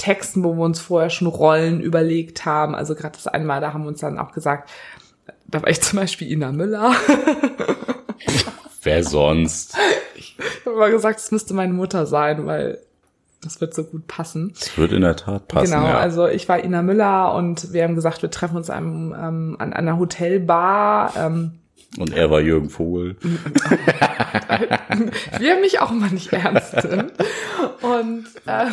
Texten, 0.00 0.42
wo 0.42 0.54
wir 0.54 0.64
uns 0.64 0.80
vorher 0.80 1.10
schon 1.10 1.28
Rollen 1.28 1.80
überlegt 1.80 2.46
haben. 2.46 2.74
Also 2.74 2.94
gerade 2.94 3.12
das 3.12 3.26
einmal, 3.26 3.60
da 3.60 3.74
haben 3.74 3.82
wir 3.82 3.88
uns 3.88 4.00
dann 4.00 4.18
auch 4.18 4.32
gesagt, 4.32 4.70
da 5.46 5.60
war 5.60 5.68
ich 5.68 5.82
zum 5.82 5.98
Beispiel 5.98 6.32
Ina 6.32 6.52
Müller. 6.52 6.94
Wer 8.82 9.04
sonst? 9.04 9.76
Ich 10.14 10.36
habe 10.64 10.76
mal 10.76 10.90
gesagt, 10.90 11.20
es 11.20 11.30
müsste 11.30 11.52
meine 11.52 11.74
Mutter 11.74 12.06
sein, 12.06 12.46
weil 12.46 12.78
das 13.42 13.60
wird 13.60 13.74
so 13.74 13.84
gut 13.84 14.06
passen. 14.06 14.52
Das 14.58 14.78
wird 14.78 14.92
in 14.92 15.02
der 15.02 15.16
Tat 15.16 15.48
passen. 15.48 15.70
Genau, 15.70 15.84
ja. 15.84 15.98
also 15.98 16.26
ich 16.26 16.48
war 16.48 16.64
Ina 16.64 16.80
Müller 16.80 17.34
und 17.34 17.74
wir 17.74 17.84
haben 17.84 17.94
gesagt, 17.94 18.22
wir 18.22 18.30
treffen 18.30 18.56
uns 18.56 18.70
einem, 18.70 19.12
ähm, 19.12 19.56
an 19.58 19.74
einer 19.74 19.98
Hotelbar. 19.98 21.12
Ähm, 21.14 21.59
und 21.98 22.12
er 22.12 22.30
war 22.30 22.40
Jürgen 22.40 22.70
Vogel. 22.70 23.16
wir 25.38 25.60
mich 25.60 25.80
auch 25.80 25.90
mal 25.90 26.10
nicht 26.10 26.32
ernst 26.32 26.80
sind. 26.82 27.12
Und 27.82 28.26
äh, 28.46 28.66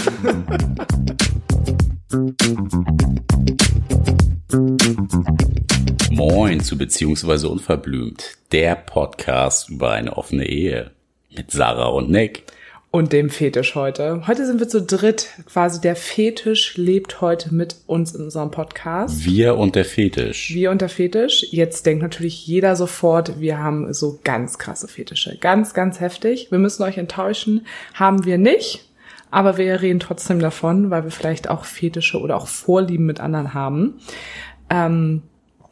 Moin 6.12 6.62
zu 6.62 6.78
Beziehungsweise 6.78 7.50
Unverblümt, 7.50 8.38
der 8.52 8.76
Podcast 8.76 9.70
über 9.70 9.92
eine 9.92 10.16
offene 10.16 10.48
Ehe 10.48 10.92
mit 11.36 11.52
Sarah 11.52 11.88
und 11.88 12.10
Nick. 12.10 12.44
Und 12.98 13.14
dem 13.14 13.30
Fetisch 13.30 13.76
heute. 13.76 14.26
Heute 14.26 14.48
sind 14.48 14.60
wir 14.60 14.68
zu 14.68 14.82
dritt. 14.82 15.28
Quasi 15.46 15.80
der 15.80 15.96
Fetisch 15.96 16.78
lebt 16.78 17.22
heute 17.22 17.54
mit 17.54 17.76
uns 17.86 18.16
in 18.16 18.24
unserem 18.24 18.50
Podcast. 18.50 19.24
Wir 19.24 19.56
und 19.56 19.76
der 19.76 19.86
Fetisch. 19.86 20.52
Wir 20.52 20.72
und 20.72 20.82
der 20.82 20.90
Fetisch. 20.90 21.46
Jetzt 21.52 21.86
denkt 21.86 22.02
natürlich 22.02 22.48
jeder 22.48 22.76
sofort, 22.76 23.40
wir 23.40 23.60
haben 23.60 23.94
so 23.94 24.18
ganz 24.24 24.58
krasse 24.58 24.88
Fetische. 24.88 25.38
Ganz, 25.40 25.76
ganz 25.76 26.00
heftig. 26.00 26.48
Wir 26.50 26.58
müssen 26.58 26.82
euch 26.82 26.98
enttäuschen. 26.98 27.68
Haben 27.94 28.26
wir 28.26 28.40
nicht. 28.40 28.90
Aber 29.30 29.60
wir 29.60 29.80
reden 29.80 30.00
trotzdem 30.00 30.40
davon, 30.40 30.90
weil 30.90 31.04
wir 31.04 31.12
vielleicht 31.12 31.52
auch 31.52 31.66
Fetische 31.66 32.20
oder 32.20 32.36
auch 32.36 32.48
Vorlieben 32.48 33.06
mit 33.06 33.20
anderen 33.20 33.54
haben. 33.54 34.00
Ähm, 34.72 35.22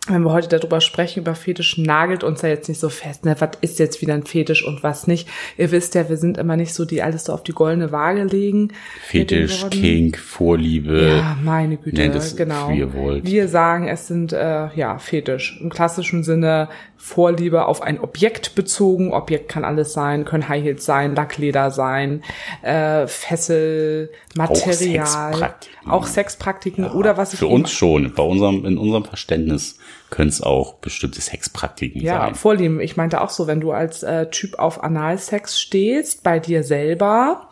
wenn 0.07 0.23
wir 0.23 0.31
heute 0.31 0.47
darüber 0.47 0.81
sprechen, 0.81 1.21
über 1.21 1.35
Fetisch, 1.35 1.77
nagelt 1.77 2.23
uns 2.23 2.41
ja 2.41 2.49
jetzt 2.49 2.69
nicht 2.69 2.79
so 2.79 2.89
fest, 2.89 3.25
ne, 3.25 3.35
was 3.39 3.51
ist 3.61 3.79
jetzt 3.79 4.01
wieder 4.01 4.13
ein 4.13 4.25
Fetisch 4.25 4.65
und 4.65 4.83
was 4.83 5.07
nicht. 5.07 5.27
Ihr 5.57 5.71
wisst 5.71 5.95
ja, 5.95 6.09
wir 6.09 6.17
sind 6.17 6.37
immer 6.37 6.55
nicht 6.57 6.73
so, 6.73 6.85
die 6.85 7.01
alles 7.01 7.25
so 7.25 7.33
auf 7.33 7.43
die 7.43 7.53
goldene 7.53 7.91
Waage 7.91 8.23
legen. 8.23 8.71
Fetisch, 9.01 9.65
Kink, 9.71 10.17
Vorliebe. 10.17 11.17
Ja, 11.17 11.37
meine 11.43 11.77
Güte, 11.77 11.97
nennt 11.97 12.15
es, 12.15 12.35
genau. 12.35 12.69
Wie 12.69 12.79
ihr 12.79 12.93
wollt. 12.93 13.25
Wir 13.25 13.47
sagen, 13.47 13.87
es 13.87 14.07
sind, 14.07 14.33
äh, 14.33 14.67
ja, 14.75 14.97
Fetisch. 14.99 15.59
Im 15.61 15.69
klassischen 15.69 16.23
Sinne 16.23 16.69
Vorliebe 17.05 17.67
auf 17.67 17.83
ein 17.83 17.99
Objekt 17.99 18.55
bezogen. 18.55 19.13
Objekt 19.13 19.47
kann 19.47 19.63
alles 19.63 19.93
sein, 19.93 20.25
können 20.25 20.49
High 20.49 20.63
Heels 20.63 20.85
sein, 20.85 21.13
Lackleder 21.13 21.69
sein, 21.69 22.23
äh, 22.63 23.05
Fessel, 23.05 24.09
Material. 24.35 25.05
Auch 25.05 25.37
Sexpraktiken. 25.37 25.91
Auch 25.91 26.07
Sexpraktiken 26.07 26.83
ja, 26.85 26.93
oder 26.93 27.15
was 27.15 27.33
ich 27.33 27.39
Für 27.39 27.45
uns 27.45 27.71
schon, 27.71 28.11
bei 28.15 28.23
unserem, 28.23 28.65
in 28.65 28.79
unserem 28.79 29.05
Verständnis 29.05 29.77
können 30.09 30.29
es 30.29 30.41
auch 30.41 30.79
bestimmte 30.79 31.21
Sexpraktiken 31.21 32.01
ja, 32.01 32.17
sein. 32.17 32.29
Ja, 32.29 32.33
Vorlieben. 32.33 32.79
Ich 32.79 32.97
meinte 32.97 33.21
auch 33.21 33.29
so, 33.29 33.45
wenn 33.45 33.61
du 33.61 33.71
als 33.71 34.01
äh, 34.01 34.27
Typ 34.31 34.57
auf 34.57 34.83
Analsex 34.83 35.61
stehst, 35.61 36.23
bei 36.23 36.39
dir 36.39 36.63
selber, 36.63 37.51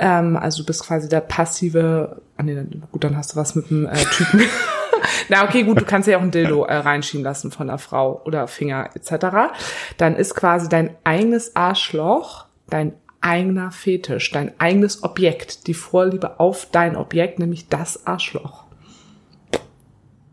ähm, 0.00 0.36
also 0.36 0.64
du 0.64 0.66
bist 0.66 0.84
quasi 0.84 1.08
der 1.08 1.20
passive, 1.20 2.20
ah 2.36 2.42
nee, 2.42 2.60
gut, 2.90 3.04
dann 3.04 3.16
hast 3.16 3.34
du 3.34 3.36
was 3.36 3.54
mit 3.54 3.70
dem 3.70 3.86
äh, 3.86 3.94
Typen. 4.16 4.42
Na, 5.28 5.44
okay, 5.44 5.62
gut, 5.62 5.80
du 5.80 5.84
kannst 5.84 6.08
ja 6.08 6.18
auch 6.18 6.22
ein 6.22 6.30
Dildo 6.30 6.64
äh, 6.64 6.76
reinschieben 6.76 7.24
lassen 7.24 7.50
von 7.50 7.66
der 7.66 7.78
Frau 7.78 8.22
oder 8.24 8.48
Finger 8.48 8.90
etc. 8.94 9.54
Dann 9.96 10.16
ist 10.16 10.34
quasi 10.34 10.68
dein 10.68 10.96
eigenes 11.04 11.56
Arschloch 11.56 12.46
dein 12.70 12.94
eigener 13.20 13.70
Fetisch, 13.70 14.30
dein 14.30 14.58
eigenes 14.58 15.02
Objekt, 15.02 15.66
die 15.66 15.74
Vorliebe 15.74 16.40
auf 16.40 16.68
dein 16.72 16.96
Objekt, 16.96 17.38
nämlich 17.38 17.68
das 17.68 18.06
Arschloch. 18.06 18.64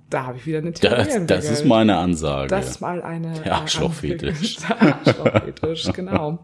Da 0.09 0.25
habe 0.25 0.37
ich 0.37 0.45
wieder 0.45 0.59
eine 0.59 0.71
Theorie 0.71 1.03
Das, 1.03 1.25
das 1.25 1.49
ist 1.49 1.65
mal 1.65 1.81
eine 1.81 1.97
Ansage. 1.97 2.47
Das 2.47 2.69
ist 2.69 2.79
mal 2.79 3.01
eine 3.01 3.33
Der 3.41 3.55
Arschlochfetisch. 3.55 4.55
Der 4.69 4.81
Arschlochfetisch, 4.81 5.91
genau. 5.91 6.39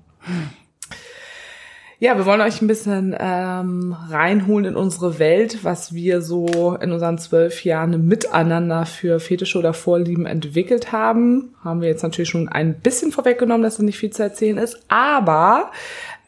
Ja, 2.03 2.17
wir 2.17 2.25
wollen 2.25 2.41
euch 2.41 2.61
ein 2.61 2.67
bisschen 2.67 3.15
ähm, 3.17 3.95
reinholen 4.09 4.65
in 4.65 4.75
unsere 4.75 5.19
Welt, 5.19 5.63
was 5.63 5.93
wir 5.93 6.21
so 6.21 6.75
in 6.81 6.91
unseren 6.91 7.17
zwölf 7.17 7.63
Jahren 7.63 8.09
miteinander 8.09 8.85
für 8.85 9.21
Fetische 9.21 9.57
oder 9.57 9.73
Vorlieben 9.73 10.25
entwickelt 10.25 10.91
haben. 10.91 11.55
Haben 11.63 11.79
wir 11.79 11.87
jetzt 11.87 12.03
natürlich 12.03 12.27
schon 12.27 12.49
ein 12.49 12.73
bisschen 12.77 13.13
vorweggenommen, 13.13 13.63
dass 13.63 13.77
da 13.77 13.83
nicht 13.83 13.99
viel 13.99 14.09
zu 14.09 14.21
erzählen 14.21 14.57
ist. 14.57 14.83
Aber 14.89 15.71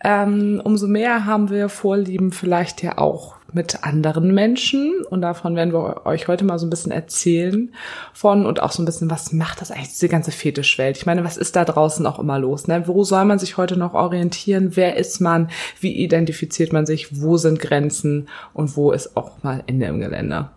ähm, 0.01 0.61
umso 0.63 0.87
mehr 0.87 1.25
haben 1.25 1.49
wir 1.49 1.67
Vorlieben 1.67 2.31
vielleicht 2.31 2.81
ja 2.81 2.97
auch 2.97 3.34
mit 3.55 3.83
anderen 3.83 4.33
Menschen 4.33 5.01
und 5.09 5.21
davon 5.21 5.55
werden 5.55 5.73
wir 5.73 6.05
euch 6.05 6.27
heute 6.27 6.43
mal 6.43 6.59
so 6.59 6.67
ein 6.67 6.69
bisschen 6.69 6.91
erzählen 6.91 7.73
von 8.13 8.45
und 8.45 8.61
auch 8.61 8.71
so 8.71 8.83
ein 8.83 8.85
bisschen, 8.85 9.09
was 9.09 9.31
macht 9.31 9.61
das 9.61 9.71
eigentlich, 9.71 9.93
diese 9.93 10.09
ganze 10.09 10.31
Fetischwelt? 10.31 10.97
Ich 10.97 11.05
meine, 11.05 11.23
was 11.23 11.37
ist 11.37 11.55
da 11.55 11.63
draußen 11.63 12.05
auch 12.05 12.19
immer 12.19 12.37
los? 12.37 12.67
Ne? 12.67 12.85
Wo 12.85 13.03
soll 13.05 13.23
man 13.25 13.39
sich 13.39 13.55
heute 13.57 13.77
noch 13.77 13.93
orientieren? 13.93 14.75
Wer 14.75 14.97
ist 14.97 15.21
man? 15.21 15.49
Wie 15.79 15.95
identifiziert 15.95 16.73
man 16.73 16.85
sich? 16.85 17.21
Wo 17.21 17.37
sind 17.37 17.59
Grenzen? 17.59 18.27
Und 18.53 18.75
wo 18.75 18.91
ist 18.91 19.15
auch 19.15 19.41
mal 19.41 19.63
Ende 19.67 19.85
im 19.87 20.01
Gelände? 20.01 20.49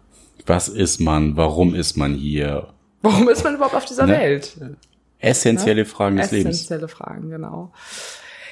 Was 0.45 0.69
ist 0.69 1.01
man? 1.01 1.37
Warum 1.37 1.75
ist 1.75 1.97
man 1.97 2.15
hier? 2.15 2.67
Warum 3.03 3.29
ist 3.29 3.45
man 3.45 3.55
überhaupt 3.55 3.77
auf 3.77 3.85
dieser 3.85 4.07
Ne? 4.07 4.13
Welt? 4.15 4.57
Essentielle 5.21 5.85
Fragen 5.85 6.17
des 6.17 6.33
Lebens. 6.33 6.57
Essentielle 6.57 6.89
Fragen, 6.89 7.31
genau. 7.31 7.73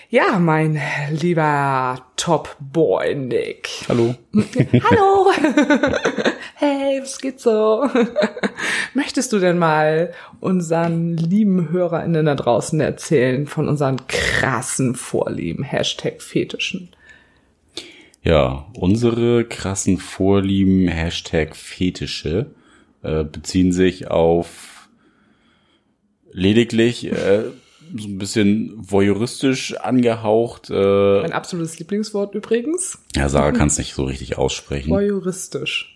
Ja, 0.09 0.39
mein 0.39 0.81
lieber 1.11 2.01
Top-Boy 2.17 3.17
Nick. 3.17 3.69
Hallo. 3.89 4.15
Hallo. 4.35 5.33
hey, 6.55 7.01
was 7.03 7.19
geht 7.19 7.41
so? 7.41 7.91
Möchtest 8.95 9.33
du 9.33 9.41
denn 9.41 9.59
mal 9.59 10.13
unseren 10.39 11.17
lieben 11.17 11.71
HörerInnen 11.71 12.27
da 12.27 12.37
draußen 12.37 12.79
erzählen 12.79 13.49
von 13.49 13.69
unseren 13.69 14.07
krassen 14.07 14.95
Vorlieben? 14.95 15.65
Hashtag 15.65 16.23
Fetischen. 16.23 16.91
Ja, 18.23 18.69
unsere 18.75 19.45
krassen 19.45 19.99
Vorlieben, 19.99 20.87
Hashtag 20.87 21.57
Fetische, 21.57 22.47
äh, 23.03 23.25
beziehen 23.25 23.73
sich 23.73 24.09
auf 24.09 24.89
lediglich 26.31 27.11
äh, 27.11 27.47
so 27.97 28.09
ein 28.09 28.19
bisschen 28.19 28.73
voyeuristisch 28.77 29.77
angehaucht. 29.77 30.71
Äh, 30.71 31.21
Mein 31.23 31.33
absolutes 31.33 31.79
Lieblingswort 31.79 32.35
übrigens. 32.35 32.99
ja, 33.15 33.29
Sarah 33.29 33.53
kann 33.53 33.69
es 33.69 33.79
nicht 33.79 33.95
so 33.95 34.05
richtig 34.05 34.39
aussprechen. 34.39 34.91
Voyeuristisch. 34.91 35.93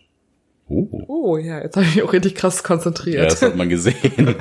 Oh. 0.72 0.86
Oh 1.08 1.36
ja, 1.36 1.60
jetzt 1.60 1.74
habe 1.74 1.84
ich 1.84 1.96
mich 1.96 2.04
auch 2.04 2.12
richtig 2.12 2.36
krass 2.36 2.58
Ja, 2.58 2.62
konzentriert. 2.62 3.32
das 3.32 3.42
hat 3.42 3.56
man 3.56 3.68
gesehen. 3.68 3.96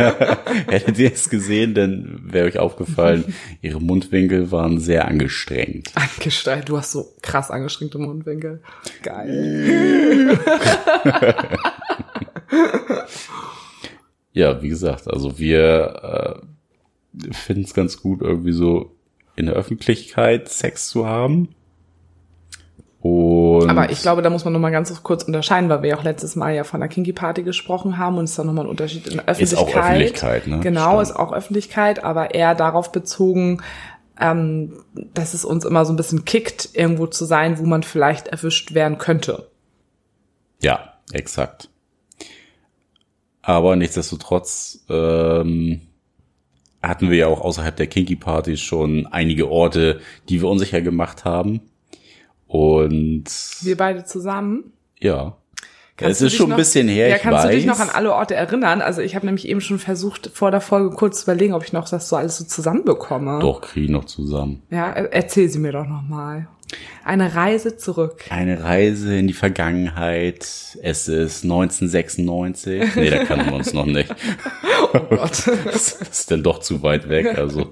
Hättet 0.68 1.00
ihr 1.00 1.12
es 1.12 1.28
gesehen, 1.32 1.74
dann 1.74 2.20
wäre 2.32 2.46
euch 2.48 2.59
aufgefallen, 2.59 3.34
ihre 3.64 3.82
Mundwinkel 3.82 4.52
waren 4.52 4.80
sehr 4.80 5.08
angestrengt. 5.08 5.92
Angestrengt. 5.96 6.70
Du 6.70 6.78
hast 6.78 6.92
so 6.92 7.16
krass 7.24 7.50
angestrengte 7.50 7.98
Mundwinkel. 7.98 8.62
Geil. 9.02 10.38
Ja, 14.32 14.62
wie 14.62 14.70
gesagt, 14.70 15.08
also 15.08 15.40
wir 15.40 16.40
äh, 16.42 16.46
finden 17.31 17.64
es 17.64 17.74
ganz 17.74 18.02
gut, 18.02 18.22
irgendwie 18.22 18.52
so 18.52 18.96
in 19.36 19.46
der 19.46 19.56
Öffentlichkeit 19.56 20.50
Sex 20.50 20.90
zu 20.90 21.06
haben. 21.08 21.50
Und 23.02 23.70
Aber 23.70 23.90
ich 23.92 24.02
glaube, 24.02 24.22
da 24.22 24.30
muss 24.30 24.44
man 24.44 24.52
noch 24.52 24.59
mal 24.59 24.72
ganz 24.72 25.03
kurz 25.03 25.24
unterscheiden, 25.24 25.70
weil 25.70 25.81
wir 25.84 25.90
ja 25.92 25.97
auch 25.97 26.03
letztes 26.03 26.36
Mal 26.36 26.53
ja 26.53 26.66
von 26.66 26.81
der 26.81 26.90
Kinky 26.90 27.14
Party 27.14 27.44
gesprochen 27.44 27.97
haben 27.97 28.18
und 28.18 28.25
es 28.25 28.31
ist 28.31 28.40
dann 28.40 28.47
noch 28.47 28.53
mal 28.53 28.64
ein 28.64 28.68
Unterschied 28.68 29.08
in 29.08 29.14
der 29.14 29.28
Ist 29.30 29.53
Öffentlichkeit. 29.53 29.75
auch 29.75 29.75
Öffentlichkeit, 29.78 30.47
ne? 30.47 30.59
Genau, 30.59 30.90
Stimmt. 30.90 31.02
ist 31.03 31.16
auch 31.16 31.31
Öffentlichkeit, 31.31 32.03
aber 32.03 32.36
eher 32.36 32.56
darauf 32.56 32.92
bezogen, 32.92 33.62
ähm, 34.20 34.84
dass 35.14 35.34
es 35.34 35.46
uns 35.46 35.64
immer 35.64 35.86
so 35.86 35.94
ein 35.94 35.96
bisschen 35.96 36.26
kickt, 36.26 36.70
irgendwo 36.74 37.08
zu 37.08 37.24
sein, 37.24 37.58
wo 37.58 37.64
man 37.64 37.84
vielleicht 37.84 38.28
erwischt 38.28 38.74
werden 38.74 38.97
könnte. 38.97 39.47
ja, 40.61 40.94
exakt. 41.14 41.70
Aber 43.41 43.78
nichtsdestotrotz 43.78 44.84
ähm, 44.90 45.82
hatten 46.81 47.09
wir 47.09 47.17
ja 47.17 47.28
auch 47.28 47.41
außerhalb 47.41 47.76
der 47.76 47.87
Kinky 47.87 48.16
Party 48.16 48.58
schon 48.58 49.05
einige 49.08 49.49
Orte, 49.49 49.99
die 50.29 50.41
wir 50.41 50.47
unsicher 50.49 50.81
gemacht 50.81 51.26
haben. 51.26 51.61
Und 52.47 53.26
Wir 53.61 53.78
beide 53.78 54.03
zusammen. 54.05 54.73
ja, 54.99 55.35
Kannst 55.97 56.22
es 56.22 56.31
ist 56.31 56.37
schon 56.37 56.49
noch- 56.49 56.55
ein 56.55 56.59
bisschen 56.59 56.87
her, 56.87 57.09
Ja, 57.09 57.17
ich 57.17 57.22
kannst 57.22 57.43
weiß. 57.43 57.49
du 57.52 57.55
dich 57.58 57.66
noch 57.66 57.79
an 57.79 57.90
alle 57.90 58.14
Orte 58.14 58.34
erinnern? 58.34 58.81
Also 58.81 59.02
ich 59.02 59.16
habe 59.16 59.26
nämlich 59.26 59.46
eben 59.47 59.59
schon 59.59 59.79
versucht, 59.79 60.31
vor 60.34 60.49
der 60.49 60.61
Folge 60.61 60.96
kurz 60.96 61.17
zu 61.20 61.23
überlegen, 61.29 61.53
ob 61.53 61.64
ich 61.66 61.73
noch 61.73 61.90
das 61.90 62.08
so 62.08 62.16
alles 62.16 62.37
so 62.37 62.46
zusammenbekomme. 62.46 63.40
Doch, 63.40 63.59
kriege 63.59 63.85
ich 63.87 63.91
noch 63.91 64.05
zusammen. 64.05 64.61
Ja, 64.72 64.90
er- 64.91 65.11
erzähl 65.14 65.49
sie 65.49 65.59
mir 65.59 65.73
doch 65.73 65.85
noch 65.85 66.02
mal. 66.03 66.47
Eine 67.04 67.34
Reise 67.34 67.78
zurück. 67.78 68.26
Eine 68.30 68.64
Reise 68.64 69.18
in 69.18 69.28
die 69.28 69.34
Vergangenheit. 69.34 70.78
Es 70.84 71.08
ist 71.08 71.44
1996. 71.44 72.96
Nee, 72.96 73.10
da 73.10 73.24
kannten 73.26 73.48
wir 73.48 73.54
uns 73.56 73.74
noch 73.74 73.86
nicht. 73.86 74.14
Oh 74.92 75.00
Gott. 75.02 75.48
Das 75.66 75.92
ist 76.02 76.32
dann 76.32 76.42
doch 76.42 76.60
zu 76.60 76.82
weit 76.82 77.10
weg. 77.10 77.38
Also 77.38 77.70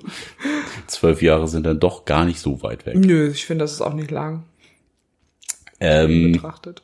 zwölf 0.86 1.22
Jahre 1.24 1.48
sind 1.48 1.66
dann 1.66 1.80
doch 1.80 2.06
gar 2.06 2.26
nicht 2.26 2.40
so 2.40 2.62
weit 2.62 2.86
weg. 2.86 2.96
Nö, 2.96 3.30
ich 3.32 3.46
finde, 3.46 3.64
das 3.64 3.72
ist 3.74 3.82
auch 3.82 3.94
nicht 3.96 4.12
lang 4.12 4.44
Ähm, 5.80 6.34
betrachtet. 6.34 6.84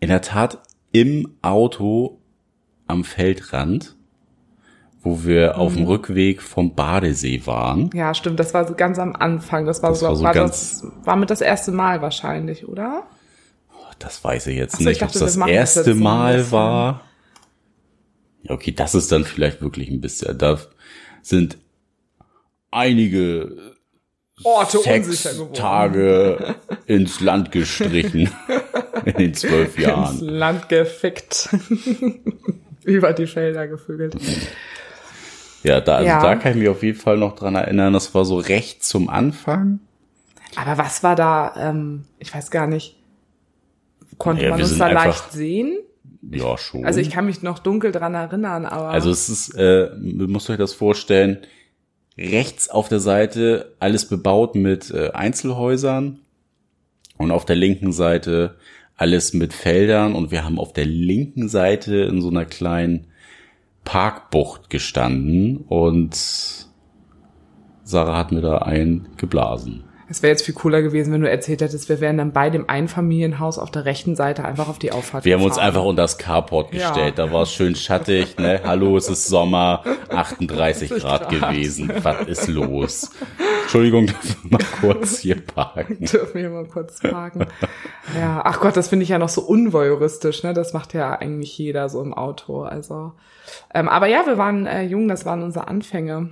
in 0.00 0.08
der 0.08 0.22
Tat 0.22 0.58
im 0.92 1.36
Auto 1.42 2.20
am 2.88 3.04
Feldrand, 3.04 3.95
wo 5.06 5.22
wir 5.22 5.52
mhm. 5.54 5.60
auf 5.60 5.74
dem 5.74 5.84
Rückweg 5.84 6.42
vom 6.42 6.74
Badesee 6.74 7.46
waren. 7.46 7.90
Ja, 7.94 8.12
stimmt. 8.12 8.40
Das 8.40 8.52
war 8.52 8.66
so 8.66 8.74
ganz 8.74 8.98
am 8.98 9.14
Anfang. 9.14 9.64
Das 9.64 9.80
war, 9.80 9.90
das 9.90 10.00
so, 10.00 10.06
war, 10.06 10.16
so 10.16 10.24
war 10.24 10.34
das, 10.34 10.84
war 11.04 11.14
mit 11.14 11.30
das 11.30 11.40
erste 11.40 11.70
Mal 11.70 12.02
wahrscheinlich, 12.02 12.66
oder? 12.66 13.04
Das 14.00 14.22
weiß 14.24 14.48
ich 14.48 14.56
jetzt 14.56 14.78
so, 14.78 14.84
nicht, 14.84 15.02
ob 15.02 15.12
das 15.12 15.20
das 15.20 15.36
erste 15.36 15.84
das 15.84 15.94
Mal 15.96 16.50
war. 16.50 17.02
Okay, 18.48 18.72
das 18.72 18.96
ist 18.96 19.12
dann 19.12 19.24
vielleicht 19.24 19.62
wirklich 19.62 19.88
ein 19.90 20.00
bisschen. 20.00 20.36
Da 20.36 20.58
sind 21.22 21.56
einige 22.72 23.76
Orte 24.42 24.80
Tage 25.52 26.56
ins 26.86 27.20
Land 27.20 27.52
gestrichen 27.52 28.28
in 29.04 29.14
den 29.14 29.34
zwölf 29.34 29.78
Jahren. 29.78 30.14
Ins 30.14 30.20
Land 30.20 30.68
gefickt. 30.68 31.48
Über 32.82 33.12
die 33.12 33.26
Felder 33.26 33.68
gevögelt. 33.68 34.16
Ja, 35.66 35.80
da, 35.80 35.96
also 35.96 36.08
ja. 36.08 36.22
da 36.22 36.36
kann 36.36 36.52
ich 36.52 36.58
mich 36.58 36.68
auf 36.68 36.82
jeden 36.82 36.98
Fall 36.98 37.16
noch 37.16 37.34
dran 37.34 37.56
erinnern. 37.56 37.92
Das 37.92 38.14
war 38.14 38.24
so 38.24 38.36
recht 38.36 38.84
zum 38.84 39.08
Anfang. 39.08 39.80
Aber 40.54 40.78
was 40.78 41.02
war 41.02 41.16
da, 41.16 41.54
ähm, 41.58 42.04
ich 42.18 42.32
weiß 42.32 42.50
gar 42.50 42.66
nicht, 42.66 42.96
konnte 44.16 44.44
ja, 44.44 44.50
man 44.50 44.60
uns 44.60 44.78
da 44.78 44.88
leicht 44.88 45.32
sehen? 45.32 45.78
Ja, 46.30 46.56
schon. 46.56 46.84
Also 46.84 47.00
ich 47.00 47.10
kann 47.10 47.26
mich 47.26 47.42
noch 47.42 47.58
dunkel 47.58 47.92
dran 47.92 48.14
erinnern, 48.14 48.64
aber. 48.64 48.90
Also 48.90 49.10
es 49.10 49.28
ist, 49.28 49.54
äh, 49.56 49.90
müsst 49.98 50.48
euch 50.50 50.56
das 50.56 50.72
vorstellen, 50.72 51.38
rechts 52.16 52.68
auf 52.68 52.88
der 52.88 53.00
Seite 53.00 53.74
alles 53.80 54.08
bebaut 54.08 54.54
mit 54.54 54.90
äh, 54.90 55.10
Einzelhäusern 55.10 56.20
und 57.18 57.30
auf 57.30 57.44
der 57.44 57.56
linken 57.56 57.92
Seite 57.92 58.56
alles 58.96 59.34
mit 59.34 59.52
Feldern 59.52 60.14
und 60.14 60.30
wir 60.30 60.44
haben 60.44 60.58
auf 60.58 60.72
der 60.72 60.86
linken 60.86 61.48
Seite 61.48 61.96
in 61.96 62.22
so 62.22 62.30
einer 62.30 62.44
kleinen 62.44 63.08
Parkbucht 63.86 64.68
gestanden 64.68 65.64
und 65.68 66.14
Sarah 67.84 68.18
hat 68.18 68.32
mir 68.32 68.42
da 68.42 68.58
einen 68.58 69.08
geblasen. 69.16 69.84
Es 70.08 70.22
wäre 70.22 70.30
jetzt 70.30 70.44
viel 70.44 70.54
cooler 70.54 70.82
gewesen, 70.82 71.12
wenn 71.12 71.20
du 71.20 71.30
erzählt 71.30 71.62
hättest, 71.62 71.88
wir 71.88 72.00
wären 72.00 72.18
dann 72.18 72.32
bei 72.32 72.50
dem 72.50 72.68
Einfamilienhaus 72.68 73.58
auf 73.58 73.70
der 73.72 73.84
rechten 73.86 74.14
Seite 74.14 74.44
einfach 74.44 74.68
auf 74.68 74.78
die 74.78 74.92
Auffahrt 74.92 75.24
Wir 75.24 75.36
gefahren. 75.36 75.50
haben 75.50 75.50
uns 75.50 75.58
einfach 75.58 75.82
unter 75.84 76.02
das 76.02 76.18
Carport 76.18 76.70
gestellt. 76.70 77.18
Ja. 77.18 77.26
Da 77.26 77.32
war 77.32 77.42
es 77.42 77.52
schön 77.52 77.74
schattig, 77.74 78.36
ne? 78.38 78.60
Hallo, 78.64 78.96
es 78.96 79.08
ist 79.08 79.26
Sommer, 79.26 79.82
38 80.10 80.90
Grad, 80.90 81.28
Grad 81.28 81.28
gewesen. 81.30 81.92
Was 82.02 82.26
ist 82.26 82.48
los? 82.48 83.10
Entschuldigung, 83.62 84.06
dürfen 84.06 84.50
wir 84.50 84.58
mal 84.58 84.64
kurz 84.80 85.18
hier 85.18 85.40
parken. 85.44 85.98
dürfen 86.00 86.40
wir 86.40 86.50
mal 86.50 86.66
kurz 86.66 87.00
parken. 87.00 87.46
Ja, 88.16 88.42
ach 88.44 88.60
Gott, 88.60 88.76
das 88.76 88.88
finde 88.88 89.02
ich 89.04 89.08
ja 89.08 89.18
noch 89.18 89.28
so 89.28 89.42
unvoyeuristisch, 89.42 90.44
ne? 90.44 90.54
Das 90.54 90.72
macht 90.72 90.94
ja 90.94 91.18
eigentlich 91.18 91.56
jeder 91.58 91.88
so 91.88 92.00
im 92.00 92.14
Auto. 92.14 92.62
Also, 92.62 93.12
ähm, 93.74 93.88
aber 93.88 94.06
ja, 94.06 94.26
wir 94.26 94.38
waren 94.38 94.66
äh, 94.66 94.82
jung, 94.82 95.08
das 95.08 95.24
waren 95.24 95.42
unsere 95.42 95.68
Anfänge. 95.68 96.30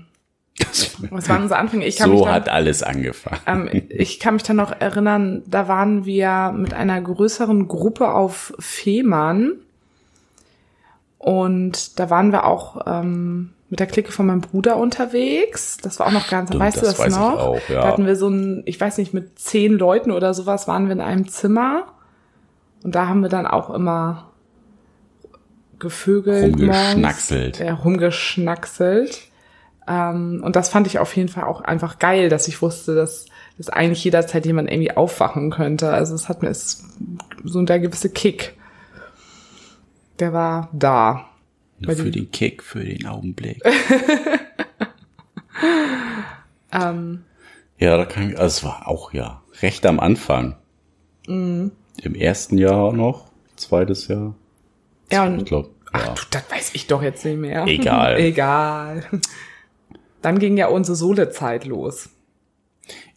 Was 1.11 1.29
waren 1.29 1.43
unsere 1.43 1.59
Anfänge? 1.59 1.87
Ich 1.87 1.97
kann 1.97 2.11
so 2.11 2.25
dann, 2.25 2.35
hat 2.35 2.49
alles 2.49 2.83
angefangen. 2.83 3.41
Ähm, 3.47 3.83
ich 3.89 4.21
kann 4.21 4.35
mich 4.35 4.45
dann 4.45 4.57
noch 4.57 4.73
erinnern, 4.79 5.43
da 5.47 5.67
waren 5.67 6.05
wir 6.05 6.53
mit 6.57 6.75
einer 6.75 7.01
größeren 7.01 7.67
Gruppe 7.67 8.13
auf 8.13 8.55
Fehmarn. 8.59 9.53
Und 11.19 11.99
da 11.99 12.11
waren 12.11 12.33
wir 12.33 12.45
auch 12.45 12.83
ähm, 12.87 13.55
mit 13.71 13.81
der 13.81 13.87
Clique 13.87 14.13
von 14.13 14.27
meinem 14.27 14.43
Bruder 14.43 14.77
unterwegs. 14.77 15.79
Das 15.79 15.99
war 15.99 16.07
auch 16.07 16.13
noch 16.13 16.29
ganz, 16.29 16.51
Stimmt, 16.51 16.63
weißt 16.63 16.77
du 16.77 16.83
das, 16.83 16.97
das 16.99 17.17
noch? 17.17 17.39
Auch, 17.39 17.69
ja. 17.69 17.81
Da 17.81 17.89
hatten 17.89 18.07
wir 18.07 18.15
so 18.15 18.29
ein, 18.29 18.63
ich 18.67 18.81
weiß 18.81 18.99
nicht, 18.99 19.15
mit 19.15 19.39
zehn 19.39 19.73
Leuten 19.73 20.13
oder 20.13 20.35
sowas 20.35 20.69
waren 20.69 20.87
wir 20.87 20.93
in 20.93 21.01
einem 21.01 21.27
Zimmer. 21.29 21.87
Und 22.85 22.95
da 22.95 23.09
haben 23.09 23.23
wir 23.23 23.31
dann 23.31 23.47
auch 23.47 23.71
immer 23.71 24.31
gevögelt. 25.85 26.57
Rumgeschnackselt. 26.57 27.61
Morgens, 27.61 27.61
ja, 27.61 27.75
rumgeschnackselt. 27.75 29.29
Ähm, 29.87 30.43
und 30.45 30.57
das 30.57 30.69
fand 30.69 30.87
ich 30.87 30.99
auf 30.99 31.15
jeden 31.17 31.29
Fall 31.29 31.45
auch 31.45 31.61
einfach 31.61 31.99
geil, 31.99 32.29
dass 32.29 32.49
ich 32.49 32.63
wusste, 32.63 32.95
dass, 32.95 33.27
dass 33.59 33.69
eigentlich 33.69 34.03
jederzeit 34.03 34.47
jemand 34.47 34.71
irgendwie 34.71 34.97
aufwachen 34.97 35.51
könnte. 35.51 35.91
Also 35.91 36.15
es 36.15 36.29
hat 36.29 36.43
mir 36.43 36.49
ist 36.49 36.85
so 37.45 37.63
der 37.63 37.79
gewisse 37.79 38.11
Kick. 38.11 38.57
Der 40.19 40.33
war 40.33 40.71
da. 40.73 41.29
Nur 41.79 41.97
für 41.97 42.11
den 42.11 42.31
Kick, 42.31 42.63
für 42.63 42.85
den 42.85 43.07
Augenblick. 43.07 43.63
ähm, 46.73 47.25
ja, 47.79 47.97
da 47.97 48.05
kann 48.07 48.31
ich, 48.31 48.39
also 48.39 48.47
es 48.47 48.65
war 48.65 48.89
auch 48.89 49.13
ja 49.13 49.43
recht 49.61 49.85
am 49.87 50.01
Anfang. 50.01 50.57
Mhm. 51.27 51.73
Im 52.03 52.15
ersten 52.15 52.59
Jahr 52.59 52.93
noch, 52.93 53.27
zweites 53.57 54.09
Jahr. 54.09 54.35
Ja, 55.13 55.27
und 55.27 55.39
ich 55.39 55.45
glaube. 55.45 55.71
Ach, 55.95 56.07
ja. 56.07 56.15
du, 56.15 56.23
das 56.31 56.43
weiß 56.51 56.71
ich 56.75 56.89
doch 56.89 57.03
jetzt 57.03 57.25
nicht 57.25 57.39
mehr. 57.39 57.65
Egal. 57.67 58.17
Egal. 58.19 59.05
Dann 60.23 60.39
ging 60.41 60.57
ja 60.57 60.67
unsere 60.67 60.97
Solezeit 60.97 61.65
los. 61.65 62.11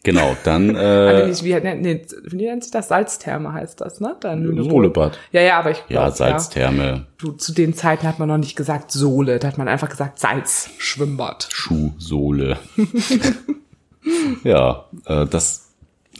Genau, 0.03 0.37
dann 0.43 0.69
äh, 0.75 1.33
wie, 1.41 1.43
wie, 1.43 1.75
nee, 1.75 2.05
wie 2.23 2.35
nennt 2.45 2.63
sich 2.63 2.71
das? 2.71 2.89
Salztherme 2.89 3.51
heißt 3.51 3.81
das, 3.81 3.99
ne? 3.99 4.15
Dann 4.19 4.63
Solebad. 4.63 5.17
Ja, 5.31 5.41
ja, 5.41 5.59
aber 5.59 5.71
ich 5.71 5.85
glaub, 5.87 6.03
Ja, 6.03 6.11
Salztherme. 6.11 6.85
Ja, 6.85 7.05
du, 7.17 7.31
zu 7.31 7.51
den 7.51 7.73
Zeiten 7.73 8.07
hat 8.07 8.19
man 8.19 8.27
noch 8.27 8.37
nicht 8.37 8.55
gesagt 8.55 8.91
Sohle, 8.91 9.39
da 9.39 9.47
hat 9.47 9.57
man 9.57 9.67
einfach 9.67 9.89
gesagt 9.89 10.19
Salz, 10.19 10.69
Schwimmbad. 10.77 11.49
Schuhsohle. 11.51 12.59
ja, 14.43 14.85
äh, 15.05 15.25
das 15.25 15.73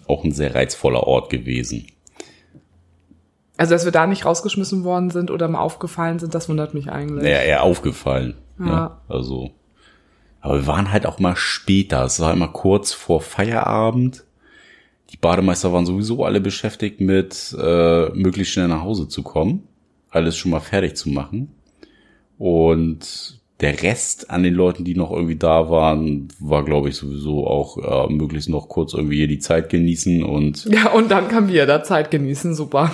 auch 0.08 0.24
ein 0.24 0.32
sehr 0.32 0.56
reizvoller 0.56 1.04
Ort 1.04 1.30
gewesen. 1.30 1.86
Also, 3.58 3.74
dass 3.74 3.86
wir 3.86 3.92
da 3.92 4.08
nicht 4.08 4.26
rausgeschmissen 4.26 4.84
worden 4.84 5.10
sind 5.10 5.32
oder 5.32 5.48
mal 5.48 5.60
aufgefallen 5.60 6.20
sind, 6.20 6.36
das 6.36 6.48
wundert 6.48 6.74
mich 6.74 6.92
eigentlich. 6.92 7.24
Naja, 7.24 7.40
eher 7.40 7.64
aufgefallen. 7.64 8.36
Ja. 8.60 8.66
Ne? 8.66 8.92
Also 9.08 9.52
aber 10.48 10.60
wir 10.60 10.68
waren 10.68 10.94
halt 10.94 11.06
auch 11.06 11.20
mal 11.20 11.36
später. 11.36 12.06
Es 12.06 12.22
war 12.22 12.32
immer 12.32 12.48
kurz 12.48 12.94
vor 12.94 13.20
Feierabend. 13.20 14.24
Die 15.10 15.18
Bademeister 15.18 15.74
waren 15.74 15.86
sowieso 15.86 16.24
alle 16.24 16.40
beschäftigt 16.40 17.02
mit 17.02 17.54
äh, 17.60 18.10
möglichst 18.12 18.54
schnell 18.54 18.70
nach 18.70 18.82
Hause 18.82 19.10
zu 19.10 19.24
kommen, 19.24 19.68
alles 20.10 20.38
schon 20.38 20.52
mal 20.52 20.62
fertig 20.62 20.96
zu 20.96 21.10
machen. 21.10 21.54
Und 22.38 23.42
der 23.60 23.82
Rest 23.82 24.30
an 24.30 24.44
den 24.44 24.54
Leuten, 24.54 24.84
die 24.84 24.96
noch 24.96 25.12
irgendwie 25.12 25.36
da 25.36 25.70
waren, 25.70 26.28
war, 26.40 26.64
glaube 26.64 26.90
ich, 26.90 26.96
sowieso 26.96 27.48
auch 27.48 28.08
äh, 28.08 28.14
möglichst 28.14 28.50
noch 28.50 28.70
kurz 28.70 28.94
irgendwie 28.94 29.18
hier 29.18 29.28
die 29.28 29.40
Zeit 29.40 29.70
genießen 29.70 30.24
und. 30.24 30.66
Ja, 30.78 30.92
und 30.92 31.10
dann 31.10 31.28
kam 31.28 31.48
wir 31.48 31.66
da 31.66 31.84
Zeit 31.84 32.12
genießen, 32.12 32.54
super. 32.54 32.92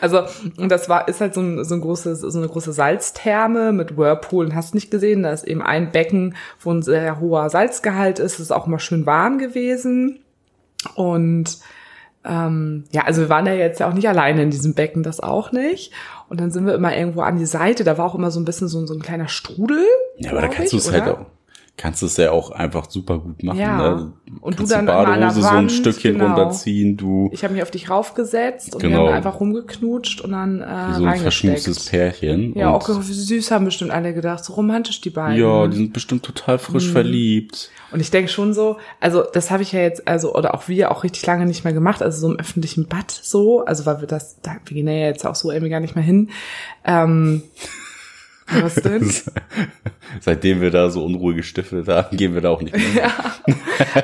Also, 0.00 0.22
und 0.56 0.70
das 0.70 0.88
war, 0.88 1.06
ist 1.06 1.20
halt 1.20 1.34
so, 1.34 1.40
ein, 1.40 1.64
so, 1.64 1.74
ein 1.74 1.80
großes, 1.80 2.20
so 2.20 2.38
eine 2.38 2.48
große 2.48 2.72
Salztherme 2.72 3.72
mit 3.72 3.96
Whirlpool. 3.96 4.54
Hast 4.54 4.72
du 4.72 4.78
nicht 4.78 4.90
gesehen? 4.90 5.22
Da 5.22 5.32
ist 5.32 5.44
eben 5.44 5.62
ein 5.62 5.92
Becken, 5.92 6.34
wo 6.60 6.72
ein 6.72 6.82
sehr 6.82 7.20
hoher 7.20 7.50
Salzgehalt 7.50 8.18
ist. 8.18 8.34
Das 8.34 8.40
ist 8.40 8.50
auch 8.52 8.66
immer 8.66 8.78
schön 8.78 9.06
warm 9.06 9.38
gewesen. 9.38 10.20
Und 10.96 11.58
ähm, 12.24 12.84
ja, 12.92 13.02
also 13.02 13.22
wir 13.22 13.28
waren 13.28 13.46
ja 13.46 13.54
jetzt 13.54 13.80
ja 13.80 13.88
auch 13.88 13.94
nicht 13.94 14.08
alleine 14.08 14.42
in 14.42 14.50
diesem 14.50 14.74
Becken, 14.74 15.02
das 15.02 15.20
auch 15.20 15.52
nicht. 15.52 15.92
Und 16.32 16.40
dann 16.40 16.50
sind 16.50 16.64
wir 16.64 16.72
immer 16.72 16.96
irgendwo 16.96 17.20
an 17.20 17.36
die 17.36 17.44
Seite. 17.44 17.84
Da 17.84 17.98
war 17.98 18.06
auch 18.06 18.14
immer 18.14 18.30
so 18.30 18.40
ein 18.40 18.46
bisschen 18.46 18.66
so, 18.66 18.86
so 18.86 18.94
ein 18.94 19.02
kleiner 19.02 19.28
Strudel. 19.28 19.84
Ja, 20.16 20.30
aber 20.30 20.40
da 20.40 20.48
kannst 20.48 20.72
du 20.72 20.78
es 20.78 20.90
halt 20.90 21.06
auch 21.06 21.26
kannst 21.76 22.02
du 22.02 22.06
es 22.06 22.16
ja 22.16 22.30
auch 22.30 22.50
einfach 22.50 22.90
super 22.90 23.18
gut 23.18 23.42
machen. 23.42 23.58
Ja. 23.58 23.94
Ne? 23.94 24.12
Und 24.40 24.58
du 24.58 24.66
dann 24.66 24.86
die 24.86 24.92
Badehose 24.92 25.42
so 25.42 25.48
ein 25.48 25.70
Stückchen 25.70 26.14
genau. 26.14 26.26
runterziehen, 26.26 26.96
du. 26.96 27.30
Ich 27.32 27.44
habe 27.44 27.54
mich 27.54 27.62
auf 27.62 27.70
dich 27.70 27.88
raufgesetzt 27.88 28.74
und 28.74 28.82
genau. 28.82 29.04
wir 29.04 29.08
haben 29.08 29.14
einfach 29.16 29.40
rumgeknutscht 29.40 30.20
und 30.20 30.32
dann 30.32 30.60
äh, 30.60 30.64
Wie 30.64 30.94
so 30.94 31.04
ein 31.04 31.18
verschmutztes 31.18 31.86
Pärchen. 31.86 32.56
Ja, 32.56 32.70
auch 32.70 32.88
süß 32.88 33.50
haben 33.50 33.64
bestimmt 33.64 33.90
alle 33.90 34.14
gedacht, 34.14 34.44
so 34.44 34.52
romantisch 34.52 35.00
die 35.00 35.10
beiden. 35.10 35.40
Ja, 35.40 35.66
die 35.66 35.76
sind 35.76 35.92
bestimmt 35.92 36.22
total 36.24 36.58
frisch 36.58 36.88
mhm. 36.88 36.92
verliebt. 36.92 37.70
Und 37.90 38.00
ich 38.00 38.10
denke 38.10 38.30
schon 38.30 38.54
so, 38.54 38.78
also 39.00 39.24
das 39.32 39.50
habe 39.50 39.62
ich 39.62 39.72
ja 39.72 39.80
jetzt, 39.80 40.06
also 40.08 40.34
oder 40.34 40.54
auch 40.54 40.68
wir 40.68 40.90
auch 40.90 41.04
richtig 41.04 41.26
lange 41.26 41.46
nicht 41.46 41.64
mehr 41.64 41.74
gemacht, 41.74 42.02
also 42.02 42.20
so 42.20 42.32
im 42.32 42.38
öffentlichen 42.38 42.86
Bad 42.86 43.10
so, 43.10 43.64
also 43.64 43.86
weil 43.86 44.00
wir 44.00 44.08
das, 44.08 44.40
da, 44.40 44.56
wir 44.64 44.74
gehen 44.74 44.88
ja 44.88 44.94
jetzt 44.94 45.26
auch 45.26 45.34
so 45.34 45.50
irgendwie 45.50 45.70
gar 45.70 45.80
nicht 45.80 45.94
mehr 45.94 46.04
hin. 46.04 46.30
Ähm, 46.84 47.42
was 48.60 48.74
denn? 48.74 49.10
Seitdem 50.20 50.60
wir 50.60 50.70
da 50.70 50.90
so 50.90 51.04
Unruhe 51.04 51.34
gestiftet 51.34 51.88
haben, 51.88 52.16
gehen 52.16 52.34
wir 52.34 52.40
da 52.40 52.50
auch 52.50 52.62
nicht 52.62 52.76
mehr. 52.76 53.04
ja. 53.04 53.12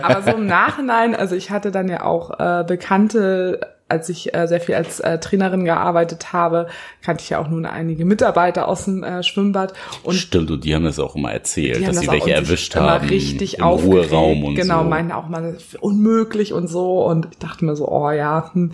Aber 0.03 0.23
so 0.23 0.37
im 0.37 0.47
Nachhinein, 0.47 1.15
also 1.15 1.35
ich 1.35 1.51
hatte 1.51 1.71
dann 1.71 1.89
ja 1.89 2.05
auch 2.05 2.39
äh, 2.39 2.65
Bekannte, 2.67 3.61
als 3.89 4.09
ich 4.09 4.35
äh, 4.35 4.47
sehr 4.47 4.61
viel 4.61 4.75
als 4.75 5.01
äh, 5.01 5.19
Trainerin 5.19 5.65
gearbeitet 5.65 6.33
habe, 6.33 6.69
kannte 7.03 7.23
ich 7.23 7.31
ja 7.31 7.39
auch 7.39 7.49
nun 7.49 7.67
einige 7.67 8.05
Mitarbeiter 8.05 8.69
aus 8.69 8.85
dem 8.85 9.03
äh, 9.03 9.23
Schwimmbad. 9.23 9.73
Und 10.03 10.15
Stimmt, 10.15 10.51
und 10.51 10.65
die 10.65 10.75
haben 10.75 10.85
das 10.85 10.99
auch 10.99 11.17
immer 11.17 11.33
erzählt, 11.33 11.87
dass 11.87 12.01
sie 12.01 12.09
welche 12.09 12.33
erwischt 12.33 12.77
haben. 12.77 13.09
Richtig 13.09 13.59
im 13.59 13.65
Ruheraum 13.65 14.45
und 14.45 14.55
genau, 14.55 14.79
so. 14.79 14.79
Genau, 14.79 14.91
meinen 14.91 15.13
auch 15.13 15.29
mal 15.29 15.57
unmöglich 15.81 16.53
und 16.53 16.69
so. 16.69 17.05
Und 17.05 17.29
ich 17.33 17.39
dachte 17.39 17.65
mir 17.65 17.77
so, 17.77 17.89
oh 17.89 18.11
ja, 18.11 18.51
hm, 18.53 18.73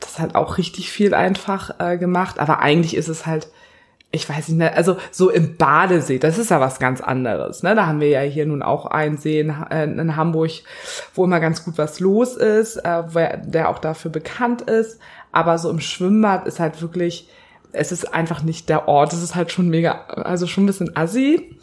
das 0.00 0.18
hat 0.18 0.34
auch 0.34 0.58
richtig 0.58 0.90
viel 0.90 1.14
einfach 1.14 1.78
äh, 1.78 1.96
gemacht. 1.96 2.38
Aber 2.38 2.60
eigentlich 2.60 2.96
ist 2.96 3.08
es 3.08 3.26
halt 3.26 3.48
ich 4.14 4.28
weiß 4.28 4.48
nicht, 4.48 4.58
ne, 4.58 4.76
also 4.76 4.98
so 5.10 5.30
im 5.30 5.56
Badesee, 5.56 6.18
das 6.18 6.36
ist 6.36 6.50
ja 6.50 6.60
was 6.60 6.78
ganz 6.78 7.00
anderes. 7.00 7.62
Ne? 7.62 7.74
Da 7.74 7.86
haben 7.86 8.00
wir 8.00 8.08
ja 8.08 8.20
hier 8.20 8.44
nun 8.44 8.62
auch 8.62 8.84
einen 8.86 9.16
See 9.16 9.40
in, 9.40 9.50
äh, 9.70 9.84
in 9.84 10.16
Hamburg, 10.16 10.50
wo 11.14 11.24
immer 11.24 11.40
ganz 11.40 11.64
gut 11.64 11.78
was 11.78 11.98
los 11.98 12.36
ist, 12.36 12.76
äh, 12.76 13.02
wo 13.08 13.18
er, 13.18 13.38
der 13.38 13.70
auch 13.70 13.78
dafür 13.78 14.10
bekannt 14.10 14.62
ist. 14.62 15.00
Aber 15.32 15.56
so 15.56 15.70
im 15.70 15.80
Schwimmbad 15.80 16.46
ist 16.46 16.60
halt 16.60 16.82
wirklich, 16.82 17.30
es 17.72 17.90
ist 17.90 18.12
einfach 18.12 18.42
nicht 18.42 18.68
der 18.68 18.86
Ort. 18.86 19.14
Es 19.14 19.22
ist 19.22 19.34
halt 19.34 19.50
schon 19.50 19.70
mega, 19.70 20.04
also 20.08 20.46
schon 20.46 20.64
ein 20.64 20.66
bisschen 20.66 20.94
assi. 20.94 21.56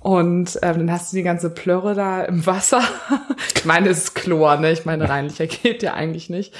Und 0.00 0.58
ähm, 0.60 0.80
dann 0.80 0.92
hast 0.92 1.10
du 1.10 1.16
die 1.16 1.22
ganze 1.22 1.48
Plörre 1.48 1.94
da 1.94 2.22
im 2.22 2.44
Wasser. 2.44 2.82
ich 3.54 3.64
meine, 3.64 3.88
es 3.88 3.98
ist 3.98 4.14
Chlor, 4.14 4.58
ne? 4.58 4.72
Ich 4.72 4.84
meine, 4.84 5.08
reinlicher 5.08 5.46
geht 5.48 5.82
ja 5.82 5.94
eigentlich 5.94 6.28
nicht. 6.28 6.52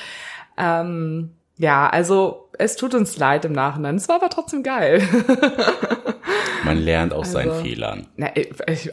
Ähm, 0.57 1.33
ja, 1.59 1.87
also 1.87 2.44
es 2.59 2.77
tut 2.77 2.95
uns 2.95 3.17
leid 3.17 3.45
im 3.45 3.53
Nachhinein. 3.53 3.97
Es 3.97 4.09
war 4.09 4.17
aber 4.17 4.31
trotzdem 4.31 4.63
geil. 4.63 5.03
Man 6.65 6.79
lernt 6.79 7.13
aus 7.13 7.35
also, 7.35 7.51
seinen 7.51 7.63
Fehlern. 7.63 8.07
Na, 8.17 8.31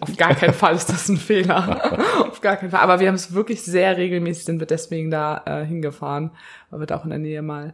auf 0.01 0.18
gar 0.18 0.36
keinen 0.36 0.53
Fall 0.53 0.75
ist 0.75 0.89
das 0.89 1.08
ein 1.08 1.18
Fehler. 1.18 2.00
auf 2.27 2.41
gar 2.41 2.58
keinen 2.58 2.72
Fall. 2.72 2.82
Aber 2.82 3.00
wir 3.00 3.08
haben 3.08 3.15
es 3.15 3.34
wirklich 3.34 3.62
sehr 3.63 3.98
regelmäßig, 3.98 4.46
sind 4.46 4.60
wir 4.60 4.68
deswegen 4.68 5.10
da 5.10 5.41
äh, 5.46 5.65
hingefahren, 5.65 6.32
weil 6.70 6.82
wir 6.82 6.88
da 6.88 6.98
auch 6.98 7.03
in 7.06 7.12
der 7.12 7.20
Nähe 7.20 7.41
mal 7.41 7.74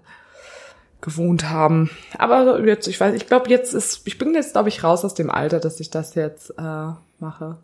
gewohnt 1.02 1.50
haben. 1.50 1.90
Aber 2.18 2.64
jetzt, 2.66 2.88
ich 2.88 3.00
weiß, 3.00 3.16
ich 3.16 3.28
glaube, 3.28 3.50
jetzt 3.50 3.74
ist, 3.74 4.08
ich 4.08 4.18
bin 4.18 4.34
jetzt, 4.34 4.54
glaube 4.54 4.70
ich, 4.70 4.84
raus 4.84 5.04
aus 5.06 5.14
dem 5.14 5.30
Alter, 5.30 5.60
dass 5.60 5.80
ich 5.80 5.90
das 5.90 6.16
jetzt 6.16 6.52
äh, 6.58 6.92
mache. 7.20 7.58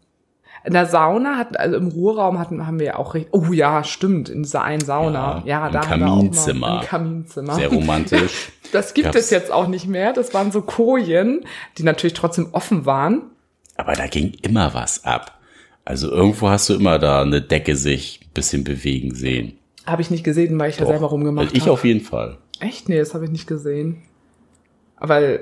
In 0.65 0.73
der 0.73 0.85
Sauna 0.85 1.37
hatten, 1.37 1.57
also 1.57 1.75
im 1.75 1.89
Ruheraum 1.89 2.39
hatten, 2.39 2.65
haben 2.65 2.79
wir 2.79 2.85
ja 2.85 2.95
auch, 2.95 3.15
oh 3.31 3.51
ja, 3.51 3.83
stimmt, 3.83 4.29
in 4.29 4.43
dieser 4.43 4.63
einen 4.63 4.83
Sauna. 4.83 5.43
Ja, 5.45 5.65
ja 5.65 5.69
da 5.69 5.81
Kaminzimmer. 5.81 6.67
Haben 6.67 6.71
wir 6.71 6.77
auch 6.77 6.81
noch, 6.81 6.89
Kaminzimmer. 6.89 7.55
Sehr 7.55 7.67
romantisch. 7.67 8.51
das 8.71 8.93
gibt 8.93 9.07
Gab's. 9.07 9.17
es 9.17 9.29
jetzt 9.29 9.51
auch 9.51 9.67
nicht 9.67 9.87
mehr. 9.87 10.13
Das 10.13 10.33
waren 10.33 10.51
so 10.53 10.61
Kojen, 10.61 11.41
die 11.77 11.83
natürlich 11.83 12.13
trotzdem 12.13 12.49
offen 12.53 12.85
waren. 12.85 13.23
Aber 13.75 13.93
da 13.93 14.07
ging 14.07 14.33
immer 14.41 14.73
was 14.73 15.03
ab. 15.03 15.39
Also 15.83 16.09
irgendwo 16.09 16.49
hast 16.49 16.69
du 16.69 16.75
immer 16.75 16.97
da 16.97 17.21
eine 17.21 17.41
Decke 17.41 17.75
sich 17.75 18.21
ein 18.23 18.33
bisschen 18.33 18.63
bewegen 18.63 19.13
sehen. 19.13 19.57
Habe 19.85 20.01
ich 20.01 20.11
nicht 20.11 20.23
gesehen, 20.23 20.57
weil 20.59 20.69
ich 20.69 20.77
Doch, 20.77 20.85
ja 20.85 20.93
selber 20.93 21.07
rumgemacht 21.07 21.47
habe. 21.47 21.57
Ich 21.57 21.63
hab. 21.63 21.73
auf 21.73 21.83
jeden 21.83 22.01
Fall. 22.01 22.37
Echt? 22.61 22.87
Nee, 22.87 22.99
das 22.99 23.13
habe 23.13 23.25
ich 23.25 23.31
nicht 23.31 23.47
gesehen. 23.47 24.03
Aber 24.95 25.39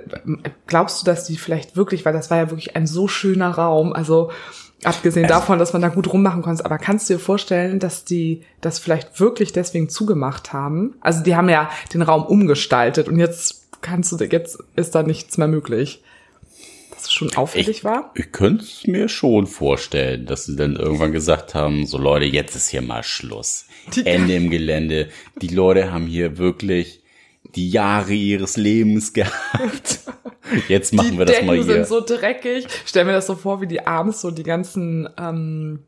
glaubst 0.66 1.02
du, 1.02 1.06
dass 1.06 1.26
die 1.26 1.38
vielleicht 1.38 1.76
wirklich, 1.76 2.04
weil 2.04 2.14
das 2.14 2.32
war 2.32 2.38
ja 2.38 2.50
wirklich 2.50 2.76
ein 2.76 2.88
so 2.88 3.08
schöner 3.08 3.52
Raum, 3.52 3.94
also 3.94 4.32
abgesehen 4.84 5.26
also, 5.26 5.36
davon, 5.40 5.60
dass 5.60 5.74
man 5.74 5.82
da 5.82 5.90
gut 5.90 6.12
rummachen 6.12 6.42
konnte, 6.42 6.66
aber 6.66 6.78
kannst 6.78 7.10
du 7.10 7.14
dir 7.14 7.20
vorstellen, 7.20 7.80
dass 7.80 8.06
die 8.06 8.44
das 8.62 8.80
vielleicht 8.80 9.20
wirklich 9.20 9.54
deswegen 9.54 9.90
zugemacht 9.90 10.54
haben? 10.54 10.96
Also 11.02 11.24
die 11.24 11.36
haben 11.36 11.50
ja 11.50 11.70
den 11.94 12.02
Raum 12.02 12.24
umgestaltet 12.24 13.08
und 13.08 13.20
jetzt 13.20 13.68
kannst 13.82 14.12
du, 14.12 14.24
jetzt 14.24 14.64
ist 14.76 14.96
da 14.96 15.04
nichts 15.04 15.38
mehr 15.38 15.48
möglich. 15.48 16.04
Dass 16.92 17.06
es 17.06 17.14
schon 17.14 17.36
auffällig 17.36 17.70
ich, 17.70 17.84
war? 17.84 18.12
Ich 18.16 18.32
könnte 18.32 18.64
es 18.64 18.86
mir 18.86 19.10
schon 19.10 19.48
vorstellen, 19.48 20.26
dass 20.26 20.46
sie 20.46 20.56
dann 20.56 20.76
irgendwann 20.76 21.12
gesagt 21.12 21.56
haben, 21.56 21.88
so 21.88 21.98
Leute, 21.98 22.26
jetzt 22.26 22.56
ist 22.56 22.70
hier 22.70 22.82
mal 22.82 23.04
Schluss. 23.04 23.66
Die 23.96 24.06
Ende 24.06 24.36
im 24.36 24.52
Gelände. 24.52 25.10
Die 25.42 25.48
Leute 25.48 25.92
haben 25.92 26.06
hier 26.06 26.38
wirklich 26.38 27.01
die 27.56 27.70
Jahre 27.70 28.14
ihres 28.14 28.58
Lebens 28.58 29.14
gehabt. 29.14 30.00
Jetzt 30.68 30.94
machen 30.94 31.12
die 31.12 31.18
wir 31.18 31.26
das 31.26 31.36
Decken 31.36 31.48
mal 31.48 31.56
hier. 31.56 31.64
Die 31.64 31.72
sind 31.72 31.88
so 31.88 32.02
dreckig. 32.02 32.68
Stell 32.86 33.06
mir 33.06 33.14
das 33.14 33.28
so 33.28 33.36
vor, 33.36 33.62
wie 33.62 33.68
die 33.68 33.86
abends 33.86 34.22
so 34.22 34.32
die 34.32 34.44
ganzen 34.44 35.08
ähm, 35.18 35.80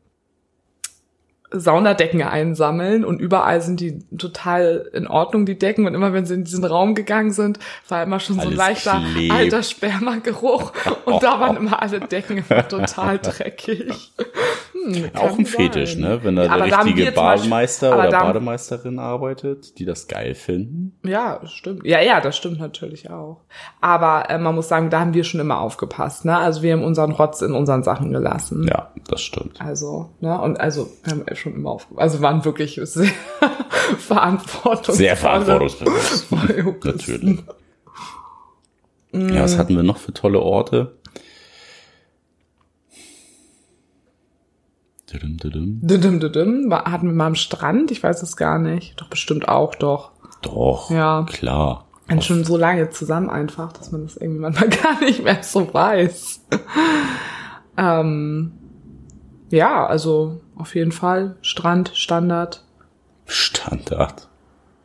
Saunadecken 1.56 2.22
einsammeln 2.22 3.04
und 3.04 3.20
überall 3.20 3.60
sind 3.60 3.78
die 3.80 4.00
total 4.18 4.90
in 4.92 5.06
Ordnung, 5.06 5.46
die 5.46 5.58
Decken. 5.58 5.86
Und 5.86 5.94
immer 5.94 6.12
wenn 6.12 6.26
sie 6.26 6.34
in 6.34 6.44
diesen 6.44 6.64
Raum 6.64 6.94
gegangen 6.94 7.30
sind, 7.32 7.58
war 7.88 8.02
immer 8.02 8.18
schon 8.20 8.40
so 8.40 8.48
ein 8.48 8.54
leichter 8.54 9.02
klebt. 9.14 9.32
alter 9.32 9.62
Spermageruch. 9.62 10.72
Und 11.04 11.22
da 11.22 11.40
waren 11.40 11.56
immer 11.58 11.80
alle 11.80 12.00
Decken 12.00 12.38
immer 12.48 12.66
total 12.66 13.18
dreckig. 13.18 14.12
Hm, 14.74 15.10
auch 15.14 15.38
ein 15.38 15.46
Fetisch, 15.46 15.96
ne? 15.96 16.18
Wenn 16.22 16.34
da 16.34 16.48
der 16.48 16.84
richtige 16.84 17.12
Bademeister 17.12 17.90
Beispiel, 17.90 18.08
oder 18.08 18.18
da, 18.18 18.24
Bademeisterin 18.24 18.98
arbeitet, 18.98 19.78
die 19.78 19.84
das 19.84 20.08
geil 20.08 20.34
finden. 20.34 20.98
Ja, 21.04 21.40
stimmt. 21.46 21.86
Ja, 21.86 22.00
ja, 22.00 22.20
das 22.20 22.36
stimmt 22.36 22.58
natürlich 22.58 23.08
auch. 23.08 23.42
Aber 23.80 24.28
äh, 24.30 24.38
man 24.38 24.54
muss 24.54 24.68
sagen, 24.68 24.90
da 24.90 25.00
haben 25.00 25.14
wir 25.14 25.22
schon 25.22 25.40
immer 25.40 25.60
aufgepasst, 25.60 26.24
ne? 26.24 26.36
Also 26.36 26.62
wir 26.62 26.72
haben 26.72 26.82
unseren 26.82 27.12
Rotz 27.12 27.40
in 27.40 27.52
unseren 27.52 27.84
Sachen 27.84 28.12
gelassen. 28.12 28.66
Ja, 28.68 28.90
das 29.08 29.22
stimmt. 29.22 29.60
Also, 29.60 30.10
ne? 30.20 30.40
Und 30.40 30.58
also 30.58 30.90
wir 31.04 31.12
haben 31.12 31.24
schon 31.36 31.54
immer 31.54 31.70
aufgepasst. 31.70 32.02
Also 32.02 32.20
waren 32.20 32.44
wirklich 32.44 32.80
sehr 32.82 33.10
verantwortungsvoll. 33.98 34.94
Sehr 34.96 35.16
verantwortungsbewusst. 35.16 36.32
Natürlich. 36.84 37.44
Ja, 39.12 39.42
was 39.44 39.56
hatten 39.56 39.76
wir 39.76 39.84
noch 39.84 39.98
für 39.98 40.12
tolle 40.12 40.40
Orte? 40.40 40.96
Dudum. 45.12 45.80
Dudum, 45.82 46.20
dudum. 46.20 46.72
Hatten 46.72 47.08
wir 47.08 47.14
mal 47.14 47.26
am 47.26 47.34
Strand? 47.34 47.90
Ich 47.90 48.02
weiß 48.02 48.22
es 48.22 48.36
gar 48.36 48.58
nicht. 48.58 49.00
Doch, 49.00 49.08
bestimmt 49.08 49.48
auch, 49.48 49.74
doch. 49.74 50.12
Doch, 50.42 50.90
ja. 50.90 51.26
klar. 51.28 51.86
Und 52.10 52.22
schon 52.22 52.44
so 52.44 52.56
lange 52.56 52.90
zusammen 52.90 53.30
einfach, 53.30 53.72
dass 53.72 53.92
man 53.92 54.04
das 54.04 54.16
irgendwie 54.16 54.40
manchmal 54.40 54.68
gar 54.82 55.00
nicht 55.00 55.24
mehr 55.24 55.42
so 55.42 55.72
weiß. 55.72 56.40
ähm, 57.78 58.52
ja, 59.50 59.86
also 59.86 60.40
auf 60.56 60.74
jeden 60.74 60.92
Fall 60.92 61.36
Strand, 61.40 61.92
Standard. 61.94 62.64
Standard. 63.26 64.28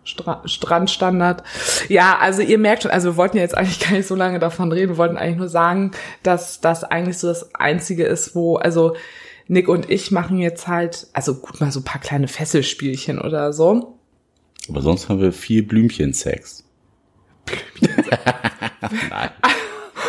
Stra 0.03 0.41
Strandstandard. 0.45 1.43
Ja, 1.88 2.17
also 2.19 2.41
ihr 2.41 2.57
merkt 2.57 2.83
schon, 2.83 2.91
also 2.91 3.11
wir 3.11 3.17
wollten 3.17 3.38
ja 3.38 3.43
jetzt 3.43 3.57
eigentlich 3.57 3.79
gar 3.88 3.91
nicht 3.91 4.07
so 4.07 4.15
lange 4.15 4.39
davon 4.39 4.71
reden, 4.71 4.89
wir 4.89 4.97
wollten 4.97 5.17
eigentlich 5.17 5.38
nur 5.38 5.49
sagen, 5.49 5.91
dass 6.23 6.61
das 6.61 6.83
eigentlich 6.83 7.17
so 7.19 7.27
das 7.27 7.53
Einzige 7.53 8.05
ist, 8.05 8.33
wo, 8.33 8.55
also 8.55 8.95
Nick 9.49 9.67
und 9.67 9.89
ich 9.89 10.11
machen 10.11 10.37
jetzt 10.37 10.67
halt, 10.67 11.07
also 11.11 11.33
gut 11.33 11.59
mal 11.59 11.71
so 11.71 11.79
ein 11.79 11.83
paar 11.83 11.99
kleine 11.99 12.27
Fesselspielchen 12.27 13.19
oder 13.19 13.51
so. 13.51 13.97
Aber 14.69 14.81
sonst 14.81 15.09
haben 15.09 15.19
wir 15.19 15.33
viel 15.33 15.63
Blümchensex. 15.63 16.63
Blümchen. 17.45 18.05
Nein. 19.09 19.31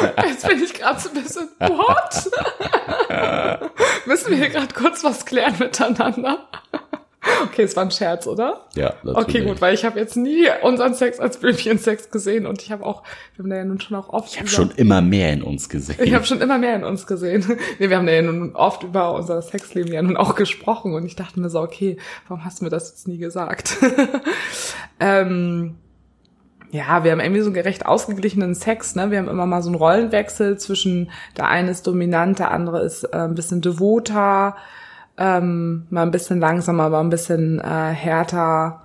Jetzt 0.27 0.47
bin 0.47 0.63
ich 0.63 0.75
gerade 0.75 1.01
so 1.01 1.09
ein 1.09 1.23
bisschen, 1.23 1.49
what? 1.59 2.31
Müssen 4.07 4.31
wir 4.31 4.37
hier 4.37 4.51
gerade 4.51 4.75
kurz 4.75 5.03
was 5.05 5.25
klären 5.25 5.57
miteinander? 5.59 6.47
Okay, 7.43 7.63
es 7.63 7.77
war 7.77 7.85
ein 7.85 7.91
Scherz, 7.91 8.27
oder? 8.27 8.67
Ja, 8.75 8.95
natürlich. 9.03 9.17
Okay, 9.19 9.45
gut, 9.45 9.61
weil 9.61 9.75
ich 9.75 9.85
habe 9.85 9.99
jetzt 9.99 10.17
nie 10.17 10.47
unseren 10.63 10.95
Sex 10.95 11.21
als 11.21 11.37
Blümchen-Sex 11.39 12.11
gesehen 12.11 12.47
und 12.47 12.63
ich 12.63 12.73
habe 12.73 12.85
auch, 12.85 13.03
wir 13.35 13.43
haben 13.43 13.51
da 13.51 13.57
ja 13.57 13.65
nun 13.65 13.79
schon 13.81 13.97
auch 13.97 14.09
oft. 14.09 14.33
Ich 14.33 14.39
habe 14.39 14.49
schon 14.49 14.71
immer 14.71 15.03
mehr 15.03 15.33
in 15.33 15.43
uns 15.43 15.69
gesehen. 15.69 15.99
Ich 16.03 16.15
habe 16.15 16.25
schon 16.25 16.41
immer 16.41 16.57
mehr 16.57 16.77
in 16.77 16.85
uns 16.85 17.07
gesehen. 17.07 17.45
nee, 17.79 17.91
wir 17.91 17.97
haben 17.97 18.07
da 18.07 18.13
ja 18.13 18.23
nun 18.23 18.55
oft 18.57 18.85
über 18.85 19.15
unser 19.15 19.43
Sexleben 19.43 19.93
ja 19.93 20.01
nun 20.01 20.17
auch 20.17 20.35
gesprochen 20.35 20.95
und 20.95 21.05
ich 21.05 21.15
dachte 21.15 21.41
mir 21.41 21.51
so, 21.51 21.61
okay, 21.61 21.99
warum 22.27 22.45
hast 22.45 22.61
du 22.61 22.65
mir 22.65 22.71
das 22.71 22.91
jetzt 22.91 23.07
nie 23.07 23.19
gesagt? 23.19 23.77
ähm, 25.01 25.77
ja, 26.71 27.05
wir 27.05 27.13
haben 27.13 27.21
irgendwie 27.21 27.41
so 27.43 27.49
einen 27.49 27.55
gerecht 27.55 27.85
ausgeglichenen 27.85 28.55
Sex, 28.55 28.95
ne? 28.95 29.11
Wir 29.11 29.19
haben 29.19 29.29
immer 29.29 29.47
mal 29.47 29.61
so 29.61 29.69
einen 29.69 29.77
Rollenwechsel 29.77 30.57
zwischen 30.59 31.11
der 31.37 31.49
eine 31.49 31.71
ist 31.71 31.87
dominant, 31.87 32.39
der 32.39 32.51
andere 32.53 32.83
ist 32.83 33.05
äh, 33.05 33.17
ein 33.17 33.35
bisschen 33.35 33.61
devoter 33.61 34.57
ähm, 35.21 35.87
mal 35.91 36.03
ein 36.03 36.11
bisschen 36.11 36.41
langsamer, 36.41 36.85
aber 36.85 36.99
ein 36.99 37.11
bisschen 37.11 37.61
äh, 37.61 37.93
härter. 37.93 38.83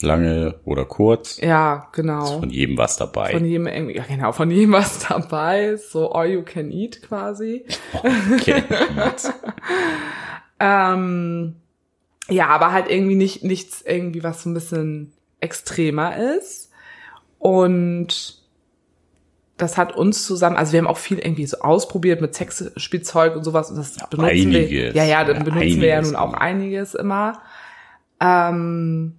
Lange 0.00 0.56
oder 0.64 0.84
kurz. 0.84 1.40
Ja, 1.40 1.88
genau. 1.92 2.24
Ist 2.24 2.40
von 2.40 2.50
jedem 2.50 2.76
was 2.76 2.96
dabei. 2.96 3.30
Von 3.30 3.44
jedem 3.44 3.68
irgendwie, 3.68 3.96
ja 3.96 4.02
genau, 4.02 4.32
von 4.32 4.50
jedem 4.50 4.72
was 4.72 5.06
dabei. 5.06 5.76
So 5.76 6.10
all 6.10 6.26
you 6.26 6.42
can 6.42 6.72
eat 6.72 7.02
quasi. 7.02 7.64
Eat. 8.44 8.66
ähm, 10.58 11.54
ja, 12.28 12.48
aber 12.48 12.72
halt 12.72 12.90
irgendwie 12.90 13.14
nicht 13.14 13.44
nichts 13.44 13.82
irgendwie, 13.82 14.24
was 14.24 14.42
so 14.42 14.50
ein 14.50 14.54
bisschen 14.54 15.12
extremer 15.38 16.16
ist. 16.36 16.72
Und 17.38 18.41
das 19.62 19.78
hat 19.78 19.94
uns 19.94 20.26
zusammen, 20.26 20.56
also 20.56 20.72
wir 20.72 20.80
haben 20.80 20.88
auch 20.88 20.98
viel 20.98 21.20
irgendwie 21.20 21.46
so 21.46 21.58
ausprobiert 21.58 22.20
mit 22.20 22.34
Sexspielzeug 22.34 23.36
und 23.36 23.44
sowas 23.44 23.70
und 23.70 23.76
das 23.76 23.96
ja, 23.96 24.06
benutzen 24.06 24.48
einiges. 24.48 24.70
wir. 24.70 24.92
Ja, 24.92 25.04
ja, 25.04 25.24
dann 25.24 25.36
ja, 25.36 25.42
benutzen 25.44 25.80
wir 25.80 25.88
ja 25.88 26.02
nun 26.02 26.16
auch 26.16 26.34
einiges 26.34 26.94
immer. 26.94 27.40
Ähm, 28.20 29.14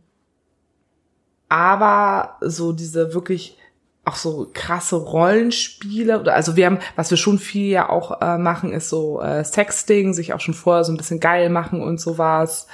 aber 1.47 2.37
so 2.41 2.73
diese 2.73 3.13
wirklich 3.13 3.57
auch 4.03 4.15
so 4.15 4.49
krasse 4.53 4.97
Rollenspiele 4.97 6.19
oder 6.19 6.33
also 6.33 6.57
wir 6.57 6.65
haben, 6.65 6.79
was 6.97 7.09
wir 7.09 7.17
schon 7.17 7.39
viel 7.39 7.69
ja 7.69 7.87
auch 7.87 8.19
äh, 8.21 8.37
machen, 8.37 8.73
ist 8.73 8.89
so 8.89 9.21
äh, 9.21 9.45
Sexting, 9.45 10.13
sich 10.13 10.33
auch 10.33 10.41
schon 10.41 10.53
vorher 10.53 10.83
so 10.83 10.91
ein 10.91 10.97
bisschen 10.97 11.21
geil 11.21 11.49
machen 11.49 11.81
und 11.81 12.01
sowas. 12.01 12.67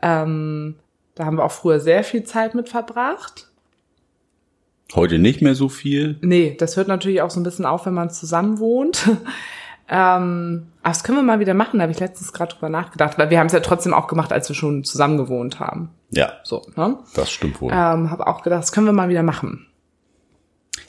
Ähm, 0.00 0.76
da 1.16 1.26
haben 1.26 1.36
wir 1.36 1.44
auch 1.44 1.52
früher 1.52 1.80
sehr 1.80 2.02
viel 2.02 2.24
Zeit 2.24 2.54
mit 2.54 2.70
verbracht. 2.70 3.49
Heute 4.94 5.18
nicht 5.18 5.40
mehr 5.40 5.54
so 5.54 5.68
viel? 5.68 6.18
Nee, 6.20 6.56
das 6.58 6.76
hört 6.76 6.88
natürlich 6.88 7.22
auch 7.22 7.30
so 7.30 7.38
ein 7.38 7.44
bisschen 7.44 7.64
auf, 7.64 7.86
wenn 7.86 7.94
man 7.94 8.10
zusammen 8.10 8.58
wohnt. 8.58 9.08
ähm, 9.88 10.66
aber 10.82 10.92
das 10.92 11.04
können 11.04 11.18
wir 11.18 11.22
mal 11.22 11.40
wieder 11.40 11.54
machen, 11.54 11.78
da 11.78 11.82
habe 11.82 11.92
ich 11.92 12.00
letztens 12.00 12.32
gerade 12.32 12.54
drüber 12.54 12.68
nachgedacht, 12.68 13.18
weil 13.18 13.30
wir 13.30 13.38
haben 13.38 13.46
es 13.46 13.52
ja 13.52 13.60
trotzdem 13.60 13.94
auch 13.94 14.08
gemacht, 14.08 14.32
als 14.32 14.48
wir 14.48 14.56
schon 14.56 14.82
zusammen 14.82 15.16
gewohnt 15.16 15.60
haben. 15.60 15.90
Ja. 16.10 16.32
So, 16.42 16.62
ne? 16.76 16.98
Das 17.14 17.30
stimmt 17.30 17.60
wohl. 17.60 17.70
Ähm, 17.72 18.10
habe 18.10 18.26
auch 18.26 18.42
gedacht, 18.42 18.62
das 18.62 18.72
können 18.72 18.86
wir 18.86 18.92
mal 18.92 19.08
wieder 19.08 19.22
machen. 19.22 19.66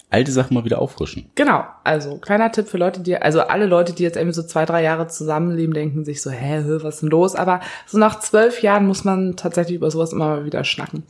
alte 0.09 0.31
Sachen 0.31 0.55
mal 0.55 0.65
wieder 0.65 0.79
auffrischen. 0.79 1.29
Genau, 1.35 1.63
also 1.83 2.17
kleiner 2.17 2.51
Tipp 2.51 2.67
für 2.67 2.77
Leute, 2.77 3.01
die, 3.01 3.15
also 3.15 3.41
alle 3.41 3.65
Leute, 3.65 3.93
die 3.93 4.03
jetzt 4.03 4.17
irgendwie 4.17 4.35
so 4.35 4.43
zwei, 4.43 4.65
drei 4.65 4.81
Jahre 4.81 5.07
zusammenleben, 5.07 5.73
denken 5.73 6.05
sich 6.05 6.21
so, 6.21 6.31
hä, 6.31 6.63
was 6.81 6.95
ist 6.95 7.01
denn 7.01 7.09
los? 7.09 7.35
Aber 7.35 7.61
so 7.85 7.97
nach 7.97 8.19
zwölf 8.19 8.61
Jahren 8.61 8.87
muss 8.87 9.03
man 9.03 9.35
tatsächlich 9.35 9.75
über 9.75 9.91
sowas 9.91 10.11
immer 10.11 10.27
mal 10.27 10.45
wieder 10.45 10.63
schnacken. 10.63 11.03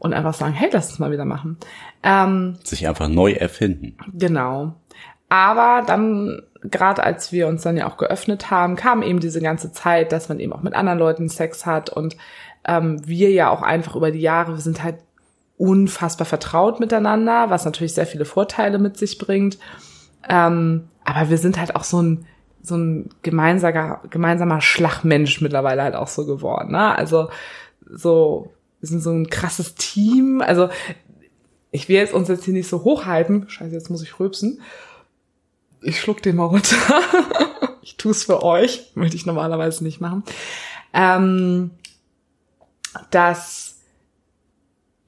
Und 0.00 0.14
einfach 0.14 0.32
sagen, 0.34 0.54
hey, 0.54 0.70
lass 0.72 0.90
es 0.90 0.98
mal 0.98 1.12
wieder 1.12 1.26
machen. 1.26 1.58
Ähm, 2.02 2.56
Sich 2.64 2.88
einfach 2.88 3.06
neu 3.06 3.32
erfinden. 3.32 3.96
Genau. 4.14 4.72
Aber 5.28 5.84
dann, 5.86 6.42
gerade 6.62 7.04
als 7.04 7.32
wir 7.32 7.46
uns 7.46 7.62
dann 7.62 7.76
ja 7.76 7.86
auch 7.86 7.98
geöffnet 7.98 8.50
haben, 8.50 8.76
kam 8.76 9.02
eben 9.02 9.20
diese 9.20 9.42
ganze 9.42 9.72
Zeit, 9.72 10.10
dass 10.10 10.28
man 10.28 10.40
eben 10.40 10.54
auch 10.54 10.62
mit 10.62 10.74
anderen 10.74 10.98
Leuten 10.98 11.28
Sex 11.28 11.66
hat 11.66 11.90
und 11.90 12.16
ähm, 12.66 13.06
wir 13.06 13.30
ja 13.30 13.50
auch 13.50 13.62
einfach 13.62 13.94
über 13.94 14.10
die 14.10 14.20
Jahre, 14.20 14.54
wir 14.54 14.60
sind 14.60 14.82
halt 14.82 14.96
unfassbar 15.58 16.26
vertraut 16.26 16.80
miteinander, 16.80 17.50
was 17.50 17.66
natürlich 17.66 17.92
sehr 17.92 18.06
viele 18.06 18.24
Vorteile 18.24 18.78
mit 18.78 18.96
sich 18.96 19.18
bringt. 19.18 19.58
Ähm, 20.28 20.88
aber 21.04 21.28
wir 21.28 21.36
sind 21.36 21.58
halt 21.58 21.76
auch 21.76 21.84
so 21.84 22.00
ein 22.02 22.26
so 22.62 22.76
ein 22.76 23.08
gemeinsamer 23.22 24.00
gemeinsamer 24.10 24.60
Schlagmensch 24.60 25.40
mittlerweile 25.40 25.82
halt 25.82 25.94
auch 25.94 26.08
so 26.08 26.26
geworden. 26.26 26.72
Ne? 26.72 26.96
Also 26.96 27.28
so 27.90 28.52
wir 28.80 28.88
sind 28.88 29.02
so 29.02 29.10
ein 29.10 29.28
krasses 29.30 29.74
Team. 29.74 30.40
Also 30.40 30.68
ich 31.70 31.88
will 31.88 31.96
jetzt 31.96 32.14
uns 32.14 32.28
jetzt 32.28 32.44
hier 32.44 32.54
nicht 32.54 32.68
so 32.68 32.84
hochhalten. 32.84 33.48
Scheiße, 33.48 33.72
jetzt 33.72 33.90
muss 33.90 34.02
ich 34.02 34.18
rülpsen. 34.18 34.60
Ich 35.82 36.00
schluck 36.00 36.22
den 36.22 36.36
mal 36.36 36.44
runter. 36.44 36.76
ich 37.82 37.96
tue 37.96 38.12
es 38.12 38.24
für 38.24 38.42
euch. 38.42 38.90
Würde 38.94 39.14
ich 39.14 39.26
normalerweise 39.26 39.84
nicht 39.84 40.00
machen. 40.00 40.24
Ähm, 40.92 41.70
dass 43.10 43.70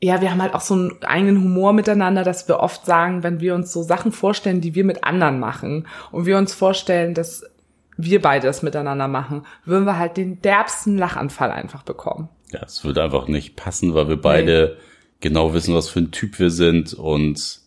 ja, 0.04 0.20
wir 0.20 0.32
haben 0.32 0.42
halt 0.42 0.54
auch 0.54 0.60
so 0.60 0.74
einen 0.74 1.02
eigenen 1.04 1.40
Humor 1.40 1.72
miteinander, 1.72 2.24
dass 2.24 2.48
wir 2.48 2.58
oft 2.58 2.84
sagen, 2.84 3.22
wenn 3.22 3.38
wir 3.38 3.54
uns 3.54 3.72
so 3.72 3.84
Sachen 3.84 4.10
vorstellen, 4.10 4.60
die 4.60 4.74
wir 4.74 4.84
mit 4.84 5.04
anderen 5.04 5.38
machen 5.38 5.86
und 6.10 6.26
wir 6.26 6.38
uns 6.38 6.52
vorstellen, 6.52 7.14
dass 7.14 7.44
wir 7.96 8.20
beide 8.20 8.48
das 8.48 8.62
miteinander 8.62 9.06
machen, 9.06 9.46
würden 9.64 9.84
wir 9.84 9.98
halt 9.98 10.16
den 10.16 10.42
derbsten 10.42 10.98
Lachanfall 10.98 11.52
einfach 11.52 11.84
bekommen. 11.84 12.28
Ja, 12.52 12.60
es 12.64 12.84
wird 12.84 12.98
einfach 12.98 13.28
nicht 13.28 13.56
passen, 13.56 13.94
weil 13.94 14.08
wir 14.08 14.20
beide 14.20 14.76
nee. 14.76 14.82
genau 15.20 15.54
wissen, 15.54 15.74
was 15.74 15.88
für 15.88 16.00
ein 16.00 16.10
Typ 16.10 16.38
wir 16.38 16.50
sind 16.50 16.94
und 16.94 17.60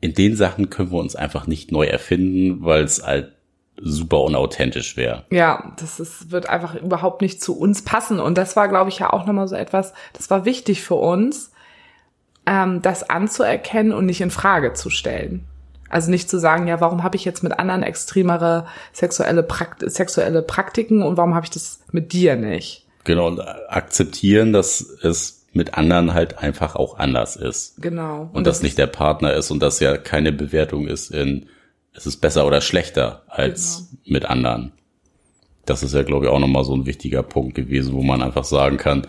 in 0.00 0.14
den 0.14 0.36
Sachen 0.36 0.70
können 0.70 0.92
wir 0.92 0.98
uns 0.98 1.16
einfach 1.16 1.46
nicht 1.46 1.72
neu 1.72 1.86
erfinden, 1.86 2.64
weil 2.64 2.84
es 2.84 3.04
halt 3.04 3.32
super 3.80 4.22
unauthentisch 4.22 4.96
wäre. 4.96 5.24
Ja, 5.30 5.72
das 5.78 6.00
ist, 6.00 6.30
wird 6.30 6.48
einfach 6.48 6.74
überhaupt 6.74 7.22
nicht 7.22 7.42
zu 7.42 7.56
uns 7.56 7.82
passen. 7.82 8.20
Und 8.20 8.38
das 8.38 8.56
war, 8.56 8.68
glaube 8.68 8.90
ich, 8.90 8.98
ja 8.98 9.12
auch 9.12 9.26
nochmal 9.26 9.48
so 9.48 9.54
etwas, 9.54 9.92
das 10.12 10.30
war 10.30 10.44
wichtig 10.44 10.82
für 10.82 10.96
uns, 10.96 11.52
ähm, 12.46 12.82
das 12.82 13.08
anzuerkennen 13.08 13.92
und 13.92 14.06
nicht 14.06 14.20
in 14.20 14.30
Frage 14.30 14.72
zu 14.72 14.90
stellen. 14.90 15.44
Also 15.88 16.10
nicht 16.10 16.28
zu 16.28 16.38
sagen, 16.38 16.66
ja, 16.66 16.80
warum 16.80 17.02
habe 17.02 17.16
ich 17.16 17.24
jetzt 17.24 17.42
mit 17.42 17.58
anderen 17.58 17.82
extremere 17.82 18.66
sexuelle, 18.92 19.42
Prakt 19.42 19.88
sexuelle 19.90 20.42
Praktiken 20.42 21.02
und 21.02 21.16
warum 21.16 21.34
habe 21.34 21.46
ich 21.46 21.50
das 21.50 21.80
mit 21.92 22.12
dir 22.12 22.36
nicht? 22.36 22.86
Genau, 23.08 23.26
und 23.28 23.40
akzeptieren, 23.40 24.52
dass 24.52 24.82
es 24.82 25.46
mit 25.54 25.72
anderen 25.72 26.12
halt 26.12 26.36
einfach 26.36 26.76
auch 26.76 26.98
anders 26.98 27.36
ist. 27.36 27.80
Genau. 27.80 28.24
Und, 28.24 28.34
und 28.34 28.46
das, 28.46 28.58
das 28.58 28.62
nicht 28.62 28.76
der 28.76 28.86
Partner 28.86 29.32
ist 29.32 29.50
und 29.50 29.60
das 29.60 29.80
ja 29.80 29.96
keine 29.96 30.30
Bewertung 30.30 30.86
ist 30.86 31.10
in, 31.10 31.46
es 31.94 32.06
ist 32.06 32.18
besser 32.18 32.46
oder 32.46 32.60
schlechter 32.60 33.22
als 33.26 33.88
genau. 33.88 34.02
mit 34.04 34.26
anderen. 34.26 34.72
Das 35.64 35.82
ist 35.82 35.94
ja, 35.94 36.02
glaube 36.02 36.26
ich, 36.26 36.30
auch 36.30 36.38
nochmal 36.38 36.64
so 36.64 36.74
ein 36.74 36.84
wichtiger 36.84 37.22
Punkt 37.22 37.54
gewesen, 37.54 37.94
wo 37.94 38.02
man 38.02 38.20
einfach 38.20 38.44
sagen 38.44 38.76
kann, 38.76 39.06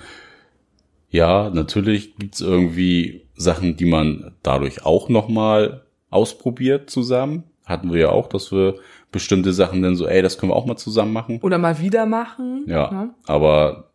ja, 1.10 1.50
natürlich 1.50 2.16
gibt's 2.16 2.40
irgendwie 2.40 3.24
Sachen, 3.36 3.76
die 3.76 3.86
man 3.86 4.32
dadurch 4.44 4.86
auch 4.86 5.10
nochmal 5.10 5.84
ausprobiert 6.10 6.90
zusammen. 6.90 7.44
Hatten 7.66 7.92
wir 7.92 8.00
ja 8.00 8.10
auch, 8.12 8.30
dass 8.30 8.54
wir 8.54 8.76
bestimmte 9.12 9.52
Sachen 9.52 9.82
dann 9.82 9.98
so, 9.98 10.08
ey, 10.08 10.22
das 10.22 10.38
können 10.38 10.54
wir 10.54 10.56
auch 10.56 10.66
mal 10.66 10.78
zusammen 10.78 11.12
machen. 11.12 11.40
Oder 11.42 11.58
mal 11.58 11.80
wieder 11.80 12.06
machen. 12.06 12.64
Ja, 12.66 12.90
ja. 12.90 12.92
Ne? 12.92 13.14
aber 13.26 13.89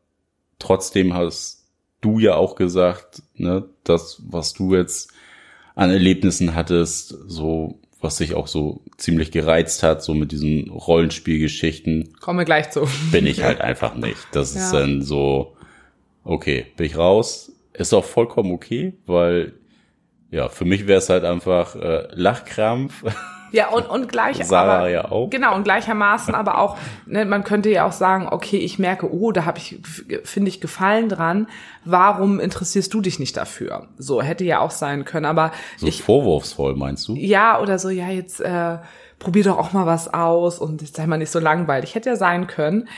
trotzdem 0.64 1.14
hast 1.14 1.66
du 2.00 2.18
ja 2.18 2.34
auch 2.34 2.54
gesagt, 2.54 3.22
ne, 3.34 3.64
das, 3.84 4.22
was 4.26 4.52
du 4.52 4.74
jetzt 4.74 5.12
an 5.74 5.90
Erlebnissen 5.90 6.54
hattest, 6.54 7.16
so 7.26 7.80
was 8.00 8.18
sich 8.18 8.34
auch 8.34 8.46
so 8.46 8.82
ziemlich 8.98 9.30
gereizt 9.30 9.82
hat, 9.82 10.02
so 10.04 10.12
mit 10.12 10.30
diesen 10.30 10.68
Rollenspielgeschichten. 10.68 12.12
Komme 12.20 12.44
gleich 12.44 12.70
zu. 12.70 12.86
Bin 13.10 13.26
ich 13.26 13.42
halt 13.42 13.62
einfach 13.62 13.94
nicht. 13.94 14.18
Das 14.32 14.54
ja. 14.54 14.60
ist 14.60 14.72
dann 14.72 15.00
so, 15.00 15.56
okay, 16.22 16.66
bin 16.76 16.86
ich 16.86 16.96
raus. 16.96 17.52
Ist 17.72 17.94
auch 17.94 18.04
vollkommen 18.04 18.52
okay, 18.52 18.92
weil 19.06 19.54
ja, 20.30 20.48
für 20.48 20.66
mich 20.66 20.86
wäre 20.86 20.98
es 20.98 21.08
halt 21.08 21.24
einfach 21.24 21.76
äh, 21.76 22.08
Lachkrampf. 22.12 23.04
Ja, 23.54 23.68
und, 23.68 23.88
und 23.88 24.08
gleich, 24.08 24.44
Sarah 24.44 24.78
aber, 24.78 24.88
ja 24.88 25.12
auch. 25.12 25.30
Genau, 25.30 25.54
und 25.54 25.62
gleichermaßen 25.62 26.34
aber 26.34 26.58
auch, 26.58 26.76
ne, 27.06 27.24
man 27.24 27.44
könnte 27.44 27.70
ja 27.70 27.86
auch 27.86 27.92
sagen, 27.92 28.26
okay, 28.28 28.56
ich 28.56 28.80
merke, 28.80 29.08
oh, 29.14 29.30
da 29.30 29.44
habe 29.44 29.58
ich, 29.58 29.78
finde 30.24 30.48
ich, 30.48 30.60
Gefallen 30.60 31.08
dran. 31.08 31.46
Warum 31.84 32.40
interessierst 32.40 32.92
du 32.92 33.00
dich 33.00 33.20
nicht 33.20 33.36
dafür? 33.36 33.86
So, 33.96 34.20
hätte 34.22 34.42
ja 34.42 34.58
auch 34.58 34.72
sein 34.72 35.04
können, 35.04 35.24
aber. 35.24 35.52
So 35.76 35.86
ich, 35.86 36.02
vorwurfsvoll, 36.02 36.74
meinst 36.74 37.06
du? 37.06 37.14
Ja, 37.14 37.60
oder 37.60 37.78
so, 37.78 37.90
ja, 37.90 38.08
jetzt 38.08 38.40
äh, 38.40 38.78
probier 39.20 39.44
doch 39.44 39.58
auch 39.58 39.72
mal 39.72 39.86
was 39.86 40.12
aus 40.12 40.58
und 40.58 40.82
jetzt 40.82 40.96
sei 40.96 41.06
mal 41.06 41.18
nicht 41.18 41.30
so 41.30 41.38
langweilig. 41.38 41.94
Hätte 41.94 42.10
ja 42.10 42.16
sein 42.16 42.48
können, 42.48 42.88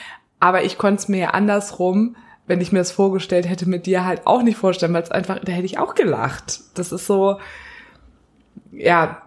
aber 0.41 0.65
ich 0.65 0.79
konnte 0.79 1.03
es 1.03 1.09
mir 1.09 1.19
ja 1.19 1.31
andersrum 1.33 2.17
wenn 2.49 2.61
ich 2.61 2.71
mir 2.71 2.79
das 2.79 2.93
vorgestellt 2.93 3.49
hätte, 3.49 3.69
mit 3.69 3.87
dir 3.87 4.05
halt 4.05 4.25
auch 4.25 4.41
nicht 4.41 4.57
vorstellen, 4.57 4.95
weil 4.95 5.03
es 5.03 5.11
einfach, 5.11 5.41
da 5.41 5.51
hätte 5.51 5.67
ich 5.67 5.79
auch 5.79 5.97
gelacht. 5.97 6.61
Das 6.75 6.93
ist 6.93 7.05
so, 7.05 7.41
ja. 8.71 9.21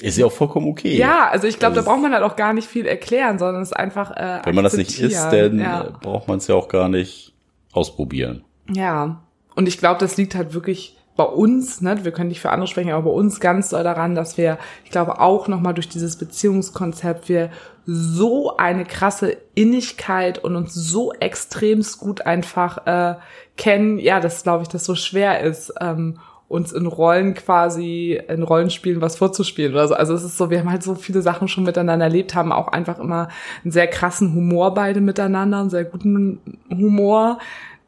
Ist 0.00 0.18
ja 0.18 0.26
auch 0.26 0.32
vollkommen 0.32 0.68
okay. 0.68 0.96
Ja, 0.96 1.28
also 1.28 1.46
ich 1.46 1.58
glaube, 1.58 1.76
also 1.76 1.84
da 1.84 1.92
braucht 1.92 2.02
man 2.02 2.12
halt 2.12 2.24
auch 2.24 2.36
gar 2.36 2.52
nicht 2.52 2.66
viel 2.66 2.86
erklären, 2.86 3.38
sondern 3.38 3.62
es 3.62 3.70
ist 3.70 3.76
einfach. 3.76 4.10
Äh, 4.12 4.40
wenn 4.44 4.54
man 4.54 4.64
das 4.64 4.76
nicht 4.76 4.98
isst, 4.98 5.32
dann 5.32 5.58
ja. 5.58 5.88
braucht 6.00 6.28
man 6.28 6.38
es 6.38 6.46
ja 6.46 6.54
auch 6.54 6.68
gar 6.68 6.88
nicht 6.88 7.34
ausprobieren. 7.72 8.44
Ja, 8.72 9.22
und 9.54 9.68
ich 9.68 9.78
glaube, 9.78 10.00
das 10.00 10.16
liegt 10.16 10.34
halt 10.34 10.54
wirklich 10.54 10.96
bei 11.14 11.24
uns, 11.24 11.82
ne, 11.82 12.04
wir 12.04 12.12
können 12.12 12.30
nicht 12.30 12.40
für 12.40 12.50
andere 12.50 12.66
sprechen, 12.66 12.90
aber 12.90 13.10
bei 13.10 13.10
uns 13.10 13.38
ganz 13.38 13.68
doll 13.68 13.84
daran, 13.84 14.14
dass 14.14 14.38
wir, 14.38 14.58
ich 14.84 14.90
glaube, 14.90 15.20
auch 15.20 15.46
nochmal 15.46 15.74
durch 15.74 15.88
dieses 15.88 16.16
Beziehungskonzept 16.16 17.28
wir 17.28 17.50
so 17.84 18.56
eine 18.56 18.84
krasse 18.84 19.36
Innigkeit 19.54 20.38
und 20.42 20.56
uns 20.56 20.72
so 20.72 21.12
extremst 21.12 21.98
gut 21.98 22.22
einfach 22.22 22.86
äh, 22.86 23.16
kennen, 23.56 23.98
ja, 23.98 24.20
das 24.20 24.42
glaube 24.42 24.62
ich, 24.62 24.68
dass 24.68 24.84
so 24.84 24.94
schwer 24.94 25.40
ist, 25.40 25.74
ähm, 25.80 26.18
uns 26.52 26.70
in 26.72 26.86
Rollen 26.86 27.32
quasi, 27.34 28.20
in 28.28 28.42
Rollenspielen 28.42 29.00
was 29.00 29.16
vorzuspielen 29.16 29.72
oder 29.72 29.88
so. 29.88 29.94
Also 29.94 30.14
es 30.14 30.22
ist 30.22 30.36
so, 30.36 30.50
wir 30.50 30.60
haben 30.60 30.70
halt 30.70 30.82
so 30.82 30.94
viele 30.94 31.22
Sachen 31.22 31.48
schon 31.48 31.64
miteinander 31.64 32.04
erlebt, 32.04 32.34
haben 32.34 32.52
auch 32.52 32.68
einfach 32.68 32.98
immer 32.98 33.28
einen 33.64 33.72
sehr 33.72 33.86
krassen 33.86 34.34
Humor 34.34 34.74
beide 34.74 35.00
miteinander, 35.00 35.60
einen 35.60 35.70
sehr 35.70 35.84
guten 35.84 36.40
Humor. 36.70 37.38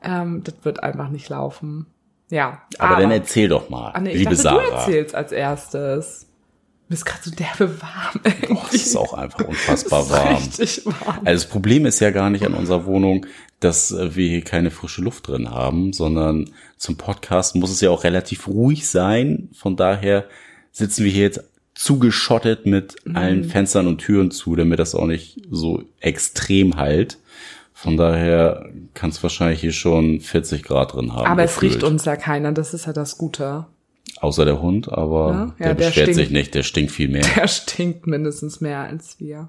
Ähm, 0.02 0.42
das 0.44 0.54
wird 0.62 0.82
einfach 0.82 1.10
nicht 1.10 1.28
laufen. 1.28 1.86
Ja. 2.30 2.62
Aber, 2.78 2.92
aber 2.92 3.02
dann 3.02 3.10
erzähl 3.10 3.48
doch 3.48 3.68
mal, 3.68 3.92
ah, 3.92 4.00
nee, 4.00 4.14
liebe 4.14 4.30
dachte, 4.30 4.42
Sarah. 4.42 4.62
Du 4.62 4.70
erzählst 4.72 5.14
als 5.14 5.32
erstes. 5.32 6.26
Mir 6.88 6.94
ist 6.94 7.04
gerade 7.04 7.22
so 7.22 7.30
derbe 7.30 7.80
warm. 7.82 8.20
Irgendwie. 8.24 8.54
Oh, 8.54 8.66
es 8.68 8.86
ist 8.86 8.96
auch 8.96 9.12
einfach 9.12 9.44
unfassbar 9.44 10.08
warm. 10.10 10.36
Richtig 10.36 10.86
warm. 10.86 11.18
Also 11.24 11.44
das 11.44 11.46
Problem 11.48 11.84
ist 11.84 12.00
ja 12.00 12.10
gar 12.10 12.30
nicht 12.30 12.46
an 12.46 12.54
unserer 12.54 12.86
Wohnung, 12.86 13.26
dass 13.64 13.94
wir 13.96 14.28
hier 14.28 14.42
keine 14.42 14.70
frische 14.70 15.02
Luft 15.02 15.28
drin 15.28 15.50
haben, 15.50 15.92
sondern 15.92 16.50
zum 16.76 16.96
Podcast 16.96 17.56
muss 17.56 17.70
es 17.70 17.80
ja 17.80 17.90
auch 17.90 18.04
relativ 18.04 18.46
ruhig 18.46 18.86
sein. 18.86 19.48
Von 19.54 19.76
daher 19.76 20.26
sitzen 20.70 21.04
wir 21.04 21.10
hier 21.10 21.22
jetzt 21.22 21.42
zugeschottet 21.74 22.66
mit 22.66 22.96
mhm. 23.04 23.16
allen 23.16 23.44
Fenstern 23.44 23.86
und 23.86 23.98
Türen 23.98 24.30
zu, 24.30 24.54
damit 24.54 24.78
das 24.78 24.94
auch 24.94 25.06
nicht 25.06 25.40
so 25.50 25.82
extrem 26.00 26.76
halt. 26.76 27.18
Von 27.72 27.96
daher 27.96 28.70
kann 28.94 29.10
es 29.10 29.22
wahrscheinlich 29.22 29.60
hier 29.60 29.72
schon 29.72 30.20
40 30.20 30.62
Grad 30.62 30.94
drin 30.94 31.12
haben. 31.12 31.26
Aber 31.26 31.42
gefühlt. 31.42 31.72
es 31.72 31.76
riecht 31.76 31.84
uns 31.84 32.04
ja 32.04 32.16
keiner, 32.16 32.52
das 32.52 32.72
ist 32.72 32.86
ja 32.86 32.92
das 32.92 33.18
Gute. 33.18 33.66
Außer 34.20 34.44
der 34.44 34.62
Hund, 34.62 34.92
aber 34.92 35.54
ja? 35.58 35.66
Der, 35.66 35.74
der 35.74 35.86
beschwert 35.86 36.04
stinkt, 36.04 36.14
sich 36.14 36.30
nicht, 36.30 36.54
der 36.54 36.62
stinkt 36.62 36.92
viel 36.92 37.08
mehr. 37.08 37.24
Der 37.36 37.48
stinkt 37.48 38.06
mindestens 38.06 38.60
mehr 38.60 38.80
als 38.80 39.18
wir. 39.18 39.48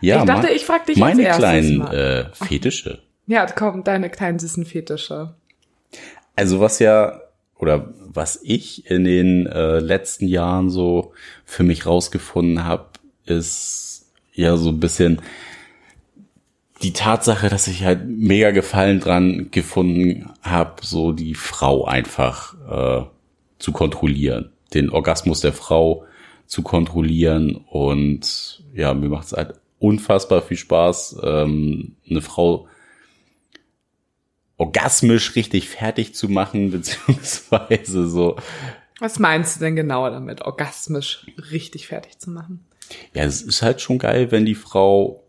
Ja, 0.00 0.20
ich 0.20 0.24
dachte, 0.26 0.50
ich 0.50 0.64
frag 0.64 0.86
dich 0.86 0.98
meine 0.98 1.24
kleinen 1.24 1.80
äh, 1.80 2.26
Fetische. 2.32 3.00
Ja, 3.26 3.46
komm, 3.46 3.84
deine 3.84 4.10
kleinen 4.10 4.38
süßen 4.38 4.64
Fetische. 4.64 5.34
Also 6.34 6.60
was 6.60 6.78
ja 6.78 7.20
oder 7.56 7.92
was 7.98 8.40
ich 8.42 8.90
in 8.90 9.04
den 9.04 9.46
äh, 9.46 9.78
letzten 9.78 10.26
Jahren 10.26 10.68
so 10.68 11.12
für 11.44 11.62
mich 11.62 11.86
rausgefunden 11.86 12.64
habe, 12.64 12.86
ist 13.24 14.10
ja 14.34 14.56
so 14.56 14.70
ein 14.70 14.80
bisschen 14.80 15.22
die 16.82 16.92
Tatsache, 16.92 17.48
dass 17.48 17.68
ich 17.68 17.84
halt 17.84 18.00
mega 18.04 18.50
Gefallen 18.50 18.98
dran 18.98 19.48
gefunden 19.52 20.30
habe, 20.42 20.84
so 20.84 21.12
die 21.12 21.34
Frau 21.34 21.84
einfach 21.84 22.54
äh, 22.68 23.04
zu 23.60 23.70
kontrollieren, 23.70 24.50
den 24.74 24.90
Orgasmus 24.90 25.40
der 25.40 25.52
Frau 25.52 26.04
zu 26.46 26.62
kontrollieren 26.62 27.54
und 27.70 28.64
ja, 28.74 28.92
mir 28.92 29.08
macht 29.08 29.26
es 29.26 29.32
halt 29.32 29.54
unfassbar 29.78 30.42
viel 30.42 30.56
Spaß, 30.56 31.20
ähm, 31.22 31.94
eine 32.10 32.20
Frau 32.20 32.66
orgasmisch 34.62 35.34
richtig 35.36 35.68
fertig 35.68 36.14
zu 36.14 36.28
machen, 36.28 36.70
beziehungsweise 36.72 38.08
so 38.08 38.36
Was 39.00 39.18
meinst 39.18 39.56
du 39.56 39.60
denn 39.64 39.76
genauer 39.76 40.10
damit, 40.10 40.42
orgasmisch 40.42 41.26
richtig 41.50 41.88
fertig 41.88 42.18
zu 42.18 42.30
machen? 42.30 42.64
Ja, 43.14 43.24
es 43.24 43.42
ist 43.42 43.62
halt 43.62 43.80
schon 43.80 43.98
geil, 43.98 44.30
wenn 44.30 44.44
die 44.44 44.54
Frau 44.54 45.24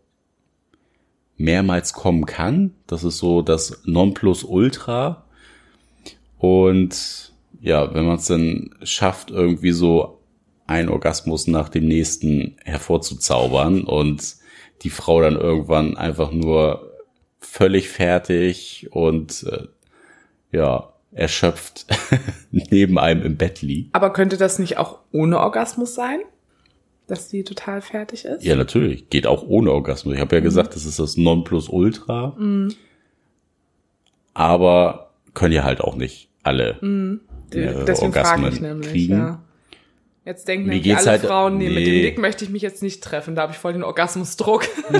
mehrmals 1.36 1.92
kommen 1.92 2.26
kann. 2.26 2.74
Das 2.86 3.04
ist 3.04 3.18
so 3.18 3.42
das 3.42 3.82
Nonplusultra. 3.84 5.24
Und 6.38 7.32
ja, 7.60 7.94
wenn 7.94 8.04
man 8.04 8.16
es 8.16 8.26
dann 8.26 8.74
schafft, 8.82 9.30
irgendwie 9.30 9.72
so 9.72 10.20
ein 10.66 10.88
Orgasmus 10.88 11.46
nach 11.46 11.68
dem 11.68 11.86
nächsten 11.86 12.56
hervorzuzaubern 12.64 13.84
und 13.84 14.36
die 14.82 14.90
Frau 14.90 15.20
dann 15.20 15.36
irgendwann 15.36 15.96
einfach 15.96 16.30
nur 16.30 16.93
völlig 17.44 17.88
fertig 17.88 18.88
und 18.90 19.44
äh, 19.50 19.66
ja, 20.56 20.92
erschöpft 21.12 21.86
neben 22.50 22.98
einem 22.98 23.22
im 23.22 23.36
Bett 23.36 23.62
liegt. 23.62 23.94
Aber 23.94 24.12
könnte 24.12 24.36
das 24.36 24.58
nicht 24.58 24.78
auch 24.78 24.98
ohne 25.12 25.38
Orgasmus 25.40 25.94
sein? 25.94 26.20
Dass 27.06 27.28
die 27.28 27.44
total 27.44 27.82
fertig 27.82 28.24
ist? 28.24 28.42
Ja, 28.44 28.56
natürlich. 28.56 29.10
Geht 29.10 29.26
auch 29.26 29.42
ohne 29.46 29.70
Orgasmus. 29.72 30.14
Ich 30.14 30.20
habe 30.20 30.34
ja 30.36 30.40
Mhm. 30.40 30.44
gesagt, 30.44 30.74
das 30.74 30.86
ist 30.86 30.98
das 30.98 31.16
Nonplusultra. 31.18 32.34
Aber 34.32 35.10
können 35.34 35.52
ja 35.52 35.64
halt 35.64 35.80
auch 35.80 35.96
nicht 35.96 36.28
alle. 36.42 36.78
mehrere 36.80 37.84
Deswegen 37.84 38.12
frage 38.12 38.28
Orgasmen 38.28 38.52
ich 38.52 38.60
nämlich, 38.60 38.90
kriegen. 38.90 39.12
ja. 39.18 39.42
Jetzt 40.26 40.48
denken 40.48 40.64
Mir 40.66 40.72
nämlich 40.76 40.84
geht's 40.84 41.02
alle 41.06 41.18
halt- 41.18 41.22
Frauen, 41.26 41.58
nee, 41.58 41.68
mit 41.68 41.86
dem 41.86 41.92
nee. 41.94 42.02
Dick 42.02 42.18
möchte 42.18 42.44
ich 42.44 42.50
mich 42.50 42.62
jetzt 42.62 42.82
nicht 42.82 43.02
treffen, 43.04 43.34
da 43.34 43.42
habe 43.42 43.52
ich 43.52 43.58
voll 43.58 43.74
den 43.74 43.82
Orgasmusdruck. 43.82 44.66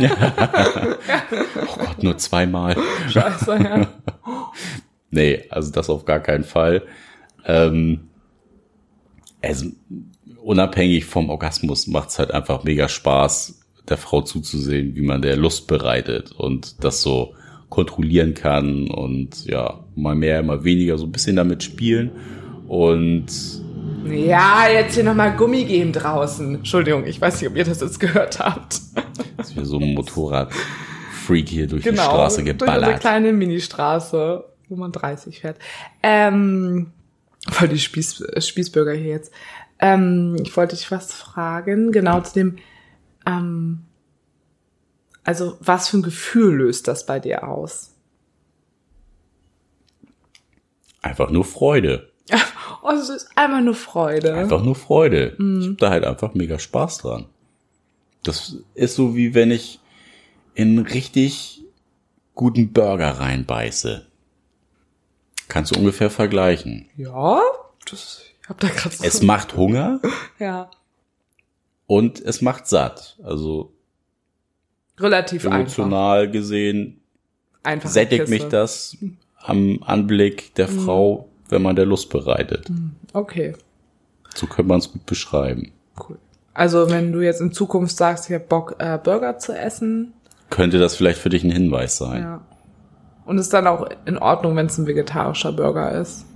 Oh 1.67 1.77
Gott, 1.79 2.03
nur 2.03 2.17
zweimal. 2.19 2.77
Scheiße, 3.09 3.59
ja. 3.63 3.89
Nee, 5.11 5.45
also 5.49 5.71
das 5.71 5.89
auf 5.91 6.05
gar 6.05 6.19
keinen 6.21 6.43
Fall. 6.45 6.83
Ähm, 7.47 8.09
also, 9.41 9.67
unabhängig 10.43 11.05
vom 11.05 11.31
Orgasmus 11.31 11.87
macht's 11.87 12.19
halt 12.19 12.33
einfach 12.33 12.65
mega 12.65 12.89
Spaß, 12.89 13.61
der 13.89 13.97
Frau 13.97 14.23
zuzusehen, 14.23 14.97
wie 14.97 15.03
man 15.03 15.23
der 15.23 15.37
Lust 15.37 15.69
bereitet 15.69 16.33
und 16.33 16.83
das 16.83 17.01
so 17.03 17.35
kontrollieren 17.69 18.35
kann 18.35 18.89
und 18.91 19.47
ja, 19.47 19.85
mal 19.95 20.15
mehr, 20.17 20.43
mal 20.43 20.65
weniger, 20.65 20.99
so 20.99 21.07
ein 21.07 21.13
bisschen 21.13 21.37
damit 21.37 21.63
spielen. 21.63 22.11
Und 22.67 23.27
Ja, 24.05 24.69
jetzt 24.69 24.95
hier 24.95 25.05
nochmal 25.05 25.37
Gummi 25.37 25.65
geben 25.65 25.93
draußen. 25.93 26.57
Entschuldigung, 26.57 27.05
ich 27.07 27.21
weiß 27.21 27.41
nicht, 27.41 27.51
ob 27.51 27.57
ihr 27.57 27.65
das 27.65 27.81
jetzt 27.81 27.99
gehört 28.01 28.39
habt. 28.39 28.81
dass 29.37 29.55
wir 29.57 29.65
so 29.65 29.79
ein 29.79 29.95
Motorrad-Freak 29.95 31.49
hier 31.49 31.67
durch 31.67 31.83
die 31.83 31.91
Genau, 31.91 32.03
Straße 32.05 32.43
durch 32.45 32.53
unsere 32.53 32.73
geballert. 32.77 33.01
kleine 33.01 33.33
Ministraße, 33.33 34.45
wo 34.69 34.77
man 34.77 34.93
30 34.93 35.41
fährt. 35.41 35.59
Ähm, 36.03 36.93
voll 37.51 37.69
die 37.69 37.79
Spieß, 37.79 38.21
äh, 38.21 38.41
Spießbürger 38.41 38.93
hier 38.93 39.11
jetzt. 39.11 39.33
Ähm, 39.81 40.37
ich 40.43 40.57
wollte 40.57 40.77
dich 40.77 40.91
was 40.91 41.13
fragen, 41.13 41.91
genau 41.93 42.21
zu 42.21 42.35
dem, 42.35 42.57
ähm, 43.27 43.85
also 45.25 45.57
was 45.61 45.89
für 45.89 45.99
ein 45.99 46.03
Gefühl 46.03 46.55
löst 46.57 46.87
das 46.89 47.07
bei 47.07 47.19
dir 47.21 47.49
aus? 47.49 47.91
Einfach 51.03 51.31
nur 51.31 51.45
Freude. 51.45 52.11
Oh, 52.83 52.91
es 52.91 53.09
ist 53.09 53.29
einfach 53.37 53.61
nur 53.61 53.75
Freude. 53.75 54.35
Einfach 54.35 54.63
nur 54.63 54.75
Freude. 54.75 55.35
Mhm. 55.39 55.61
Ich 55.61 55.69
hab 55.69 55.79
da 55.79 55.91
halt 55.91 56.05
einfach 56.05 56.35
mega 56.35 56.59
Spaß 56.59 56.99
dran. 56.99 57.27
Das 58.23 58.57
ist 58.75 58.95
so 58.95 59.15
wie 59.17 59.35
wenn 59.35 59.51
ich 59.51 59.81
in 60.55 60.79
einen 60.79 60.87
richtig 60.87 61.63
guten 62.35 62.73
Burger 62.73 63.11
reinbeiße. 63.21 64.07
Kannst 65.49 65.75
du 65.75 65.79
ungefähr 65.79 66.11
vergleichen. 66.11 66.89
Ja, 66.97 67.41
das, 67.91 68.23
ich 68.43 68.49
hab 68.49 68.61
da 68.61 68.69
gerade 68.69 68.95
so. 68.97 69.05
Es 69.05 69.23
macht 69.23 69.57
Hunger 69.57 70.01
ja, 70.39 70.71
und 71.87 72.21
es 72.21 72.41
macht 72.41 72.67
satt. 72.67 73.19
Also 73.23 73.73
relativ 74.99 75.45
einfach. 75.45 75.59
emotional 75.59 76.31
gesehen 76.31 77.01
einfach 77.63 77.91
sättigt 77.91 78.29
mich 78.29 78.45
das 78.45 78.97
am 79.39 79.83
Anblick 79.83 80.55
der 80.55 80.69
Mhm. 80.71 80.81
Frau, 80.85 81.29
wenn 81.55 81.63
man 81.63 81.75
der 81.77 81.87
Lust 81.87 82.11
bereitet. 82.11 82.67
Okay, 83.15 83.55
So 84.35 84.47
könnte 84.47 84.69
man 84.69 84.81
es 84.81 84.93
gut 84.93 85.07
beschreiben. 85.07 85.73
cool. 86.07 86.19
Also 86.53 86.91
wenn 86.91 87.11
du 87.13 87.21
jetzt 87.23 87.41
in 87.41 87.53
Zukunft 87.53 87.97
sagst, 87.97 88.29
ich 88.29 88.35
hab 88.35 88.49
Bock, 88.49 88.77
äh, 88.79 88.99
Burger 89.03 89.39
zu 89.39 89.57
essen, 89.57 90.13
Könnte 90.51 90.79
das 90.79 90.95
vielleicht 90.95 91.19
für 91.19 91.31
dich 91.31 91.43
ein 91.43 91.51
Hinweis 91.51 91.97
sein? 91.97 92.23
Ja. 92.23 92.41
Und 93.25 93.39
ist 93.39 93.53
dann 93.55 93.67
auch 93.67 93.89
in 94.05 94.19
Ordnung, 94.19 94.55
wenn 94.57 94.67
es 94.67 94.77
ein 94.79 94.87
vegetarischer 94.87 95.53
Burger 95.53 95.91
ist. 95.93 96.27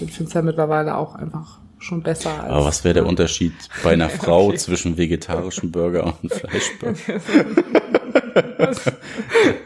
Den 0.00 0.08
findest 0.08 0.34
du 0.34 0.38
ja 0.38 0.42
mittlerweile 0.44 0.96
auch 0.96 1.14
einfach 1.16 1.58
schon 1.78 2.02
besser 2.02 2.30
als. 2.42 2.50
Aber 2.52 2.64
was 2.64 2.84
wäre 2.84 2.94
der 2.94 3.06
Unterschied 3.06 3.52
bei 3.82 3.92
einer 3.92 4.08
Frau 4.22 4.46
Okay. 4.46 4.56
zwischen 4.58 4.96
vegetarischem 4.96 5.72
Burger 5.72 6.14
und 6.22 6.32
Fleischburger? 6.32 6.96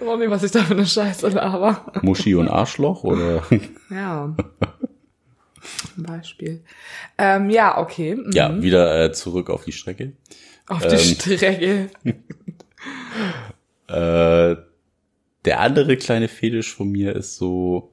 Ronny, 0.00 0.30
was 0.30 0.42
ich 0.42 0.50
da 0.50 0.60
für 0.60 0.74
eine 0.74 0.86
Scheiße 0.86 1.28
laber. 1.28 1.84
Muschi 2.02 2.34
und 2.34 2.48
Arschloch 2.48 3.04
oder? 3.04 3.42
Ja. 3.90 4.34
Beispiel. 5.96 6.62
Ähm, 7.18 7.50
ja, 7.50 7.78
okay. 7.78 8.14
Mhm. 8.16 8.32
Ja, 8.32 8.62
wieder 8.62 9.04
äh, 9.04 9.12
zurück 9.12 9.50
auf 9.50 9.64
die 9.64 9.72
Strecke. 9.72 10.12
Auf 10.66 10.86
die 10.86 10.94
ähm, 10.94 10.98
Strecke. 11.14 11.90
Äh, 13.88 14.56
der 15.44 15.60
andere 15.60 15.96
kleine 15.96 16.28
Fetisch 16.28 16.72
von 16.72 16.90
mir 16.90 17.16
ist 17.16 17.36
so, 17.36 17.92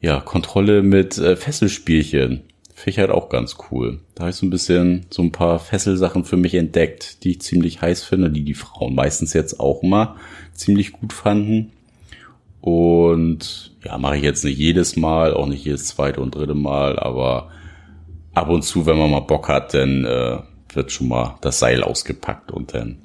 ja, 0.00 0.20
Kontrolle 0.20 0.82
mit 0.82 1.18
äh, 1.18 1.34
Fesselspielchen. 1.34 2.44
Finde 2.74 2.90
ich 2.90 2.98
halt 2.98 3.10
auch 3.10 3.28
ganz 3.30 3.56
cool. 3.70 4.00
Da 4.14 4.22
habe 4.22 4.30
ich 4.30 4.36
so 4.36 4.46
ein 4.46 4.50
bisschen 4.50 5.06
so 5.10 5.22
ein 5.22 5.32
paar 5.32 5.58
Fesselsachen 5.58 6.24
für 6.24 6.36
mich 6.36 6.54
entdeckt, 6.54 7.24
die 7.24 7.32
ich 7.32 7.40
ziemlich 7.40 7.80
heiß 7.80 8.04
finde, 8.04 8.30
die 8.30 8.44
die 8.44 8.54
Frauen 8.54 8.94
meistens 8.94 9.32
jetzt 9.32 9.58
auch 9.58 9.82
mal 9.82 10.16
ziemlich 10.52 10.92
gut 10.92 11.12
fanden. 11.12 11.72
Und 12.64 13.72
ja, 13.84 13.98
mache 13.98 14.16
ich 14.16 14.22
jetzt 14.22 14.42
nicht 14.42 14.56
jedes 14.56 14.96
Mal, 14.96 15.34
auch 15.34 15.46
nicht 15.46 15.66
jedes 15.66 15.84
zweite 15.84 16.22
und 16.22 16.34
dritte 16.34 16.54
Mal, 16.54 16.98
aber 16.98 17.50
ab 18.32 18.48
und 18.48 18.62
zu, 18.62 18.86
wenn 18.86 18.96
man 18.96 19.10
mal 19.10 19.20
Bock 19.20 19.48
hat, 19.48 19.74
dann 19.74 20.06
äh, 20.06 20.38
wird 20.72 20.90
schon 20.90 21.08
mal 21.08 21.36
das 21.42 21.58
Seil 21.58 21.82
ausgepackt 21.82 22.50
und 22.50 22.72
dann 22.72 22.96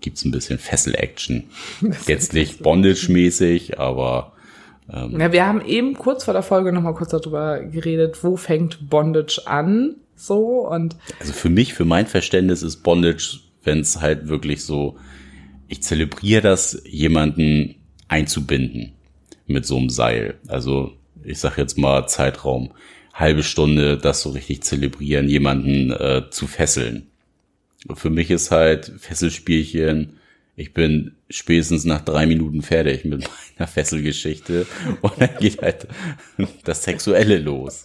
gibt's 0.00 0.24
ein 0.24 0.32
bisschen 0.32 0.58
Fessel-Action. 0.58 1.44
Jetzt 2.08 2.32
nicht 2.32 2.64
Bondage-mäßig, 2.64 3.78
aber 3.78 4.32
Ja, 4.88 5.30
wir 5.30 5.46
haben 5.46 5.64
eben 5.64 5.94
kurz 5.94 6.24
vor 6.24 6.34
der 6.34 6.42
Folge 6.42 6.72
nochmal 6.72 6.94
kurz 6.94 7.10
darüber 7.10 7.60
geredet, 7.60 8.24
wo 8.24 8.36
fängt 8.36 8.90
Bondage 8.90 9.42
an? 9.46 9.94
So 10.16 10.66
und 10.68 10.96
also 11.20 11.32
für 11.32 11.48
mich, 11.48 11.74
für 11.74 11.84
mein 11.84 12.08
Verständnis 12.08 12.64
ist 12.64 12.78
Bondage, 12.78 13.38
wenn 13.62 13.78
es 13.78 14.00
halt 14.00 14.26
wirklich 14.26 14.64
so, 14.64 14.96
ich 15.68 15.84
zelebriere 15.84 16.42
das, 16.42 16.82
jemanden 16.84 17.76
einzubinden 18.08 18.95
mit 19.46 19.66
so 19.66 19.78
einem 19.78 19.90
Seil. 19.90 20.34
Also 20.48 20.92
ich 21.24 21.38
sag 21.38 21.58
jetzt 21.58 21.78
mal 21.78 22.06
Zeitraum, 22.06 22.72
halbe 23.14 23.42
Stunde 23.42 23.96
das 23.96 24.22
so 24.22 24.30
richtig 24.30 24.62
zelebrieren, 24.62 25.28
jemanden 25.28 25.90
äh, 25.92 26.24
zu 26.30 26.46
fesseln. 26.46 27.08
Für 27.94 28.10
mich 28.10 28.30
ist 28.30 28.50
halt 28.50 28.92
Fesselspielchen, 28.98 30.18
ich 30.58 30.72
bin 30.72 31.14
spätestens 31.28 31.84
nach 31.84 32.00
drei 32.00 32.26
Minuten 32.26 32.62
fertig 32.62 33.04
mit 33.04 33.28
meiner 33.58 33.68
Fesselgeschichte 33.68 34.66
und 35.02 35.12
dann 35.18 35.30
geht 35.38 35.60
halt 35.60 35.86
das 36.64 36.82
Sexuelle 36.82 37.38
los. 37.38 37.84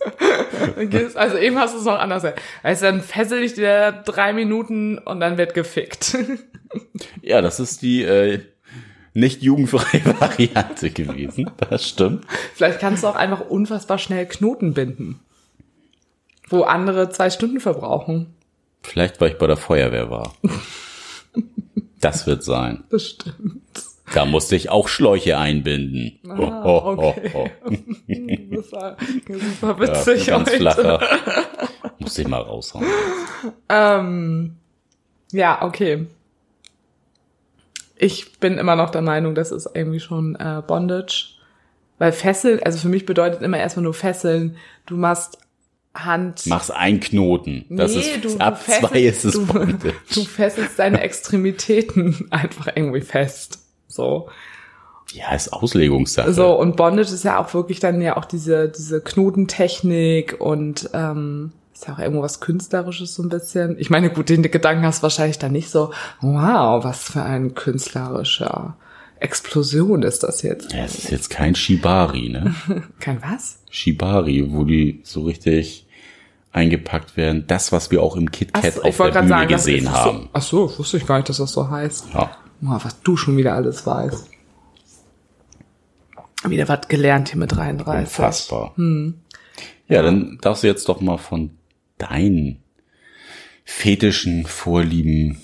also 1.15 1.37
eben 1.37 1.57
hast 1.59 1.75
du 1.75 1.79
es 1.79 1.85
noch 1.85 1.99
anders. 1.99 2.23
Also 2.63 2.85
dann 2.85 3.01
fessel 3.01 3.43
ich 3.43 3.53
dir 3.53 4.03
drei 4.05 4.31
Minuten 4.33 4.97
und 4.97 5.19
dann 5.19 5.37
wird 5.37 5.53
gefickt. 5.53 6.17
Ja, 7.21 7.41
das 7.41 7.59
ist 7.59 7.81
die 7.81 8.03
äh, 8.03 8.39
nicht 9.13 9.41
jugendfreie 9.41 10.01
Variante 10.19 10.89
gewesen. 10.91 11.49
Das 11.69 11.87
stimmt. 11.87 12.25
Vielleicht 12.55 12.79
kannst 12.79 13.03
du 13.03 13.07
auch 13.07 13.15
einfach 13.15 13.41
unfassbar 13.41 13.97
schnell 13.97 14.25
Knoten 14.25 14.73
binden. 14.73 15.19
Wo 16.49 16.63
andere 16.63 17.09
zwei 17.09 17.29
Stunden 17.29 17.59
verbrauchen. 17.59 18.33
Vielleicht, 18.83 19.21
weil 19.21 19.31
ich 19.31 19.37
bei 19.37 19.47
der 19.47 19.57
Feuerwehr 19.57 20.09
war. 20.09 20.33
Das 21.99 22.25
wird 22.27 22.43
sein. 22.43 22.83
Bestimmt. 22.89 23.61
Da 24.13 24.25
musste 24.25 24.57
ich 24.57 24.69
auch 24.69 24.89
Schläuche 24.89 25.37
einbinden. 25.37 26.19
Ah, 26.29 26.63
ho, 26.63 26.97
ho, 26.97 27.15
okay. 27.33 27.49
Das 28.51 28.71
war 28.73 28.97
Ja, 29.61 29.79
witzig 29.79 30.27
ganz 30.27 30.49
heute. 30.49 30.57
flacher. 30.57 31.01
Musste 31.99 32.23
ich 32.23 32.27
mal 32.27 32.41
raushauen. 32.41 32.85
Ähm, 33.69 34.57
ja, 35.31 35.61
okay. 35.61 36.07
Ich 38.03 38.39
bin 38.39 38.57
immer 38.57 38.75
noch 38.75 38.89
der 38.89 39.01
Meinung, 39.03 39.35
das 39.35 39.51
ist 39.51 39.69
irgendwie 39.75 39.99
schon 39.99 40.35
äh, 40.35 40.63
Bondage. 40.65 41.35
Weil 41.99 42.11
Fesseln, 42.11 42.59
also 42.63 42.79
für 42.79 42.89
mich 42.89 43.05
bedeutet 43.05 43.43
immer 43.43 43.59
erstmal 43.59 43.83
nur 43.83 43.93
Fesseln. 43.93 44.57
Du 44.87 44.97
machst 44.97 45.37
Hand. 45.93 46.47
Mach's 46.47 46.71
ein 46.71 46.99
Knoten. 46.99 47.65
Das 47.69 47.93
Nee, 47.93 47.99
ist, 47.99 48.25
du- 48.25 48.29
du 48.29 48.37
ab 48.39 48.59
fesselst- 48.59 48.79
zwei 48.89 49.01
ist 49.01 49.25
es 49.25 49.33
du- 49.33 49.45
Bondage. 49.45 49.93
Du 50.15 50.23
fesselst 50.25 50.79
deine 50.79 51.01
Extremitäten 51.01 52.25
einfach 52.31 52.69
irgendwie 52.75 53.01
fest. 53.01 53.59
So. 53.87 54.29
Ja, 55.13 55.35
ist 55.35 55.53
Auslegungssache. 55.53 56.33
So, 56.33 56.57
und 56.57 56.77
Bondage 56.77 57.13
ist 57.13 57.23
ja 57.25 57.37
auch 57.37 57.53
wirklich 57.53 57.79
dann 57.81 58.01
ja 58.01 58.17
auch 58.17 58.25
diese, 58.25 58.67
diese 58.69 59.01
Knotentechnik 59.01 60.37
und 60.39 60.89
ähm, 60.93 61.51
ist 61.81 61.87
ja 61.87 61.95
auch 61.95 61.99
irgendwo 61.99 62.21
was 62.21 62.39
Künstlerisches 62.39 63.15
so 63.15 63.23
ein 63.23 63.29
bisschen. 63.29 63.75
Ich 63.79 63.89
meine, 63.89 64.11
gut, 64.11 64.29
den 64.29 64.43
Gedanken 64.43 64.85
hast 64.85 64.99
du 64.99 65.03
wahrscheinlich 65.03 65.39
dann 65.39 65.51
nicht 65.51 65.69
so, 65.69 65.91
wow, 66.21 66.83
was 66.83 67.03
für 67.03 67.23
ein 67.23 67.55
künstlerischer 67.55 68.77
Explosion 69.19 70.03
ist 70.03 70.21
das 70.21 70.43
jetzt. 70.43 70.73
Ja, 70.73 70.85
es 70.85 70.95
ist 70.95 71.09
jetzt 71.09 71.29
kein 71.31 71.55
Shibari, 71.55 72.29
ne? 72.29 72.53
Kein 72.99 73.21
was? 73.23 73.59
Shibari, 73.71 74.51
wo 74.51 74.63
die 74.63 75.01
so 75.03 75.21
richtig 75.21 75.87
eingepackt 76.51 77.17
werden. 77.17 77.45
Das, 77.47 77.71
was 77.71 77.89
wir 77.89 78.03
auch 78.03 78.15
im 78.15 78.29
KitKat 78.29 78.75
so, 78.75 78.83
auf 78.83 78.97
der 78.97 79.21
Bühne 79.21 79.47
das 79.47 79.47
gesehen 79.47 79.85
ist 79.85 79.91
haben. 79.91 80.19
So, 80.19 80.29
ach 80.33 80.41
so, 80.41 80.77
wusste 80.77 80.97
ich 80.97 81.07
gar 81.07 81.17
nicht, 81.17 81.29
dass 81.29 81.37
das 81.37 81.51
so 81.51 81.69
heißt. 81.69 82.09
Ja. 82.13 82.37
Wow, 82.61 82.85
was 82.85 83.01
du 83.01 83.17
schon 83.17 83.37
wieder 83.37 83.55
alles 83.55 83.87
weißt. 83.87 84.29
Wieder 86.45 86.67
was 86.67 86.87
gelernt 86.87 87.29
hier 87.29 87.39
mit 87.39 87.55
33. 87.55 88.01
Unfassbar. 88.01 88.73
Hm. 88.75 89.15
Ja, 89.87 90.03
dann 90.03 90.37
darfst 90.41 90.63
du 90.63 90.67
jetzt 90.67 90.87
doch 90.87 91.01
mal 91.01 91.17
von 91.17 91.51
deinen 92.01 92.63
fetischen 93.63 94.45
Vorlieben 94.45 95.41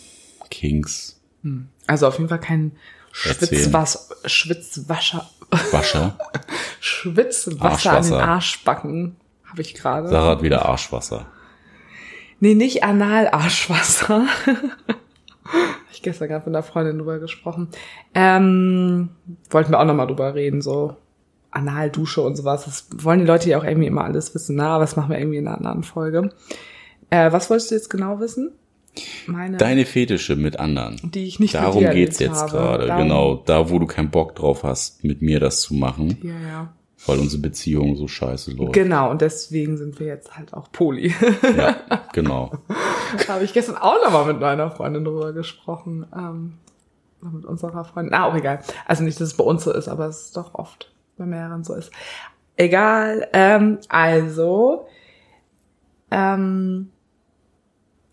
Kings 0.49 1.19
Also 1.85 2.07
auf 2.07 2.17
jeden 2.17 2.29
Fall 2.29 2.39
kein. 2.39 2.73
Schwitzwas 3.11 4.09
Schwitzwascher, 4.25 5.29
Wascher. 5.71 6.17
Schwitzwasser 6.79 7.93
an 7.93 8.03
den. 8.03 8.13
Arschbacken 8.13 9.15
habe 9.45 9.61
ich 9.61 9.73
gerade. 9.73 10.09
Sarah 10.09 10.31
hat 10.31 10.43
wieder 10.43 10.65
Arschwasser. 10.65 11.25
Nee, 12.39 12.53
nicht 12.53 12.83
Anal-Arschwasser. 12.83 14.27
Hab 15.45 15.91
ich 15.91 16.03
gestern 16.03 16.27
gerade 16.27 16.45
mit 16.45 16.55
einer 16.55 16.63
Freundin 16.63 16.99
drüber 16.99 17.19
gesprochen. 17.19 17.69
Ähm, 18.13 19.09
wollten 19.49 19.71
wir 19.71 19.79
auch 19.79 19.85
nochmal 19.85 20.07
drüber 20.07 20.35
reden, 20.35 20.61
so 20.61 20.97
Analdusche 21.51 22.21
und 22.21 22.35
sowas. 22.35 22.65
Das 22.65 22.87
wollen 23.03 23.19
die 23.19 23.25
Leute 23.25 23.49
ja 23.49 23.57
auch 23.59 23.63
irgendwie 23.63 23.87
immer 23.87 24.03
alles 24.03 24.33
wissen, 24.35 24.55
na, 24.57 24.69
aber 24.75 24.83
das 24.83 24.95
machen 24.95 25.09
wir 25.11 25.17
irgendwie 25.19 25.37
in 25.37 25.47
einer 25.47 25.57
anderen 25.57 25.83
Folge. 25.83 26.31
Äh, 27.09 27.31
was 27.31 27.49
wolltest 27.49 27.71
du 27.71 27.75
jetzt 27.75 27.89
genau 27.89 28.19
wissen? 28.19 28.51
Meine, 29.27 29.57
Deine 29.57 29.85
Fetische 29.85 30.35
mit 30.35 30.59
anderen. 30.59 30.99
die 31.03 31.25
ich 31.25 31.39
nicht 31.39 31.53
mit 31.53 31.61
Darum 31.63 31.81
dir 31.83 31.91
geht's 31.93 32.19
jetzt 32.19 32.35
habe. 32.41 32.51
gerade. 32.51 32.87
Darum- 32.87 33.03
Genau, 33.03 33.35
da 33.45 33.69
wo 33.69 33.77
du 33.79 33.85
keinen 33.85 34.09
Bock 34.09 34.35
drauf 34.35 34.63
hast, 34.63 35.03
mit 35.03 35.21
mir 35.21 35.39
das 35.39 35.61
zu 35.61 35.75
machen, 35.75 36.17
Ja, 36.23 36.47
ja. 36.49 36.73
weil 37.05 37.19
unsere 37.19 37.41
Beziehung 37.43 37.95
so 37.95 38.07
scheiße 38.07 38.53
läuft. 38.53 38.73
Genau, 38.73 39.11
und 39.11 39.21
deswegen 39.21 39.77
sind 39.77 39.99
wir 39.99 40.07
jetzt 40.07 40.35
halt 40.35 40.53
auch 40.53 40.71
Poli. 40.71 41.13
ja, 41.55 41.75
genau. 42.13 42.51
da 43.27 43.35
habe 43.35 43.43
ich 43.45 43.53
gestern 43.53 43.77
auch 43.77 44.03
nochmal 44.03 44.25
mit 44.25 44.39
meiner 44.39 44.71
Freundin 44.71 45.05
drüber 45.05 45.31
gesprochen. 45.31 46.05
Ähm, 46.15 46.53
mit 47.21 47.45
unserer 47.45 47.83
Freundin. 47.85 48.13
Ah, 48.13 48.25
auch 48.25 48.35
egal. 48.35 48.59
Also 48.87 49.03
nicht, 49.03 49.19
dass 49.21 49.29
es 49.29 49.37
bei 49.37 49.43
uns 49.43 49.63
so 49.63 49.71
ist, 49.73 49.87
aber 49.87 50.05
es 50.07 50.23
ist 50.25 50.37
doch 50.37 50.53
oft 50.55 50.91
bei 51.17 51.25
mehreren 51.25 51.63
so 51.63 51.73
ist. 51.73 51.91
Egal. 52.55 53.27
Ähm, 53.33 53.79
also, 53.89 54.87
ähm, 56.11 56.89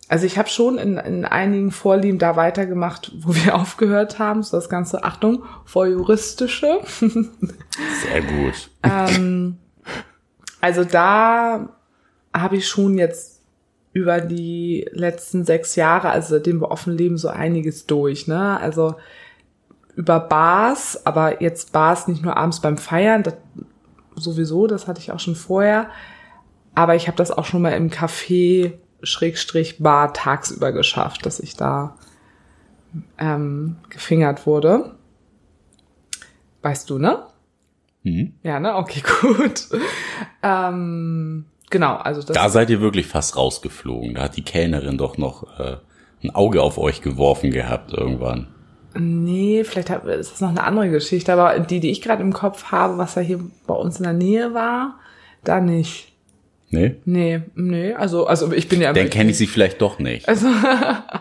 also 0.08 0.26
ich 0.26 0.36
habe 0.36 0.48
schon 0.48 0.78
in, 0.78 0.98
in 0.98 1.24
einigen 1.24 1.70
Vorlieben 1.70 2.18
da 2.18 2.36
weitergemacht, 2.36 3.12
wo 3.20 3.34
wir 3.34 3.54
aufgehört 3.60 4.18
haben. 4.18 4.42
So 4.42 4.56
das 4.56 4.68
ganze, 4.68 5.04
Achtung, 5.04 5.44
voyeuristische. 5.66 6.80
Sehr 6.84 8.22
gut. 8.22 8.70
ähm, 8.82 9.58
also 10.60 10.84
da 10.84 11.70
habe 12.32 12.56
ich 12.56 12.68
schon 12.68 12.98
jetzt 12.98 13.42
über 13.92 14.20
die 14.20 14.88
letzten 14.92 15.44
sechs 15.44 15.76
Jahre, 15.76 16.10
also 16.10 16.34
seitdem 16.34 16.60
wir 16.60 16.70
offen 16.70 16.96
leben, 16.96 17.16
so 17.16 17.28
einiges 17.28 17.86
durch. 17.86 18.26
Ne? 18.26 18.58
Also 18.58 18.96
über 19.96 20.20
Bars, 20.20 21.06
aber 21.06 21.42
jetzt 21.42 21.72
Bars 21.72 22.08
nicht 22.08 22.22
nur 22.22 22.36
abends 22.36 22.60
beim 22.60 22.78
Feiern, 22.78 23.22
das 23.22 23.34
sowieso, 24.16 24.66
das 24.66 24.86
hatte 24.86 25.00
ich 25.00 25.12
auch 25.12 25.20
schon 25.20 25.36
vorher. 25.36 25.88
Aber 26.74 26.94
ich 26.94 27.06
habe 27.06 27.16
das 27.16 27.30
auch 27.30 27.44
schon 27.44 27.62
mal 27.62 27.70
im 27.70 27.90
Café 27.90 28.74
Schrägstrich 29.02 29.78
Bar 29.78 30.12
tagsüber 30.12 30.72
geschafft, 30.72 31.26
dass 31.26 31.40
ich 31.40 31.56
da 31.56 31.96
ähm, 33.18 33.76
gefingert 33.90 34.46
wurde. 34.46 34.94
Weißt 36.62 36.88
du, 36.88 36.98
ne? 36.98 37.24
Mhm. 38.02 38.34
Ja, 38.42 38.60
ne? 38.60 38.76
Okay, 38.76 39.02
gut. 39.20 39.68
ähm, 40.42 41.46
genau, 41.70 41.96
also 41.96 42.22
das. 42.22 42.34
Da 42.34 42.48
seid 42.48 42.70
ihr 42.70 42.80
wirklich 42.80 43.06
fast 43.06 43.36
rausgeflogen. 43.36 44.14
Da 44.14 44.22
hat 44.22 44.36
die 44.36 44.42
Kellnerin 44.44 44.98
doch 44.98 45.18
noch 45.18 45.58
äh, 45.58 45.76
ein 46.22 46.34
Auge 46.34 46.62
auf 46.62 46.78
euch 46.78 47.02
geworfen 47.02 47.50
gehabt 47.50 47.92
irgendwann. 47.92 48.53
Nee, 48.96 49.64
vielleicht 49.64 49.90
ist 49.90 50.32
das 50.32 50.40
noch 50.40 50.50
eine 50.50 50.62
andere 50.62 50.90
Geschichte, 50.90 51.32
aber 51.32 51.58
die, 51.58 51.80
die 51.80 51.90
ich 51.90 52.00
gerade 52.00 52.22
im 52.22 52.32
Kopf 52.32 52.66
habe, 52.70 52.96
was 52.98 53.16
ja 53.16 53.22
hier 53.22 53.40
bei 53.66 53.74
uns 53.74 53.98
in 53.98 54.04
der 54.04 54.12
Nähe 54.12 54.54
war, 54.54 54.98
da 55.42 55.60
nicht. 55.60 56.12
Nee? 56.70 56.96
Nee, 57.04 57.42
nee, 57.54 57.92
also, 57.94 58.26
also 58.26 58.52
ich 58.52 58.68
bin 58.68 58.80
ja. 58.80 58.92
Dann 58.92 59.10
kenne 59.10 59.30
ich 59.30 59.38
sie 59.38 59.46
vielleicht 59.46 59.80
doch 59.80 59.98
nicht. 59.98 60.28
Also, 60.28 60.48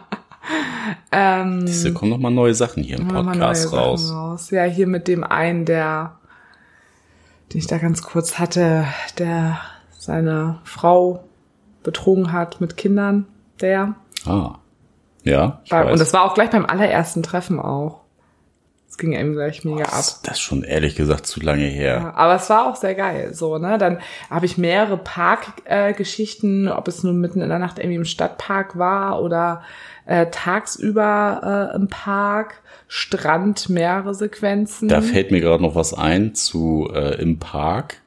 ähm, 1.11 1.67
Siehste, 1.67 1.93
kommen 1.93 2.11
noch 2.11 2.17
mal 2.17 2.31
neue 2.31 2.55
Sachen 2.55 2.83
hier 2.83 2.97
im 2.97 3.07
Podcast 3.07 3.71
raus. 3.71 4.11
raus. 4.11 4.49
Ja, 4.51 4.63
hier 4.63 4.87
mit 4.87 5.07
dem 5.07 5.23
einen, 5.23 5.65
der, 5.65 6.17
den 7.51 7.59
ich 7.59 7.67
da 7.67 7.77
ganz 7.77 8.01
kurz 8.01 8.39
hatte, 8.39 8.85
der 9.19 9.59
seine 9.97 10.59
Frau 10.63 11.23
betrogen 11.83 12.31
hat 12.31 12.61
mit 12.61 12.77
Kindern, 12.77 13.25
der. 13.61 13.95
Ah. 14.25 14.55
Ja, 15.23 15.61
weiß. 15.69 15.91
und 15.91 15.99
das 15.99 16.13
war 16.13 16.23
auch 16.23 16.33
gleich 16.33 16.49
beim 16.49 16.65
allerersten 16.65 17.23
Treffen 17.23 17.59
auch. 17.59 18.03
Es 18.93 18.99
ging 18.99 19.13
eben 19.13 19.33
gleich 19.33 19.65
mega 19.65 19.85
ab. 19.85 19.91
das, 19.91 20.19
ist 20.33 20.41
schon 20.41 20.61
ehrlich 20.61 20.95
gesagt 20.95 21.25
zu 21.25 21.39
lange 21.39 21.65
her. 21.65 21.95
Ja, 21.95 22.13
aber 22.13 22.35
es 22.35 22.47
war 22.51 22.67
auch 22.67 22.75
sehr 22.75 22.93
geil, 22.93 23.33
so, 23.33 23.57
ne? 23.57 23.79
Dann 23.79 23.97
habe 24.29 24.45
ich 24.45 24.59
mehrere 24.59 24.97
Parkgeschichten, 24.97 26.67
äh, 26.67 26.69
ob 26.69 26.87
es 26.87 27.01
nun 27.01 27.19
mitten 27.19 27.41
in 27.41 27.49
der 27.49 27.57
Nacht 27.57 27.79
irgendwie 27.79 27.95
im 27.95 28.05
Stadtpark 28.05 28.77
war 28.77 29.23
oder 29.23 29.63
äh, 30.05 30.27
tagsüber 30.29 31.71
äh, 31.73 31.75
im 31.75 31.87
Park, 31.87 32.61
Strand, 32.87 33.67
mehrere 33.67 34.13
Sequenzen. 34.13 34.89
Da 34.89 35.01
fällt 35.01 35.31
mir 35.31 35.41
gerade 35.41 35.63
noch 35.63 35.73
was 35.73 35.95
ein 35.95 36.35
zu 36.35 36.87
äh, 36.93 37.19
im 37.19 37.39
Park. 37.39 37.97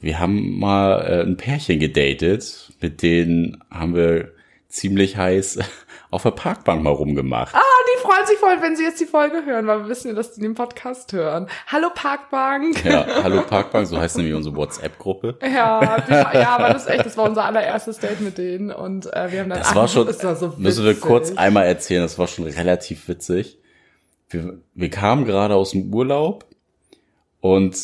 Wir 0.00 0.20
haben 0.20 0.58
mal 0.58 1.02
äh, 1.02 1.22
ein 1.22 1.36
Pärchen 1.36 1.80
gedatet, 1.80 2.72
mit 2.80 3.02
denen 3.02 3.62
haben 3.70 3.94
wir 3.94 4.33
ziemlich 4.74 5.16
heiß 5.16 5.60
auf 6.10 6.22
der 6.22 6.32
Parkbank 6.32 6.82
mal 6.82 6.90
rumgemacht. 6.90 7.54
Ah, 7.54 7.60
die 7.60 8.00
freuen 8.00 8.26
sich 8.26 8.38
voll, 8.38 8.56
wenn 8.60 8.76
sie 8.76 8.84
jetzt 8.84 9.00
die 9.00 9.06
Folge 9.06 9.44
hören, 9.44 9.66
weil 9.66 9.82
wir 9.82 9.88
wissen 9.88 10.08
ja, 10.08 10.14
dass 10.14 10.32
die 10.32 10.40
den 10.40 10.54
Podcast 10.54 11.12
hören. 11.12 11.48
Hallo 11.68 11.88
Parkbank. 11.94 12.84
Ja, 12.84 13.06
hallo 13.22 13.42
Parkbank, 13.42 13.86
so 13.86 13.98
heißt 13.98 14.16
nämlich 14.16 14.34
unsere 14.34 14.54
WhatsApp-Gruppe. 14.56 15.38
Ja, 15.42 16.00
die, 16.00 16.12
ja, 16.38 16.56
aber 16.56 16.70
das 16.70 16.84
ist 16.84 16.90
echt, 16.90 17.06
das 17.06 17.16
war 17.16 17.24
unser 17.24 17.44
allererstes 17.44 17.98
Date 17.98 18.20
mit 18.20 18.36
denen 18.36 18.70
und 18.70 19.06
äh, 19.12 19.30
wir 19.30 19.40
haben 19.40 19.50
dann 19.50 19.58
Das 19.60 19.68
ach, 19.70 19.76
war 19.76 19.88
schon, 19.88 20.06
das 20.06 20.22
war 20.24 20.36
so 20.36 20.54
müssen 20.56 20.84
wir 20.84 20.98
kurz 20.98 21.36
einmal 21.36 21.66
erzählen, 21.66 22.02
das 22.02 22.18
war 22.18 22.26
schon 22.26 22.44
relativ 22.44 23.08
witzig. 23.08 23.58
Wir, 24.28 24.58
wir 24.74 24.90
kamen 24.90 25.24
gerade 25.24 25.54
aus 25.54 25.70
dem 25.70 25.92
Urlaub 25.94 26.46
und 27.40 27.76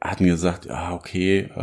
hatten 0.00 0.24
gesagt, 0.24 0.66
ja, 0.66 0.94
okay, 0.94 1.40
äh, 1.54 1.56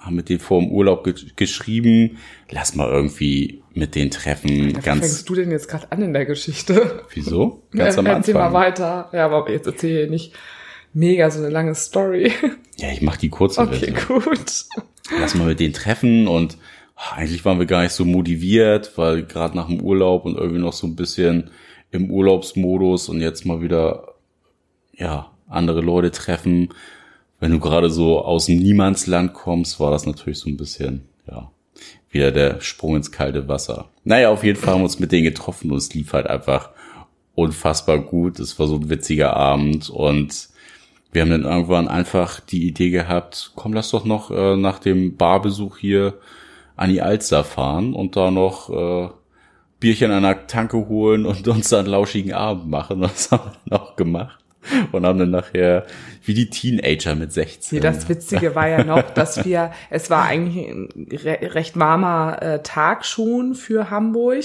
haben 0.00 0.14
mit 0.16 0.28
denen 0.28 0.40
vor 0.40 0.60
dem 0.60 0.70
Urlaub 0.70 1.04
ge 1.04 1.14
geschrieben, 1.36 2.18
lass 2.50 2.74
mal 2.74 2.88
irgendwie 2.90 3.62
mit 3.72 3.94
denen 3.94 4.10
treffen, 4.10 4.72
Dafür 4.74 4.82
ganz, 4.82 5.00
fängst 5.00 5.28
du 5.28 5.34
denn 5.36 5.50
jetzt 5.50 5.68
gerade 5.68 5.90
an 5.92 6.02
in 6.02 6.12
der 6.12 6.26
Geschichte? 6.26 7.02
wieso? 7.12 7.62
Ganz 7.72 7.96
am 7.98 8.06
Erzähl 8.06 8.34
mal 8.34 8.46
Anfang. 8.46 8.52
weiter. 8.60 9.08
Ja, 9.12 9.26
aber 9.26 9.48
jetzt 9.50 9.66
erzähl 9.66 10.08
nicht 10.10 10.32
mega 10.92 11.30
so 11.30 11.38
eine 11.40 11.50
lange 11.50 11.74
Story. 11.74 12.32
Ja, 12.76 12.90
ich 12.90 13.02
mach 13.02 13.16
die 13.16 13.28
kurze 13.28 13.60
Okay, 13.60 13.92
Version. 13.94 14.20
gut. 14.22 14.64
Lass 15.20 15.36
mal 15.36 15.46
mit 15.46 15.60
denen 15.60 15.72
treffen 15.74 16.26
und 16.26 16.58
ach, 16.96 17.16
eigentlich 17.16 17.44
waren 17.44 17.60
wir 17.60 17.66
gar 17.66 17.82
nicht 17.84 17.92
so 17.92 18.04
motiviert, 18.04 18.98
weil 18.98 19.22
gerade 19.22 19.56
nach 19.56 19.68
dem 19.68 19.80
Urlaub 19.80 20.24
und 20.24 20.36
irgendwie 20.36 20.58
noch 20.58 20.72
so 20.72 20.88
ein 20.88 20.96
bisschen 20.96 21.50
im 21.92 22.10
Urlaubsmodus 22.10 23.08
und 23.08 23.20
jetzt 23.20 23.46
mal 23.46 23.62
wieder, 23.62 24.14
ja, 24.96 25.30
andere 25.48 25.82
Leute 25.82 26.10
treffen. 26.10 26.70
Wenn 27.44 27.52
du 27.52 27.60
gerade 27.60 27.90
so 27.90 28.24
aus 28.24 28.48
Niemandsland 28.48 29.34
kommst, 29.34 29.78
war 29.78 29.90
das 29.90 30.06
natürlich 30.06 30.38
so 30.38 30.48
ein 30.48 30.56
bisschen, 30.56 31.02
ja, 31.30 31.50
wieder 32.08 32.32
der 32.32 32.62
Sprung 32.62 32.96
ins 32.96 33.12
kalte 33.12 33.48
Wasser. 33.48 33.90
Naja, 34.02 34.30
auf 34.30 34.44
jeden 34.44 34.58
Fall 34.58 34.72
haben 34.72 34.80
wir 34.80 34.84
uns 34.84 34.98
mit 34.98 35.12
denen 35.12 35.24
getroffen 35.24 35.70
und 35.70 35.76
es 35.76 35.92
lief 35.92 36.14
halt 36.14 36.26
einfach 36.26 36.70
unfassbar 37.34 37.98
gut. 37.98 38.40
Es 38.40 38.58
war 38.58 38.66
so 38.66 38.76
ein 38.76 38.88
witziger 38.88 39.36
Abend 39.36 39.90
und 39.90 40.48
wir 41.12 41.20
haben 41.20 41.28
dann 41.28 41.44
irgendwann 41.44 41.86
einfach 41.86 42.40
die 42.40 42.66
Idee 42.66 42.88
gehabt, 42.88 43.52
komm, 43.56 43.74
lass 43.74 43.90
doch 43.90 44.06
noch 44.06 44.30
äh, 44.30 44.56
nach 44.56 44.78
dem 44.78 45.18
Barbesuch 45.18 45.76
hier 45.76 46.14
an 46.76 46.88
die 46.88 47.02
Alster 47.02 47.44
fahren 47.44 47.92
und 47.92 48.16
da 48.16 48.30
noch 48.30 48.70
äh, 48.70 49.10
Bierchen 49.80 50.12
an 50.12 50.22
der 50.22 50.46
Tanke 50.46 50.88
holen 50.88 51.26
und 51.26 51.46
uns 51.46 51.68
dann 51.68 51.80
einen 51.80 51.88
lauschigen 51.88 52.32
Abend 52.32 52.70
machen. 52.70 53.00
Das 53.02 53.30
haben 53.30 53.44
wir 53.44 53.56
dann 53.66 53.80
auch 53.80 53.96
gemacht 53.96 54.43
und 54.92 55.06
haben 55.06 55.18
dann 55.18 55.30
nachher 55.30 55.86
wie 56.24 56.34
die 56.34 56.50
Teenager 56.50 57.14
mit 57.14 57.32
16. 57.32 57.76
Nee, 57.76 57.82
das 57.82 58.08
Witzige 58.08 58.54
war 58.54 58.68
ja 58.68 58.84
noch, 58.84 59.02
dass 59.10 59.44
wir, 59.44 59.72
es 59.90 60.10
war 60.10 60.24
eigentlich 60.24 60.68
ein 60.68 60.88
re 61.10 61.54
recht 61.54 61.78
warmer 61.78 62.42
äh, 62.42 62.62
Tag 62.62 63.04
schon 63.04 63.54
für 63.54 63.90
Hamburg. 63.90 64.44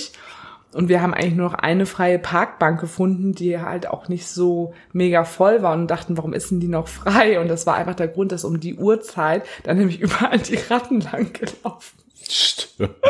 Und 0.71 0.87
wir 0.87 1.01
haben 1.01 1.15
eigentlich 1.15 1.33
nur 1.33 1.49
noch 1.49 1.55
eine 1.55 1.87
freie 1.87 2.19
Parkbank 2.19 2.79
gefunden, 2.79 3.33
die 3.33 3.59
halt 3.59 3.87
auch 3.87 4.07
nicht 4.07 4.27
so 4.27 4.75
mega 4.93 5.23
voll 5.23 5.63
war 5.63 5.73
und 5.73 5.87
dachten, 5.87 6.15
warum 6.15 6.33
ist 6.33 6.51
denn 6.51 6.59
die 6.59 6.67
noch 6.67 6.87
frei? 6.87 7.39
Und 7.39 7.47
das 7.47 7.65
war 7.65 7.75
einfach 7.75 7.95
der 7.95 8.07
Grund, 8.07 8.31
dass 8.31 8.43
um 8.43 8.59
die 8.59 8.75
Uhrzeit 8.75 9.43
dann 9.63 9.77
nämlich 9.77 9.99
überall 9.99 10.37
die 10.37 10.59
Ratten 10.69 11.01
lang 11.01 11.33
gelaufen. 11.33 11.97
Stimmt. 12.27 12.95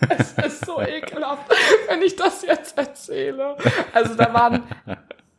Es 0.00 0.32
ist 0.46 0.64
so 0.64 0.80
ekelhaft, 0.80 1.42
wenn 1.88 2.02
ich 2.02 2.14
das 2.14 2.42
jetzt 2.42 2.78
erzähle. 2.78 3.56
Also 3.92 4.14
da 4.14 4.32
waren 4.32 4.62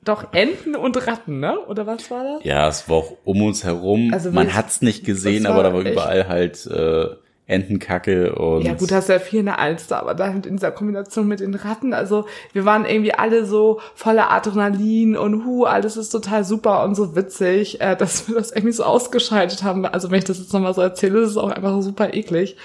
doch 0.09 0.33
Enten 0.33 0.75
und 0.75 1.07
Ratten, 1.07 1.39
ne? 1.39 1.57
Oder 1.67 1.87
was 1.87 2.11
war 2.11 2.23
das? 2.23 2.43
Ja, 2.43 2.67
es 2.67 2.89
war 2.89 2.97
auch 2.97 3.13
um 3.23 3.41
uns 3.41 3.63
herum. 3.63 4.11
Also 4.13 4.31
Man 4.31 4.53
hat's 4.53 4.81
nicht 4.81 5.05
gesehen, 5.05 5.45
aber 5.45 5.63
da 5.63 5.73
war 5.73 5.81
echt- 5.85 5.93
überall 5.93 6.27
halt 6.27 6.65
äh, 6.67 7.07
Entenkacke 7.47 8.35
und 8.35 8.61
Ja 8.63 8.73
gut, 8.75 8.91
hast 8.91 9.09
ja 9.09 9.17
viel 9.17 9.39
in 9.39 9.47
der 9.47 9.57
Alster, 9.57 9.99
aber 9.99 10.13
dann 10.13 10.43
in 10.43 10.57
dieser 10.57 10.71
Kombination 10.71 11.27
mit 11.27 11.39
den 11.39 11.55
Ratten, 11.55 11.95
also 11.95 12.25
wir 12.53 12.63
waren 12.63 12.85
irgendwie 12.85 13.13
alle 13.15 13.43
so 13.43 13.79
voller 13.95 14.29
Adrenalin 14.31 15.17
und 15.17 15.45
hu, 15.45 15.65
alles 15.65 15.97
ist 15.97 16.09
total 16.09 16.43
super 16.43 16.83
und 16.83 16.93
so 16.93 17.15
witzig, 17.15 17.81
äh, 17.81 17.95
dass 17.95 18.27
wir 18.27 18.35
das 18.35 18.51
irgendwie 18.51 18.71
so 18.73 18.83
ausgeschaltet 18.83 19.63
haben. 19.63 19.83
Also 19.85 20.11
wenn 20.11 20.19
ich 20.19 20.25
das 20.25 20.37
jetzt 20.37 20.53
nochmal 20.53 20.75
so 20.75 20.81
erzähle, 20.81 21.21
ist 21.21 21.31
es 21.31 21.37
auch 21.37 21.49
einfach 21.49 21.81
super 21.81 22.13
eklig. 22.13 22.55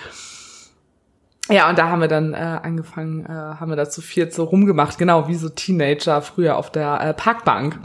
Ja, 1.50 1.68
und 1.68 1.78
da 1.78 1.90
haben 1.90 2.00
wir 2.00 2.08
dann 2.08 2.32
äh, 2.32 2.36
angefangen, 2.36 3.26
äh, 3.26 3.28
haben 3.28 3.68
wir 3.70 3.76
da 3.76 3.88
zu 3.88 4.00
viert 4.00 4.32
so 4.32 4.44
rumgemacht, 4.44 4.96
genau 4.96 5.28
wie 5.28 5.34
so 5.34 5.48
Teenager 5.50 6.22
früher 6.22 6.56
auf 6.56 6.70
der 6.72 7.00
äh, 7.02 7.12
Parkbank. 7.14 7.78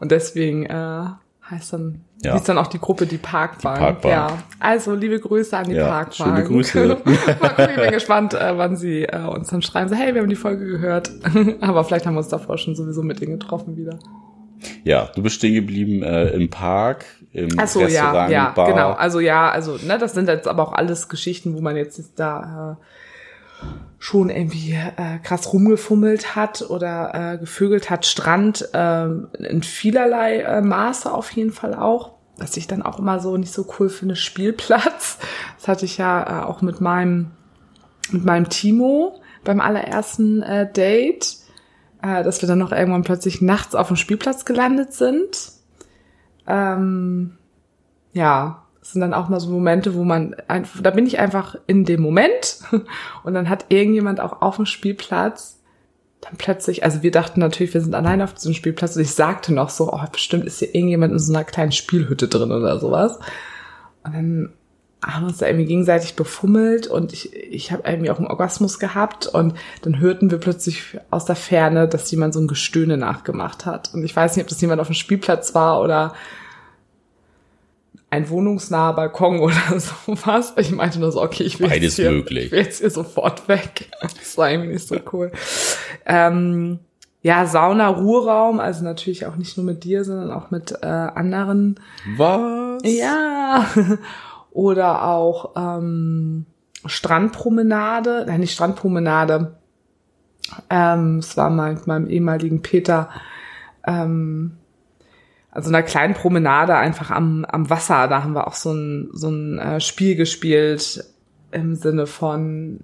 Und 0.00 0.10
deswegen 0.10 0.66
äh, 0.66 1.04
heißt 1.48 1.72
dann, 1.74 2.00
Ja. 2.24 2.32
hieß 2.34 2.42
dann 2.42 2.58
auch 2.58 2.66
die 2.66 2.80
Gruppe 2.80 3.06
die 3.06 3.16
Parkbank. 3.18 3.76
Die 3.78 3.82
Parkbank. 3.84 4.12
Ja, 4.12 4.38
also 4.58 4.94
liebe 4.96 5.20
Grüße 5.20 5.56
an 5.56 5.66
die 5.68 5.76
Ja, 5.76 5.86
Parkbank. 5.86 6.36
schöne 6.38 6.44
Grüße. 6.44 6.86
Mal 7.40 7.48
gucken, 7.50 7.68
ich 7.70 7.80
bin 7.82 7.90
gespannt, 7.92 8.34
äh, 8.34 8.58
wann 8.58 8.76
sie 8.76 9.04
äh, 9.04 9.22
uns 9.26 9.48
dann 9.48 9.62
schreiben, 9.62 9.88
so, 9.88 9.94
hey, 9.94 10.12
wir 10.14 10.20
haben 10.22 10.28
die 10.28 10.34
Folge 10.36 10.66
gehört. 10.66 11.10
Aber 11.60 11.84
vielleicht 11.84 12.04
haben 12.04 12.14
wir 12.14 12.18
uns 12.18 12.28
davor 12.28 12.58
schon 12.58 12.74
sowieso 12.74 13.02
mit 13.04 13.20
denen 13.20 13.38
getroffen 13.38 13.76
wieder. 13.76 13.98
ja, 14.82 15.08
du 15.14 15.22
bist 15.22 15.36
stehen 15.36 15.54
geblieben 15.54 16.02
äh, 16.02 16.30
im 16.30 16.50
Park, 16.50 17.04
im 17.32 17.48
Ach 17.58 17.68
so, 17.68 17.80
ja, 17.80 17.86
Restaurant, 17.86 18.30
ja, 18.30 18.50
Bar. 18.50 18.66
genau. 18.66 18.92
Also 18.92 19.20
ja, 19.20 19.50
also 19.50 19.76
ne, 19.84 19.98
das 19.98 20.14
sind 20.14 20.28
jetzt 20.28 20.48
aber 20.48 20.62
auch 20.62 20.72
alles 20.72 21.08
Geschichten, 21.08 21.54
wo 21.54 21.60
man 21.60 21.76
jetzt 21.76 22.18
da 22.18 22.78
äh, 22.80 23.64
schon 23.98 24.30
irgendwie 24.30 24.72
äh, 24.72 25.18
krass 25.22 25.52
rumgefummelt 25.52 26.36
hat 26.36 26.62
oder 26.68 27.34
äh, 27.34 27.38
gevögelt 27.38 27.90
hat. 27.90 28.06
Strand 28.06 28.68
ähm, 28.72 29.28
in 29.38 29.62
vielerlei 29.62 30.40
äh, 30.40 30.60
Maße 30.62 31.12
auf 31.12 31.30
jeden 31.32 31.52
Fall 31.52 31.74
auch. 31.74 32.12
Was 32.38 32.56
ich 32.56 32.68
dann 32.68 32.82
auch 32.82 33.00
immer 33.00 33.18
so 33.18 33.36
nicht 33.36 33.52
so 33.52 33.66
cool 33.78 33.88
finde, 33.88 34.16
Spielplatz. 34.16 35.18
Das 35.58 35.66
hatte 35.66 35.84
ich 35.86 35.98
ja 35.98 36.22
äh, 36.22 36.44
auch 36.44 36.62
mit 36.62 36.80
meinem 36.80 37.32
mit 38.10 38.24
meinem 38.24 38.48
Timo 38.48 39.20
beim 39.44 39.60
allerersten 39.60 40.42
äh, 40.42 40.70
Date, 40.72 41.36
äh, 42.00 42.22
dass 42.22 42.40
wir 42.40 42.48
dann 42.48 42.58
noch 42.58 42.72
irgendwann 42.72 43.02
plötzlich 43.02 43.42
nachts 43.42 43.74
auf 43.74 43.88
dem 43.88 43.96
Spielplatz 43.96 44.44
gelandet 44.44 44.92
sind. 44.92 45.57
Ähm, 46.48 47.36
ja, 48.12 48.64
es 48.80 48.92
sind 48.92 49.02
dann 49.02 49.14
auch 49.14 49.28
mal 49.28 49.38
so 49.38 49.50
Momente, 49.50 49.94
wo 49.94 50.02
man, 50.02 50.34
einfach, 50.48 50.80
da 50.82 50.90
bin 50.90 51.06
ich 51.06 51.18
einfach 51.18 51.56
in 51.66 51.84
dem 51.84 52.00
Moment 52.00 52.60
und 53.22 53.34
dann 53.34 53.48
hat 53.48 53.66
irgendjemand 53.68 54.20
auch 54.20 54.40
auf 54.40 54.56
dem 54.56 54.66
Spielplatz 54.66 55.58
dann 56.20 56.36
plötzlich, 56.36 56.84
also 56.84 57.02
wir 57.02 57.10
dachten 57.10 57.40
natürlich, 57.40 57.74
wir 57.74 57.80
sind 57.80 57.94
allein 57.94 58.22
auf 58.22 58.34
diesem 58.34 58.54
Spielplatz 58.54 58.96
und 58.96 59.02
ich 59.02 59.12
sagte 59.12 59.54
noch 59.54 59.70
so, 59.70 59.92
oh, 59.92 60.00
bestimmt 60.10 60.44
ist 60.46 60.58
hier 60.58 60.74
irgendjemand 60.74 61.12
in 61.12 61.18
so 61.18 61.32
einer 61.32 61.44
kleinen 61.44 61.72
Spielhütte 61.72 62.28
drin 62.28 62.50
oder 62.50 62.78
sowas. 62.80 63.18
Und 64.02 64.14
dann 64.14 64.52
haben 65.04 65.22
wir 65.22 65.28
uns 65.28 65.38
da 65.38 65.46
irgendwie 65.46 65.66
gegenseitig 65.66 66.16
befummelt 66.16 66.88
und 66.88 67.12
ich, 67.12 67.32
ich 67.32 67.70
habe 67.70 67.88
irgendwie 67.88 68.10
auch 68.10 68.18
einen 68.18 68.26
Orgasmus 68.26 68.80
gehabt 68.80 69.28
und 69.28 69.54
dann 69.82 70.00
hörten 70.00 70.30
wir 70.32 70.38
plötzlich 70.38 70.98
aus 71.10 71.24
der 71.24 71.36
Ferne, 71.36 71.86
dass 71.86 72.10
jemand 72.10 72.34
so 72.34 72.40
ein 72.40 72.48
Gestöhne 72.48 72.96
nachgemacht 72.96 73.64
hat. 73.64 73.94
Und 73.94 74.02
ich 74.02 74.16
weiß 74.16 74.34
nicht, 74.34 74.44
ob 74.44 74.48
das 74.48 74.60
jemand 74.60 74.80
auf 74.80 74.88
dem 74.88 74.94
Spielplatz 74.94 75.54
war 75.54 75.80
oder 75.80 76.14
ein 78.10 78.28
wohnungsnaher 78.30 78.94
Balkon 78.94 79.38
oder 79.40 79.78
sowas. 79.78 80.54
Ich 80.56 80.72
meinte 80.72 80.98
nur 80.98 81.12
so, 81.12 81.22
okay, 81.22 81.44
ich 81.44 81.60
will, 81.60 81.68
Beides 81.68 81.96
jetzt 81.96 82.06
hier, 82.06 82.10
möglich. 82.10 82.46
ich 82.46 82.52
will 82.52 82.62
jetzt 82.62 82.80
hier 82.80 82.90
sofort 82.90 83.48
weg. 83.48 83.90
Das 84.00 84.36
war 84.38 84.50
irgendwie 84.50 84.72
nicht 84.72 84.86
so 84.86 84.96
cool. 85.12 85.32
Ähm, 86.06 86.78
ja, 87.22 87.46
Sauna, 87.46 87.88
Ruheraum, 87.88 88.60
also 88.60 88.84
natürlich 88.84 89.26
auch 89.26 89.36
nicht 89.36 89.56
nur 89.56 89.66
mit 89.66 89.84
dir, 89.84 90.04
sondern 90.04 90.30
auch 90.30 90.50
mit 90.50 90.72
äh, 90.82 90.86
anderen 90.86 91.80
Was? 92.16 92.82
ja. 92.84 93.66
Oder 94.50 95.04
auch 95.04 95.50
ähm, 95.56 96.46
Strandpromenade, 96.86 98.24
nein, 98.26 98.40
nicht 98.40 98.54
Strandpromenade. 98.54 99.56
Ähm, 100.70 101.18
es 101.18 101.36
war 101.36 101.50
mal 101.50 101.74
mit 101.74 101.86
meinem 101.86 102.08
ehemaligen 102.08 102.62
Peter, 102.62 103.10
ähm, 103.86 104.57
also 105.58 105.70
einer 105.70 105.82
kleinen 105.82 106.14
Promenade 106.14 106.76
einfach 106.76 107.10
am, 107.10 107.44
am 107.44 107.68
Wasser. 107.68 108.06
Da 108.06 108.22
haben 108.22 108.32
wir 108.32 108.46
auch 108.46 108.54
so 108.54 108.72
ein, 108.72 109.08
so 109.12 109.28
ein 109.28 109.58
äh, 109.58 109.80
Spiel 109.80 110.14
gespielt 110.14 111.04
im 111.50 111.74
Sinne 111.74 112.06
von, 112.06 112.78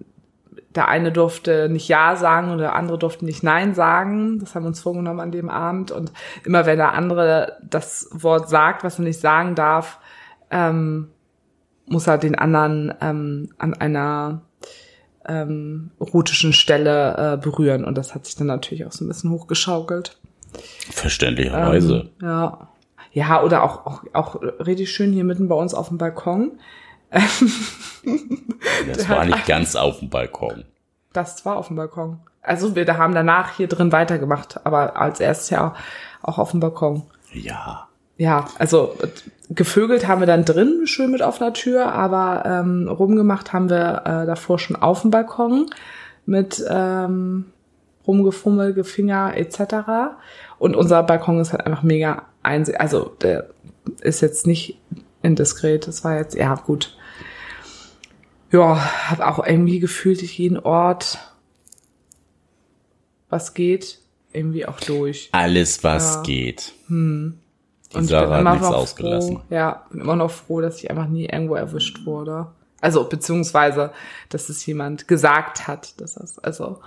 der 0.74 0.88
eine 0.88 1.12
durfte 1.12 1.68
nicht 1.68 1.86
Ja 1.86 2.16
sagen 2.16 2.50
und 2.50 2.58
der 2.58 2.74
andere 2.74 2.98
durfte 2.98 3.26
nicht 3.26 3.44
Nein 3.44 3.76
sagen. 3.76 4.40
Das 4.40 4.56
haben 4.56 4.64
wir 4.64 4.68
uns 4.70 4.80
vorgenommen 4.80 5.20
an 5.20 5.30
dem 5.30 5.48
Abend. 5.48 5.92
Und 5.92 6.10
immer 6.44 6.66
wenn 6.66 6.78
der 6.78 6.94
andere 6.94 7.58
das 7.62 8.08
Wort 8.10 8.48
sagt, 8.48 8.82
was 8.82 8.98
er 8.98 9.04
nicht 9.04 9.20
sagen 9.20 9.54
darf, 9.54 10.00
ähm, 10.50 11.10
muss 11.86 12.08
er 12.08 12.18
den 12.18 12.34
anderen 12.34 12.92
ähm, 13.00 13.50
an 13.56 13.74
einer 13.74 14.42
ähm, 15.28 15.92
erotischen 16.00 16.52
Stelle 16.52 17.34
äh, 17.34 17.36
berühren. 17.36 17.84
Und 17.84 17.96
das 17.96 18.16
hat 18.16 18.26
sich 18.26 18.34
dann 18.34 18.48
natürlich 18.48 18.84
auch 18.84 18.90
so 18.90 19.04
ein 19.04 19.08
bisschen 19.08 19.30
hochgeschaukelt. 19.30 20.18
Verständlicherweise. 20.90 22.10
Ähm, 22.20 22.26
ja. 22.26 22.68
Ja, 23.12 23.42
oder 23.42 23.62
auch, 23.62 23.86
auch, 23.86 24.02
auch 24.12 24.42
richtig 24.42 24.90
schön 24.90 25.12
hier 25.12 25.22
mitten 25.22 25.46
bei 25.48 25.54
uns 25.54 25.72
auf 25.72 25.88
dem 25.88 25.98
Balkon. 25.98 26.58
das 27.10 29.08
war 29.08 29.24
nicht 29.24 29.46
ganz 29.46 29.76
auf 29.76 30.00
dem 30.00 30.10
Balkon. 30.10 30.64
Das 31.12 31.46
war 31.46 31.56
auf 31.56 31.68
dem 31.68 31.76
Balkon. 31.76 32.18
Also 32.42 32.74
wir 32.74 32.84
da 32.84 32.96
haben 32.98 33.14
danach 33.14 33.56
hier 33.56 33.68
drin 33.68 33.92
weitergemacht, 33.92 34.66
aber 34.66 34.96
als 35.00 35.20
erstes 35.20 35.50
ja 35.50 35.74
auch 36.22 36.38
auf 36.38 36.50
dem 36.50 36.60
Balkon. 36.60 37.04
Ja. 37.32 37.88
Ja, 38.16 38.46
also 38.58 38.96
gevögelt 39.48 40.06
haben 40.06 40.20
wir 40.20 40.26
dann 40.26 40.44
drin 40.44 40.86
schön 40.86 41.10
mit 41.10 41.22
offener 41.22 41.52
Tür, 41.52 41.92
aber 41.92 42.44
ähm, 42.46 42.88
rumgemacht 42.88 43.52
haben 43.52 43.70
wir 43.70 44.02
äh, 44.04 44.26
davor 44.26 44.58
schon 44.58 44.76
auf 44.76 45.02
dem 45.02 45.10
Balkon 45.10 45.70
mit 46.26 46.64
ähm, 46.68 47.46
rumgefummel, 48.06 48.74
Gefinger 48.74 49.36
etc. 49.36 50.16
Und 50.58 50.76
unser 50.76 51.02
Balkon 51.02 51.40
ist 51.40 51.52
halt 51.52 51.66
einfach 51.66 51.82
mega 51.82 52.22
einseh. 52.42 52.76
Also 52.76 53.12
der 53.20 53.50
ist 54.00 54.20
jetzt 54.20 54.46
nicht 54.46 54.78
indiskret. 55.22 55.86
Das 55.86 56.04
war 56.04 56.16
jetzt 56.16 56.34
ja 56.34 56.54
gut. 56.54 56.96
Ja, 58.50 58.76
habe 59.10 59.26
auch 59.26 59.44
irgendwie 59.44 59.80
gefühlt 59.80 60.22
ich 60.22 60.38
jeden 60.38 60.58
Ort, 60.58 61.18
was 63.28 63.54
geht, 63.54 63.98
irgendwie 64.32 64.66
auch 64.66 64.78
durch. 64.80 65.28
Alles, 65.32 65.82
was 65.82 66.16
Ja. 66.16 66.22
geht. 66.22 66.72
Hm. 66.86 67.38
Die 67.92 67.96
Und 67.96 68.04
Sarah 68.04 68.44
hat 68.44 68.52
nichts 68.54 68.68
ausgelassen. 68.68 69.36
Froh, 69.38 69.42
ja, 69.50 69.86
bin 69.90 70.00
immer 70.00 70.16
noch 70.16 70.30
froh, 70.30 70.60
dass 70.60 70.78
ich 70.78 70.90
einfach 70.90 71.08
nie 71.08 71.26
irgendwo 71.26 71.54
erwischt 71.54 72.06
wurde. 72.06 72.46
Also, 72.84 73.04
beziehungsweise, 73.08 73.92
dass 74.28 74.50
es 74.50 74.64
jemand 74.66 75.08
gesagt 75.08 75.66
hat, 75.66 75.98
dass 76.00 76.14
das, 76.14 76.38
also, 76.38 76.80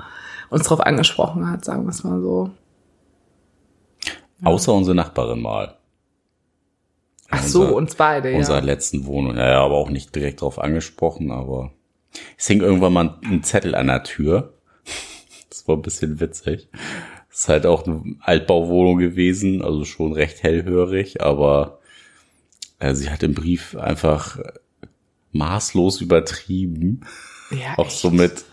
uns 0.52 0.64
darauf 0.64 0.82
angesprochen 0.82 1.50
hat, 1.50 1.66
sagen 1.66 1.86
wir 1.86 1.90
es 1.90 2.04
mal 2.04 2.22
so. 2.22 2.52
Außer 4.44 4.74
unsere 4.74 4.96
Nachbarin 4.96 5.42
mal. 5.42 5.76
Ach 7.30 7.42
so, 7.44 7.62
Unser- 7.64 7.76
uns 7.76 7.96
beide, 7.96 8.32
ja. 8.32 8.38
Unserer 8.38 8.62
letzten 8.62 9.06
Wohnung. 9.06 9.36
Ja, 9.36 9.50
ja, 9.50 9.66
aber 9.66 9.76
auch 9.76 9.90
nicht 9.90 10.16
direkt 10.16 10.42
drauf 10.42 10.60
angesprochen, 10.60 11.32
aber 11.32 11.72
es 12.38 12.46
hing 12.48 12.62
irgendwann 12.62 12.94
mal 12.94 13.18
ein 13.24 13.44
Zettel 13.44 13.74
an 13.76 13.88
der 13.88 14.04
Tür. 14.04 14.54
Das 15.50 15.68
war 15.68 15.76
ein 15.76 15.82
bisschen 15.82 16.20
witzig. 16.20 16.70
Es 17.32 17.40
ist 17.40 17.50
halt 17.50 17.66
auch 17.66 17.88
eine 17.88 18.16
Altbauwohnung 18.22 19.00
gewesen, 19.00 19.64
also 19.64 19.84
schon 19.86 20.14
recht 20.14 20.44
hellhörig, 20.44 21.22
aber 21.24 21.80
äh, 22.80 22.94
sie 22.94 23.10
hat 23.10 23.24
im 23.24 23.34
Brief 23.34 23.76
einfach 23.76 24.40
maßlos 25.32 26.02
übertrieben. 26.02 27.02
ja, 27.52 27.78
Auch 27.78 27.88
echt. 27.88 27.98
so 27.98 28.10
mit, 28.10 28.46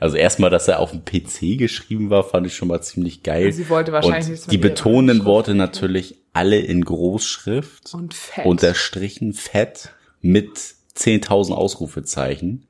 also 0.00 0.16
erstmal, 0.16 0.50
dass 0.50 0.68
er 0.68 0.78
auf 0.80 0.90
dem 0.92 1.04
PC 1.04 1.58
geschrieben 1.58 2.10
war, 2.10 2.24
fand 2.24 2.46
ich 2.46 2.54
schon 2.54 2.68
mal 2.68 2.80
ziemlich 2.82 3.22
geil. 3.22 3.52
Sie 3.52 3.68
wollte 3.68 3.92
wahrscheinlich 3.92 4.42
Und 4.42 4.52
die 4.52 4.58
betonenden 4.58 5.24
Worte 5.24 5.54
natürlich 5.54 6.16
alle 6.32 6.58
in 6.58 6.84
Großschrift 6.84 7.94
Und 7.94 8.14
fett. 8.14 8.46
unterstrichen 8.46 9.32
fett 9.32 9.90
mit 10.20 10.50
10.000 10.96 11.52
Ausrufezeichen. 11.52 12.66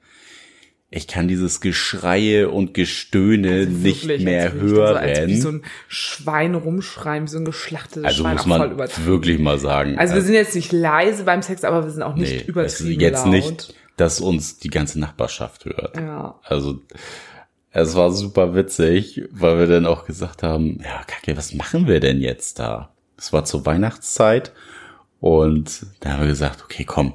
Ich 0.89 1.09
kann 1.09 1.27
dieses 1.27 1.61
Geschreie 1.61 2.49
und 2.49 2.73
Gestöhne 2.73 3.67
nicht 3.67 4.03
Also 4.03 4.09
Wirklich, 4.09 4.25
mehr 4.25 4.45
als 4.45 4.55
würde 4.55 4.67
ich 4.67 4.77
dann 4.77 4.95
So, 4.95 4.95
als 5.01 5.19
hören. 5.19 5.29
wie 5.29 5.41
so 5.41 5.49
ein 5.51 5.63
Schwein 5.89 6.55
rumschreien, 6.55 7.25
wie 7.25 7.29
so 7.29 7.39
ein 7.39 7.45
geschlachtetes 7.45 8.05
also 8.05 8.23
Schwein, 8.23 8.33
muss 8.35 8.43
auch 8.43 8.47
voll 8.47 8.59
man 8.59 8.71
übertrieben. 8.73 9.07
wirklich 9.07 9.39
mal 9.41 9.59
sagen. 9.59 9.99
Also 9.99 10.15
wir 10.15 10.21
äh, 10.21 10.25
sind 10.25 10.35
jetzt 10.35 10.55
nicht 10.55 10.73
leise 10.73 11.25
beim 11.25 11.43
Sex, 11.43 11.65
aber 11.65 11.83
wir 11.85 11.91
sind 11.91 12.03
auch 12.03 12.15
nicht 12.15 12.31
nee, 12.33 12.45
übertrieben 12.47 13.01
jetzt 13.01 13.25
laut. 13.25 13.33
nicht, 13.35 13.75
dass 13.97 14.21
uns 14.21 14.59
die 14.59 14.71
ganze 14.71 15.01
Nachbarschaft 15.01 15.65
hört. 15.65 15.97
Ja. 15.97 16.39
Also 16.45 16.81
Es 17.73 17.95
war 17.97 18.13
super 18.13 18.55
witzig, 18.55 19.23
weil 19.33 19.59
wir 19.59 19.67
dann 19.67 19.87
auch 19.87 20.07
gesagt 20.07 20.43
haben, 20.45 20.79
ja, 20.85 21.03
Kacke, 21.07 21.37
was 21.37 21.53
machen 21.53 21.89
wir 21.89 21.99
denn 22.01 22.21
jetzt 22.21 22.59
da? 22.61 22.95
Es 23.19 23.33
war 23.33 23.45
zur 23.45 23.67
Weihnachtszeit 23.67 24.53
und 25.21 25.87
da 26.01 26.13
haben 26.13 26.21
wir 26.21 26.29
gesagt, 26.29 26.63
okay, 26.63 26.85
komm, 26.85 27.15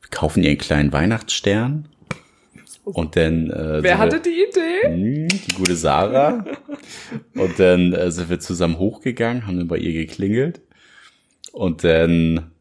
wir 0.00 0.10
kaufen 0.10 0.42
ihr 0.42 0.50
einen 0.50 0.58
kleinen 0.58 0.92
Weihnachtsstern 0.92 1.88
und 2.94 3.16
dann 3.16 3.50
äh, 3.50 3.82
Wer 3.82 3.98
hatte 3.98 4.20
die 4.20 4.44
Idee? 4.48 4.88
Mh, 5.24 5.28
die 5.28 5.54
gute 5.54 5.74
Sarah. 5.74 6.44
und 7.34 7.58
dann 7.58 7.92
äh, 7.92 8.10
sind 8.12 8.30
wir 8.30 8.38
zusammen 8.38 8.78
hochgegangen, 8.78 9.46
haben 9.46 9.58
dann 9.58 9.68
bei 9.68 9.78
ihr 9.78 9.92
geklingelt. 9.92 10.60
Und 11.52 11.82
dann 11.84 12.52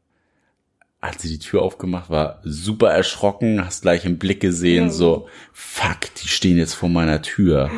hat 1.02 1.22
sie 1.22 1.30
die 1.30 1.40
Tür 1.40 1.62
aufgemacht, 1.62 2.10
war 2.10 2.40
super 2.44 2.90
erschrocken, 2.90 3.64
hast 3.64 3.84
gleich 3.84 4.04
im 4.06 4.18
Blick 4.18 4.40
gesehen, 4.40 4.86
Ja. 4.86 4.90
so, 4.92 5.28
fuck, 5.54 6.00
die 6.24 6.28
stehen 6.28 6.58
jetzt 6.58 6.74
vor 6.74 6.90
meiner 6.90 7.22
Tür. 7.22 7.70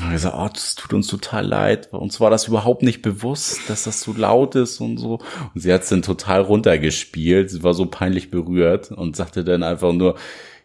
Und 0.00 0.06
ich 0.06 0.12
gesagt, 0.12 0.34
oh, 0.36 0.48
das 0.52 0.74
tut 0.74 0.92
uns 0.92 1.06
total 1.06 1.46
leid. 1.46 1.92
Uns 1.92 2.18
war 2.20 2.30
das 2.30 2.48
überhaupt 2.48 2.82
nicht 2.82 3.02
bewusst, 3.02 3.60
dass 3.68 3.84
das 3.84 4.00
so 4.00 4.12
laut 4.12 4.56
ist 4.56 4.80
und 4.80 4.96
so. 4.98 5.20
Und 5.54 5.60
sie 5.60 5.72
hat 5.72 5.82
es 5.82 5.90
dann 5.90 6.02
total 6.02 6.40
runtergespielt. 6.40 7.50
Sie 7.50 7.62
war 7.62 7.74
so 7.74 7.86
peinlich 7.86 8.30
berührt 8.30 8.90
und 8.90 9.14
sagte 9.14 9.44
dann 9.44 9.62
einfach 9.62 9.92
nur, 9.92 10.16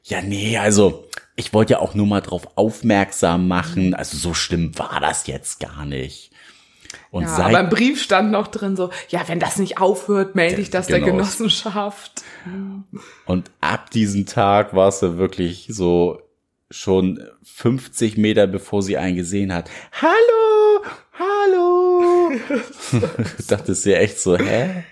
ja, 0.08 0.22
nee, 0.22 0.58
also 0.58 1.08
ich 1.36 1.52
wollte 1.54 1.74
ja 1.74 1.80
auch 1.80 1.96
nur 1.96 2.06
mal 2.06 2.22
drauf 2.22 2.48
aufmerksam 2.56 3.48
machen. 3.48 3.94
Also 3.96 4.18
so 4.18 4.34
schlimm 4.36 4.78
war 4.78 5.00
das 5.02 5.26
jetzt 5.28 5.60
gar 5.60 5.84
nicht. 5.86 6.32
Und 7.10 7.24
Ja, 7.24 7.30
seit 7.36 7.46
aber 7.48 7.60
im 7.62 7.70
Brief 7.70 8.02
stand 8.02 8.32
noch 8.32 8.48
drin 8.48 8.76
so, 8.76 8.92
ja, 9.10 9.28
wenn 9.28 9.40
das 9.40 9.58
nicht 9.58 9.80
aufhört, 9.80 10.36
melde 10.36 10.62
ich 10.62 10.70
das 10.70 10.88
der 10.88 11.00
Genau. 11.00 11.14
Genossenschaft. 11.14 12.24
Und 13.26 13.50
ab 13.62 13.90
diesem 13.90 14.26
Tag 14.28 14.76
war 14.76 14.90
es 14.90 15.02
ja 15.02 15.18
wirklich 15.18 15.68
so 15.70 16.22
schon 16.70 17.24
50 17.44 18.18
Meter 18.18 18.46
bevor 18.48 18.82
sie 18.84 18.98
einen 18.98 19.16
gesehen 19.16 19.54
hat. 19.54 19.70
Hallo, 20.02 20.86
hallo. 21.18 21.85
Dachte 23.48 23.76
sie 23.76 23.94
echt 23.94 24.20
so, 24.20 24.38
hä? 24.38 24.84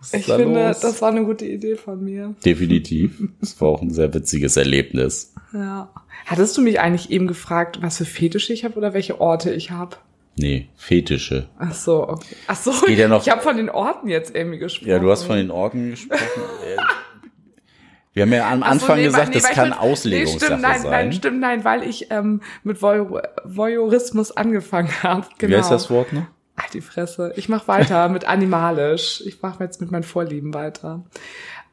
Ist 0.00 0.14
Ich 0.14 0.26
da 0.26 0.36
finde, 0.36 0.68
los? 0.68 0.80
das 0.80 1.00
war 1.02 1.10
eine 1.10 1.24
gute 1.24 1.44
Idee 1.46 1.76
von 1.76 2.02
mir. 2.04 2.34
Definitiv. 2.44 3.22
Das 3.40 3.60
war 3.60 3.68
auch 3.68 3.82
ein 3.82 3.90
sehr 3.90 4.12
witziges 4.14 4.56
Erlebnis. 4.56 5.32
Ja. 5.52 5.90
Hattest 6.26 6.56
du 6.56 6.62
mich 6.62 6.80
eigentlich 6.80 7.10
eben 7.10 7.26
gefragt, 7.26 7.78
was 7.82 7.98
für 7.98 8.04
Fetische 8.04 8.52
ich 8.52 8.64
habe 8.64 8.74
oder 8.76 8.94
welche 8.94 9.20
Orte 9.20 9.52
ich 9.52 9.70
habe? 9.70 9.96
Nee, 10.38 10.68
Fetische. 10.76 11.48
Ach 11.58 11.72
so, 11.72 12.08
okay. 12.08 12.36
Ach 12.46 12.56
so, 12.56 12.72
ja 12.88 13.08
noch- 13.08 13.22
ich 13.22 13.30
habe 13.30 13.40
von 13.40 13.56
den 13.56 13.70
Orten 13.70 14.08
jetzt 14.08 14.34
irgendwie 14.34 14.58
gesprochen. 14.58 14.90
Ja, 14.90 14.98
du 14.98 15.10
hast 15.10 15.22
von 15.24 15.36
den 15.36 15.50
Orten 15.50 15.90
gesprochen. 15.90 16.20
Wir 18.12 18.22
haben 18.22 18.32
ja 18.32 18.50
am 18.50 18.62
Ach 18.62 18.66
so, 18.68 18.72
Anfang 18.72 18.96
nee, 18.98 19.04
gesagt, 19.04 19.26
weil- 19.34 19.40
das 19.42 19.50
kann 19.50 19.68
ich- 19.70 19.78
Auslegungssache 19.78 20.38
nee, 20.38 20.46
stimmt, 20.46 20.62
nein, 20.62 20.80
sein. 20.82 20.90
Nein, 20.90 21.12
stimmt, 21.12 21.40
nein, 21.40 21.64
weil 21.64 21.82
ich 21.82 22.10
ähm, 22.10 22.40
mit 22.64 22.80
Voyeur 22.80 23.22
Voyeurismus 23.44 24.32
angefangen 24.34 24.88
habe. 25.02 25.26
Genau. 25.38 25.52
Wie 25.52 25.56
heißt 25.58 25.70
das 25.70 25.90
Wort 25.90 26.12
noch? 26.14 26.26
Ach, 26.66 26.70
die 26.70 26.80
Fresse. 26.80 27.32
Ich 27.36 27.48
mache 27.48 27.68
weiter 27.68 28.08
mit 28.08 28.26
animalisch. 28.26 29.22
Ich 29.24 29.40
mache 29.40 29.62
jetzt 29.62 29.80
mit 29.80 29.92
meinen 29.92 30.02
Vorlieben 30.02 30.52
weiter. 30.52 31.04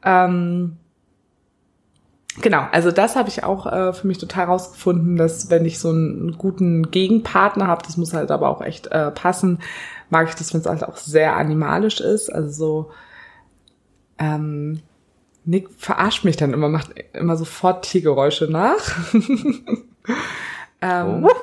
Ähm, 0.04 0.76
genau, 2.40 2.66
also 2.70 2.92
das 2.92 3.16
habe 3.16 3.28
ich 3.28 3.42
auch 3.42 3.66
äh, 3.66 3.92
für 3.92 4.06
mich 4.06 4.18
total 4.18 4.46
rausgefunden, 4.46 5.16
dass 5.16 5.50
wenn 5.50 5.64
ich 5.64 5.78
so 5.78 5.90
einen 5.90 6.38
guten 6.38 6.90
Gegenpartner 6.90 7.66
habe, 7.66 7.82
das 7.84 7.96
muss 7.96 8.14
halt 8.14 8.30
aber 8.30 8.48
auch 8.48 8.60
echt 8.60 8.86
äh, 8.88 9.10
passen, 9.10 9.58
mag 10.10 10.28
ich 10.28 10.34
das, 10.34 10.54
wenn 10.54 10.60
es 10.60 10.66
halt 10.66 10.84
auch 10.84 10.96
sehr 10.96 11.36
animalisch 11.36 12.00
ist. 12.00 12.30
Also 12.30 12.50
so, 12.50 12.90
ähm, 14.18 14.80
Nick 15.44 15.68
verarscht 15.76 16.24
mich 16.24 16.36
dann 16.36 16.52
immer, 16.52 16.68
macht 16.68 16.94
immer 17.12 17.36
sofort 17.36 17.84
Tiergeräusche 17.84 18.44
nach. 18.44 18.96
ähm, 20.80 21.28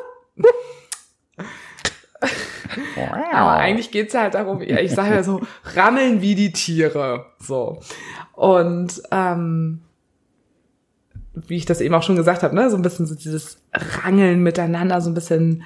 Aber 3.32 3.54
eigentlich 3.54 3.92
geht's 3.92 4.14
ja 4.14 4.22
halt 4.22 4.34
darum, 4.34 4.62
ich 4.62 4.92
sage 4.92 5.16
ja 5.16 5.24
so, 5.24 5.42
rammeln 5.76 6.22
wie 6.22 6.36
die 6.36 6.52
Tiere. 6.52 7.26
So. 7.40 7.80
Und 8.34 9.02
ähm, 9.12 9.82
wie 11.34 11.58
ich 11.58 11.66
das 11.66 11.82
eben 11.82 11.96
auch 11.96 12.04
schon 12.04 12.16
gesagt 12.16 12.44
habe, 12.44 12.56
ne, 12.56 12.70
so 12.70 12.76
ein 12.76 12.82
bisschen 12.82 13.06
so 13.06 13.16
dieses 13.16 13.62
Rangeln 13.74 14.44
miteinander, 14.44 15.02
so 15.02 15.10
ein 15.10 15.14
bisschen 15.14 15.64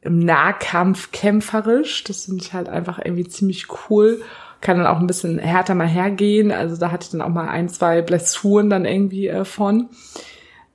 im 0.00 0.18
Nahkampf 0.18 1.12
kämpferisch. 1.12 2.04
Das 2.04 2.26
finde 2.26 2.42
ich 2.44 2.52
halt 2.52 2.68
einfach 2.68 2.98
irgendwie 2.98 3.26
ziemlich 3.26 3.66
cool. 3.88 4.22
Kann 4.60 4.78
dann 4.78 4.86
auch 4.86 4.98
ein 4.98 5.06
bisschen 5.06 5.38
härter 5.38 5.74
mal 5.74 5.88
hergehen. 5.88 6.52
Also 6.52 6.76
da 6.76 6.90
hatte 6.90 7.04
ich 7.04 7.10
dann 7.10 7.22
auch 7.22 7.28
mal 7.28 7.48
ein, 7.48 7.68
zwei 7.68 8.02
Blessuren 8.02 8.70
dann 8.70 8.84
irgendwie 8.84 9.28
äh, 9.28 9.44
von. 9.44 9.88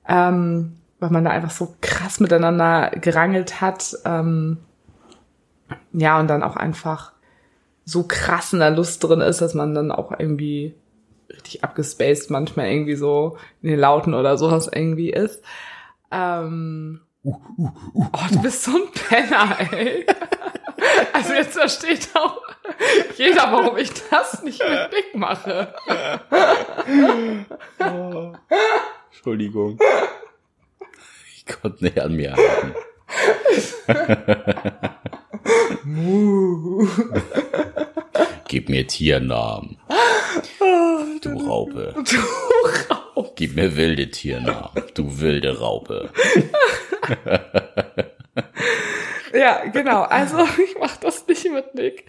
Ähm, 0.08 0.76
weil 0.98 1.10
man 1.10 1.24
da 1.24 1.30
einfach 1.30 1.50
so 1.50 1.74
krass 1.80 2.20
miteinander 2.20 2.90
gerangelt 3.00 3.60
hat. 3.60 3.96
Ähm, 4.04 4.58
ja, 5.92 6.18
und 6.20 6.28
dann 6.28 6.42
auch 6.42 6.56
einfach 6.56 7.12
so 7.84 8.04
krass 8.06 8.52
in 8.52 8.60
der 8.60 8.70
Lust 8.70 9.02
drin 9.02 9.20
ist, 9.20 9.40
dass 9.40 9.54
man 9.54 9.74
dann 9.74 9.90
auch 9.90 10.12
irgendwie 10.16 10.74
richtig 11.28 11.64
abgespaced 11.64 12.30
manchmal 12.30 12.66
irgendwie 12.66 12.96
so 12.96 13.36
in 13.62 13.70
den 13.70 13.78
Lauten 13.78 14.14
oder 14.14 14.36
sowas 14.36 14.70
irgendwie 14.72 15.10
ist. 15.10 15.42
Ähm, 16.10 17.00
oh, 17.22 17.36
du 18.32 18.42
bist 18.42 18.64
so 18.64 18.72
ein 18.72 18.90
Penner, 18.92 19.56
ey. 19.72 20.06
Also 21.12 21.34
jetzt 21.34 21.58
versteht 21.58 22.08
auch 22.14 22.40
jeder, 23.16 23.52
warum 23.52 23.76
ich 23.76 23.90
das 24.08 24.42
nicht 24.42 24.60
mit 24.60 24.92
Nick 24.92 25.14
mache. 25.14 25.74
Entschuldigung. 29.10 29.78
Ich 31.36 31.44
konnte 31.46 31.84
nicht 31.84 32.00
an 32.00 32.16
mir 32.16 32.34
halten. 32.34 32.74
Gib 38.48 38.68
mir 38.68 38.86
Tiernamen. 38.86 39.78
Du 41.22 41.30
Raupe. 41.30 41.94
Du 41.94 42.16
Raub. 42.94 43.36
Gib 43.36 43.54
mir 43.54 43.76
wilde 43.76 44.10
Tiernamen. 44.10 44.82
Du 44.94 45.20
wilde 45.20 45.58
Raupe. 45.58 46.10
Ja, 49.32 49.64
genau. 49.66 50.02
Also 50.02 50.38
ich 50.62 50.78
mache 50.78 50.98
das 51.00 51.19
mit 51.54 51.74
Nick. 51.74 52.04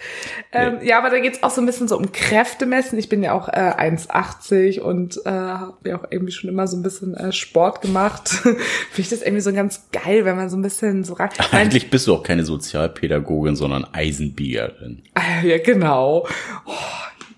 Ähm, 0.52 0.80
Ja, 0.84 0.98
aber 0.98 1.10
da 1.10 1.20
geht's 1.20 1.44
auch 1.44 1.50
so 1.52 1.62
ein 1.62 1.66
bisschen 1.66 1.88
so 1.88 1.98
um 1.98 2.12
Kräftemessen. 2.12 2.98
Ich 3.00 3.10
bin 3.10 3.24
ja 3.24 3.34
auch 3.34 3.48
äh, 3.48 3.52
1,80 3.52 4.80
und 4.82 5.18
äh, 5.26 5.30
habe 5.30 5.90
ja 5.90 6.00
auch 6.00 6.06
irgendwie 6.10 6.32
schon 6.32 6.50
immer 6.50 6.68
so 6.68 6.78
ein 6.78 6.84
bisschen 6.84 7.16
äh, 7.16 7.32
Sport 7.32 7.82
gemacht. 7.82 8.30
Finde 8.30 8.58
ich 8.98 9.10
das 9.10 9.22
irgendwie 9.22 9.42
so 9.42 9.54
ganz 9.54 9.88
geil, 9.92 10.26
wenn 10.26 10.36
man 10.36 10.50
so 10.50 10.58
ein 10.58 10.62
bisschen 10.62 11.04
so 11.04 11.14
rein. 11.14 11.30
Eigentlich 11.52 11.90
bist 11.90 12.08
du 12.08 12.14
auch 12.16 12.24
keine 12.24 12.44
Sozialpädagogin, 12.46 13.56
sondern 13.56 13.86
Eisenbiegerin. 13.92 15.04
Ah, 15.14 15.44
Ja, 15.44 15.58
genau. 15.58 16.28
Oh, 16.66 16.72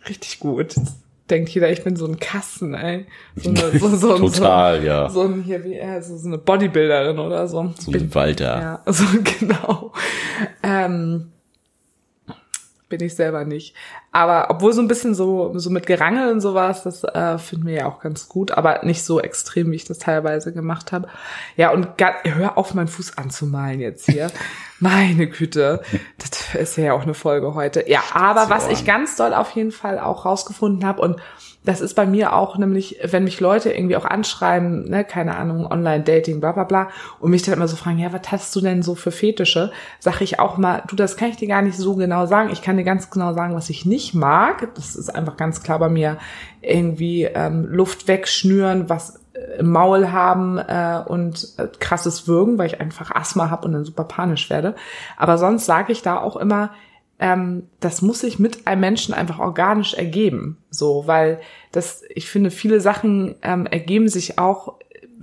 richtig 0.08 0.40
gut. 0.40 0.76
Jetzt 0.76 0.96
denkt 1.30 1.50
jeder, 1.50 1.72
ich 1.72 1.84
bin 1.84 1.96
so 1.96 2.06
ein 2.06 2.20
Kasten, 2.20 2.74
ey. 2.74 3.06
So 3.36 3.50
eine, 3.50 3.80
so, 3.80 3.88
so, 3.96 4.18
Total, 4.18 4.80
so, 4.82 4.86
ja. 4.88 5.10
So 5.10 5.22
ein 5.24 5.42
hier 5.42 5.64
wie 5.64 5.76
äh, 5.76 6.02
so, 6.02 6.28
eine 6.28 6.38
Bodybuilderin 6.38 7.18
oder 7.20 7.48
so. 7.48 7.74
So 7.80 7.92
ein 7.92 8.14
Walter. 8.16 8.82
Ja, 8.86 8.92
so 8.92 9.04
genau. 9.40 9.92
Ähm, 10.62 11.32
bin 12.98 13.08
ich 13.08 13.16
selber 13.16 13.44
nicht. 13.44 13.76
Aber 14.12 14.52
obwohl 14.52 14.72
so 14.72 14.82
ein 14.82 14.88
bisschen 14.88 15.16
so, 15.16 15.58
so 15.58 15.72
mit 15.72 15.88
Gerangel 15.88 16.32
und 16.32 16.42
sowas, 16.42 16.84
das 16.84 17.04
äh, 17.04 17.40
finden 17.40 17.66
wir 17.66 17.74
ja 17.74 17.86
auch 17.88 18.00
ganz 18.00 18.30
gut, 18.30 18.52
aber 18.52 18.82
nicht 18.84 19.04
so 19.04 19.20
extrem, 19.20 19.72
wie 19.72 19.78
ich 19.78 19.86
das 19.86 19.98
teilweise 19.98 20.54
gemacht 20.54 20.92
habe. 20.92 21.08
Ja, 21.58 21.72
und 21.72 21.98
ga, 21.98 22.14
hör 22.24 22.56
auf, 22.56 22.76
meinen 22.76 22.88
Fuß 22.88 23.18
anzumalen 23.18 23.80
jetzt 23.80 24.06
hier. 24.06 24.30
Meine 24.80 25.26
Güte. 25.26 25.82
Das 26.20 26.54
ist 26.54 26.78
ja 26.78 26.94
auch 26.94 27.02
eine 27.02 27.16
Folge 27.16 27.56
heute. 27.56 27.90
Ja, 27.90 28.04
aber 28.14 28.52
was 28.52 28.68
ich 28.68 28.86
ganz 28.86 29.16
doll 29.16 29.34
auf 29.34 29.52
jeden 29.52 29.72
Fall 29.72 29.98
auch 29.98 30.26
rausgefunden 30.26 30.86
habe 30.86 31.02
und 31.02 31.20
das 31.66 31.82
ist 31.82 31.94
bei 31.94 32.06
mir 32.06 32.34
auch 32.34 32.58
nämlich, 32.58 33.00
wenn 33.04 33.24
mich 33.24 33.40
Leute 33.40 33.72
irgendwie 33.72 33.96
auch 33.96 34.06
anschreiben, 34.06 34.90
ne, 34.90 35.04
keine 35.06 35.38
Ahnung, 35.38 35.66
Online-Dating, 35.66 36.40
bla 36.40 36.52
bla 36.52 36.66
bla, 36.66 36.90
und 37.20 37.32
mich 37.32 37.44
dann 37.44 37.56
immer 37.56 37.68
so 37.68 37.76
fragen, 37.76 38.00
ja, 38.00 38.12
was 38.12 38.32
hast 38.32 38.56
du 38.56 38.62
denn 38.62 38.84
so 38.84 38.96
für 38.96 39.12
Fetische? 39.12 39.72
Sag 40.00 40.22
ich 40.22 40.40
auch 40.40 40.58
mal, 40.58 40.84
du, 40.88 40.96
das 40.96 41.16
kann 41.16 41.30
ich 41.30 41.38
dir 41.38 41.48
gar 41.48 41.62
nicht 41.62 41.78
so 41.78 41.96
genau 41.96 42.26
sagen. 42.26 42.50
Ich 42.52 42.62
kann 42.62 42.78
dir 42.78 42.84
ganz 42.84 43.10
genau 43.10 43.34
sagen, 43.34 43.56
was 43.56 43.70
ich 43.70 43.86
nicht 43.86 44.14
mag. 44.14 44.74
Das 44.76 44.96
ist 44.96 45.14
einfach 45.14 45.38
ganz 45.38 45.64
klar 45.64 45.80
bei 45.80 45.90
mir 45.90 46.18
irgendwie 46.62 47.24
ähm, 47.24 47.66
Luft 47.70 48.08
wegschnüren, 48.08 48.90
was 48.90 49.22
äh, 49.34 49.60
im 49.60 49.72
Maul 49.72 50.12
haben 50.12 50.58
äh, 50.58 51.02
und 51.06 51.54
äh, 51.58 51.68
krasses 51.80 52.28
Würgen, 52.28 52.58
weil 52.58 52.68
ich 52.68 52.82
einfach 52.82 53.12
Asthma 53.12 53.50
habe 53.50 53.66
und 53.68 53.74
dann 53.74 53.86
super 53.86 54.04
panisch 54.04 54.50
werde. 54.50 54.76
Aber 55.18 55.38
sonst 55.38 55.66
sage 55.66 55.92
ich 55.92 56.02
da 56.02 56.18
auch 56.18 56.36
immer, 56.36 56.72
ähm, 57.20 57.68
das 57.80 58.02
muss 58.02 58.20
sich 58.20 58.40
mit 58.40 58.68
einem 58.68 58.82
Menschen 58.82 59.14
einfach 59.14 59.40
organisch 59.40 59.94
ergeben. 59.94 60.58
So, 60.70 61.04
weil 61.06 61.40
das, 61.72 62.04
ich 62.10 62.30
finde, 62.30 62.52
viele 62.52 62.82
Sachen 62.82 63.36
ähm, 63.42 63.66
ergeben 63.66 64.08
sich 64.08 64.40
auch 64.40 64.76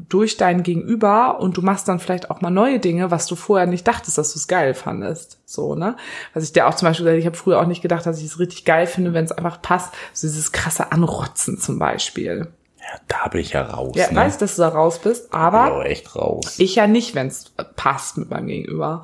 durch 0.08 0.36
dein 0.36 0.62
Gegenüber 0.62 1.40
und 1.40 1.56
du 1.56 1.62
machst 1.62 1.86
dann 1.88 2.00
vielleicht 2.00 2.30
auch 2.30 2.40
mal 2.40 2.50
neue 2.50 2.80
Dinge, 2.80 3.10
was 3.10 3.26
du 3.26 3.36
vorher 3.36 3.66
nicht 3.66 3.86
dachtest, 3.86 4.18
dass 4.18 4.32
du 4.32 4.38
es 4.38 4.48
geil 4.48 4.74
fandest. 4.74 5.38
So, 5.46 5.74
ne? 5.74 5.96
Was 6.34 6.44
ich 6.44 6.52
dir 6.52 6.66
auch 6.66 6.74
zum 6.74 6.88
Beispiel 6.88 7.04
gesagt, 7.04 7.20
ich 7.20 7.26
habe 7.26 7.36
früher 7.36 7.60
auch 7.60 7.66
nicht 7.66 7.82
gedacht, 7.82 8.06
dass 8.06 8.18
ich 8.18 8.24
es 8.24 8.38
richtig 8.38 8.64
geil 8.64 8.86
finde, 8.86 9.14
wenn 9.14 9.24
es 9.24 9.32
einfach 9.32 9.62
passt. 9.62 9.92
So 10.12 10.26
dieses 10.26 10.52
krasse 10.52 10.90
Anrotzen 10.92 11.58
zum 11.58 11.78
Beispiel. 11.78 12.48
Ja, 12.78 13.00
da 13.08 13.28
bin 13.28 13.40
ich 13.40 13.52
ja 13.52 13.62
raus. 13.62 13.92
Ja, 13.94 14.10
ne? 14.10 14.16
weiß, 14.16 14.38
dass 14.38 14.56
du 14.56 14.62
da 14.62 14.68
raus 14.68 14.98
bist, 14.98 15.32
aber 15.32 15.64
Ich 15.64 15.70
bin 15.70 15.80
auch 15.80 15.84
echt 15.84 16.16
raus. 16.16 16.58
ich 16.58 16.74
ja 16.74 16.86
nicht, 16.86 17.14
wenn 17.14 17.28
es 17.28 17.52
passt 17.76 18.18
mit 18.18 18.30
meinem 18.30 18.48
Gegenüber. 18.48 19.02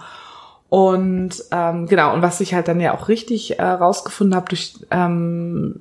Und 0.77 1.43
ähm, 1.53 1.87
genau, 1.87 2.13
und 2.13 2.21
was 2.21 2.39
ich 2.43 2.53
halt 2.53 2.69
dann 2.69 2.83
ja 2.83 2.93
auch 2.93 3.09
richtig 3.09 3.59
äh, 3.59 3.63
rausgefunden 3.63 4.37
habe 4.37 4.51
durch, 4.51 4.75
ähm, 4.91 5.81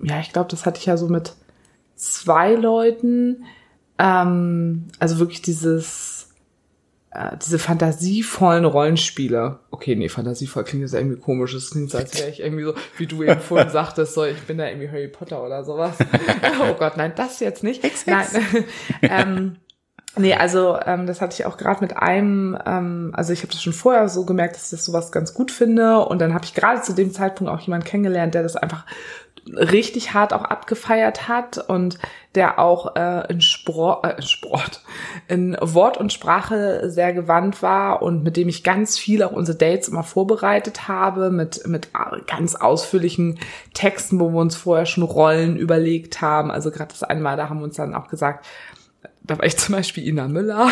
ja, 0.00 0.20
ich 0.20 0.32
glaube, 0.32 0.48
das 0.48 0.66
hatte 0.66 0.78
ich 0.78 0.86
ja 0.86 0.96
so 0.96 1.08
mit 1.08 1.34
zwei 1.96 2.54
Leuten, 2.54 3.44
ähm, 3.98 4.86
also 5.00 5.18
wirklich 5.18 5.42
dieses, 5.42 6.28
äh, 7.10 7.38
diese 7.42 7.58
fantasievollen 7.58 8.66
Rollenspiele. 8.66 9.58
Okay, 9.72 9.96
nee, 9.96 10.08
fantasievoll 10.08 10.62
klingt 10.62 10.82
jetzt 10.82 10.94
irgendwie 10.94 11.18
komisch. 11.18 11.52
Es 11.54 11.72
klingt 11.72 11.92
als 11.92 12.16
wäre 12.16 12.30
ich 12.30 12.38
irgendwie 12.38 12.62
so, 12.62 12.74
wie 12.98 13.08
du 13.08 13.24
eben 13.24 13.40
vorhin 13.40 13.70
sagtest, 13.72 14.14
so, 14.14 14.24
ich 14.24 14.40
bin 14.42 14.58
da 14.58 14.68
irgendwie 14.68 14.90
Harry 14.90 15.08
Potter 15.08 15.44
oder 15.44 15.64
sowas. 15.64 15.96
oh 16.60 16.74
Gott, 16.74 16.96
nein, 16.96 17.14
das 17.16 17.40
jetzt 17.40 17.64
nicht. 17.64 17.82
Nein, 18.06 18.26
ähm, 19.02 19.56
Nee, 20.16 20.34
also 20.34 20.76
ähm, 20.84 21.06
das 21.06 21.20
hatte 21.20 21.40
ich 21.40 21.46
auch 21.46 21.56
gerade 21.56 21.80
mit 21.80 21.96
einem, 21.96 22.58
ähm, 22.66 23.12
also 23.14 23.32
ich 23.32 23.42
habe 23.42 23.52
das 23.52 23.62
schon 23.62 23.72
vorher 23.72 24.08
so 24.08 24.24
gemerkt, 24.24 24.56
dass 24.56 24.64
ich 24.64 24.70
das 24.70 24.84
sowas 24.84 25.12
ganz 25.12 25.34
gut 25.34 25.52
finde. 25.52 26.00
Und 26.00 26.20
dann 26.20 26.34
habe 26.34 26.44
ich 26.44 26.54
gerade 26.54 26.82
zu 26.82 26.94
dem 26.94 27.12
Zeitpunkt 27.12 27.52
auch 27.52 27.60
jemanden 27.60 27.86
kennengelernt, 27.86 28.34
der 28.34 28.42
das 28.42 28.56
einfach 28.56 28.84
richtig 29.46 30.12
hart 30.12 30.32
auch 30.32 30.44
abgefeiert 30.44 31.28
hat 31.28 31.58
und 31.58 31.98
der 32.34 32.58
auch 32.58 32.94
äh, 32.94 33.30
in, 33.32 33.40
Sport, 33.40 34.04
äh, 34.04 34.16
in 34.16 34.22
Sport, 34.22 34.82
in 35.28 35.56
Wort 35.60 35.96
und 35.96 36.12
Sprache 36.12 36.90
sehr 36.90 37.12
gewandt 37.12 37.62
war 37.62 38.02
und 38.02 38.22
mit 38.22 38.36
dem 38.36 38.48
ich 38.48 38.62
ganz 38.62 38.98
viel 38.98 39.22
auch 39.22 39.32
unsere 39.32 39.56
Dates 39.56 39.88
immer 39.88 40.02
vorbereitet 40.02 40.88
habe, 40.88 41.30
mit, 41.30 41.66
mit 41.66 41.88
ganz 42.26 42.54
ausführlichen 42.54 43.38
Texten, 43.74 44.20
wo 44.20 44.30
wir 44.30 44.40
uns 44.40 44.56
vorher 44.56 44.86
schon 44.86 45.02
Rollen 45.02 45.56
überlegt 45.56 46.20
haben. 46.20 46.50
Also 46.50 46.70
gerade 46.70 46.92
das 46.92 47.02
einmal, 47.02 47.36
da 47.36 47.48
haben 47.48 47.58
wir 47.58 47.64
uns 47.64 47.76
dann 47.76 47.94
auch 47.94 48.08
gesagt, 48.08 48.44
da 49.30 49.38
war 49.38 49.46
ich 49.46 49.56
zum 49.56 49.76
Beispiel 49.76 50.08
Ina 50.08 50.26
Müller. 50.26 50.68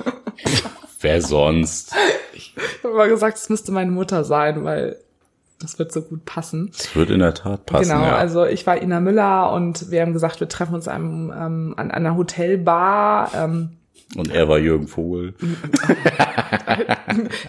Wer 1.00 1.22
sonst? 1.22 1.94
Ich 2.34 2.54
habe 2.84 2.92
immer 2.92 3.08
gesagt, 3.08 3.38
es 3.38 3.48
müsste 3.48 3.72
meine 3.72 3.90
Mutter 3.90 4.24
sein, 4.24 4.62
weil 4.62 4.98
das 5.58 5.78
wird 5.78 5.90
so 5.90 6.02
gut 6.02 6.26
passen. 6.26 6.70
Das 6.76 6.94
wird 6.94 7.08
in 7.08 7.20
der 7.20 7.32
Tat 7.32 7.64
passen. 7.64 7.88
genau, 7.88 8.02
ja. 8.02 8.14
also 8.14 8.44
ich 8.44 8.66
war 8.66 8.82
Ina 8.82 9.00
Müller 9.00 9.52
und 9.52 9.90
wir 9.90 10.02
haben 10.02 10.12
gesagt, 10.12 10.40
wir 10.40 10.50
treffen 10.50 10.74
uns 10.74 10.86
einem, 10.86 11.32
ähm, 11.34 11.72
an 11.78 11.90
einer 11.90 12.14
Hotelbar. 12.14 13.30
Ähm, 13.34 13.78
Und 14.16 14.30
er 14.30 14.50
war 14.50 14.58
Jürgen 14.58 14.86
Vogel. 14.86 15.32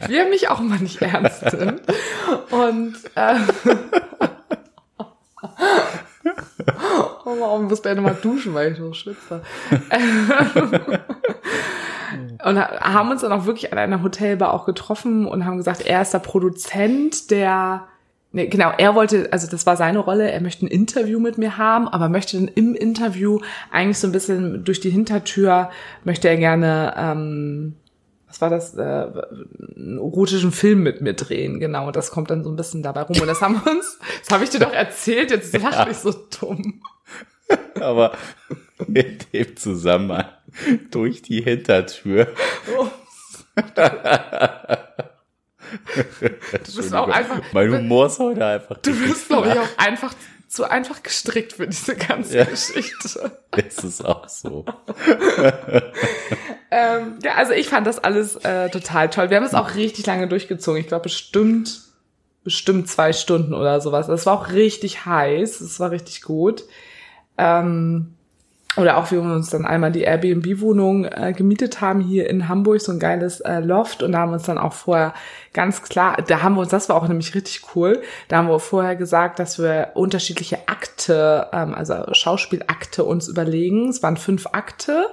wie 0.08 0.16
er 0.16 0.30
mich 0.30 0.48
auch 0.48 0.62
immer 0.62 0.78
nicht 0.78 1.02
ernst 1.02 1.52
nimmt. 1.52 1.82
Und 2.50 2.96
äh, 3.16 3.36
oh, 7.26 7.36
warum 7.40 7.68
musste 7.68 7.90
er 7.90 7.96
nochmal 7.96 8.18
duschen, 8.22 8.54
weil 8.54 8.72
ich 8.72 8.78
so 8.78 8.94
schwitze. 8.94 9.42
und 12.44 12.60
haben 12.60 13.12
uns 13.12 13.22
dann 13.22 13.32
auch 13.32 13.46
wirklich 13.46 13.72
an 13.72 13.78
einer 13.78 14.04
Hotelbar 14.04 14.54
auch 14.54 14.66
getroffen 14.66 15.26
und 15.26 15.46
haben 15.46 15.58
gesagt, 15.58 15.86
er 15.86 16.02
ist 16.02 16.14
der 16.14 16.20
Produzent, 16.20 17.32
der 17.32 17.88
Nee, 18.36 18.48
genau, 18.48 18.72
er 18.76 18.96
wollte, 18.96 19.32
also 19.32 19.48
das 19.48 19.68
war 19.68 19.78
seine 19.78 20.00
Rolle, 20.00 20.32
er 20.32 20.42
möchte 20.42 20.66
ein 20.66 20.68
Interview 20.68 21.20
mit 21.20 21.38
mir 21.38 21.60
haben, 21.60 21.88
aber 21.88 22.10
möchte 22.10 22.36
dann 22.36 22.48
im 22.48 22.74
Interview 22.74 23.40
eigentlich 23.70 24.00
so 24.00 24.08
ein 24.08 24.12
bisschen 24.12 24.64
durch 24.64 24.80
die 24.80 24.90
Hintertür, 24.90 25.70
möchte 26.04 26.30
er 26.30 26.38
gerne, 26.38 26.96
ähm, 26.98 27.76
was 28.28 28.42
war 28.42 28.50
das, 28.50 28.74
äh, 28.74 28.82
einen 28.82 30.00
erotischen 30.00 30.52
Film 30.52 30.82
mit 30.82 31.00
mir 31.00 31.14
drehen, 31.14 31.60
genau, 31.60 31.92
das 31.92 32.10
kommt 32.10 32.32
dann 32.32 32.44
so 32.44 32.50
ein 32.50 32.56
bisschen 32.56 32.82
dabei 32.82 33.04
rum 33.04 33.22
und 33.22 33.28
das 33.28 33.40
haben 33.40 33.62
wir 33.64 33.72
uns, 33.72 34.00
das 34.22 34.34
habe 34.34 34.44
ich 34.44 34.50
dir 34.50 34.62
doch 34.62 34.74
erzählt, 34.74 35.30
jetzt 35.30 35.56
lach 35.56 35.88
ich 35.88 35.98
so 35.98 36.12
dumm. 36.40 36.82
Aber 37.80 38.18
in 38.88 39.18
dem 39.34 39.58
Zusammenhang 39.58 40.26
durch 40.92 41.22
die 41.22 41.42
Hintertür. 41.42 42.28
Oh. 42.78 42.88
Du 46.66 46.76
bist 46.76 46.94
auch 46.94 47.08
einfach, 47.10 47.42
Mein 47.54 47.72
Humor 47.74 48.08
ist 48.08 48.20
heute 48.20 48.46
einfach. 48.46 48.78
du 48.78 48.92
bist, 49.08 49.28
glaube 49.28 49.48
ich, 49.50 49.60
auch 49.60 49.78
einfach 49.78 50.14
zu 50.48 50.70
einfach 50.70 51.02
gestrickt 51.02 51.54
für 51.54 51.68
diese 51.68 51.96
ganze 51.96 52.38
Ja. 52.38 52.44
Geschichte. 52.46 53.32
Das 53.52 53.84
ist 53.84 54.06
auch 54.06 54.30
so. 54.30 54.66
Ähm, 56.70 57.18
ja, 57.24 57.36
also 57.36 57.54
ich 57.54 57.70
fand 57.70 57.88
das 57.88 57.98
alles 58.00 58.36
äh, 58.38 58.70
total 58.70 59.10
toll. 59.10 59.30
Wir 59.32 59.38
haben 59.38 59.46
es 59.46 59.56
auch 59.56 59.74
richtig 59.76 60.06
lange 60.06 60.28
durchgezogen. 60.28 60.80
Ich 60.80 60.88
glaube 60.88 61.04
bestimmt, 61.04 61.82
bestimmt 62.44 62.88
zwei 62.90 63.14
Stunden 63.14 63.54
oder 63.56 63.82
sowas. 63.82 64.08
Es 64.10 64.26
war 64.28 64.34
auch 64.40 64.50
richtig 64.52 65.06
heiß. 65.06 65.62
Es 65.62 65.80
war 65.80 65.90
richtig 65.92 66.22
gut. 66.22 66.64
Ähm, 67.38 68.14
oder 68.76 68.98
auch, 68.98 69.12
wie 69.12 69.16
wir 69.16 69.22
uns 69.22 69.52
dann 69.52 69.66
einmal 69.66 69.92
die 69.92 70.02
Airbnb-Wohnung 70.02 71.06
äh, 71.06 71.34
gemietet 71.34 71.80
haben 71.80 72.00
hier 72.00 72.28
in 72.28 72.50
Hamburg, 72.50 72.82
so 72.82 72.92
ein 72.92 73.00
geiles 73.00 73.40
äh, 73.42 73.60
Loft. 73.60 74.02
Und 74.02 74.14
da 74.14 74.20
haben 74.20 74.32
wir 74.32 74.36
uns 74.36 74.48
dann 74.48 74.58
auch 74.58 74.74
vorher 74.74 75.14
ganz 75.54 75.84
klar, 75.84 76.18
da 76.28 76.42
haben 76.42 76.56
wir 76.56 76.62
uns, 76.62 76.72
das 76.72 76.90
war 76.90 76.96
auch 76.96 77.08
nämlich 77.08 77.36
richtig 77.36 77.76
cool, 77.76 78.02
da 78.30 78.38
haben 78.38 78.50
wir 78.50 78.60
vorher 78.60 78.96
gesagt, 78.96 79.38
dass 79.38 79.60
wir 79.60 79.92
unterschiedliche 79.94 80.68
Akte, 80.68 81.48
ähm, 81.54 81.76
also 81.76 81.94
Schauspielakte 82.14 83.04
uns 83.04 83.28
überlegen. 83.28 83.90
Es 83.90 84.02
waren 84.02 84.18
fünf 84.18 84.48
Akte. 84.54 85.08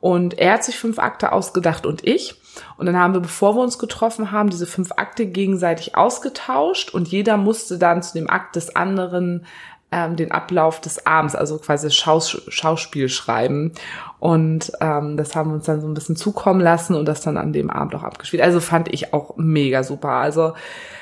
Und 0.00 0.36
er 0.36 0.54
hat 0.54 0.64
sich 0.64 0.76
fünf 0.76 0.98
Akte 0.98 1.30
ausgedacht 1.30 1.86
und 1.86 2.04
ich. 2.04 2.34
Und 2.76 2.86
dann 2.86 2.98
haben 2.98 3.14
wir, 3.14 3.20
bevor 3.20 3.54
wir 3.54 3.62
uns 3.62 3.78
getroffen 3.78 4.32
haben, 4.32 4.50
diese 4.50 4.66
fünf 4.66 4.90
Akte 4.96 5.26
gegenseitig 5.26 5.96
ausgetauscht 5.96 6.90
und 6.92 7.06
jeder 7.06 7.36
musste 7.36 7.78
dann 7.78 8.02
zu 8.02 8.12
dem 8.14 8.28
Akt 8.28 8.56
des 8.56 8.74
anderen 8.74 9.46
ähm, 9.92 10.16
den 10.16 10.32
Ablauf 10.32 10.80
des 10.80 11.06
Abends, 11.06 11.34
also 11.34 11.58
quasi 11.58 11.90
Schaus 11.90 12.42
Schauspiel 12.48 13.08
schreiben. 13.08 13.72
Und 14.18 14.72
ähm, 14.80 15.16
das 15.16 15.36
haben 15.36 15.50
wir 15.50 15.54
uns 15.54 15.66
dann 15.66 15.80
so 15.80 15.86
ein 15.86 15.94
bisschen 15.94 16.16
zukommen 16.16 16.60
lassen 16.60 16.94
und 16.94 17.06
das 17.06 17.20
dann 17.20 17.36
an 17.36 17.52
dem 17.52 17.70
Abend 17.70 17.94
auch 17.94 18.02
abgespielt. 18.02 18.42
Also 18.42 18.60
fand 18.60 18.92
ich 18.92 19.12
auch 19.12 19.36
mega 19.36 19.82
super. 19.82 20.10
Also 20.10 20.54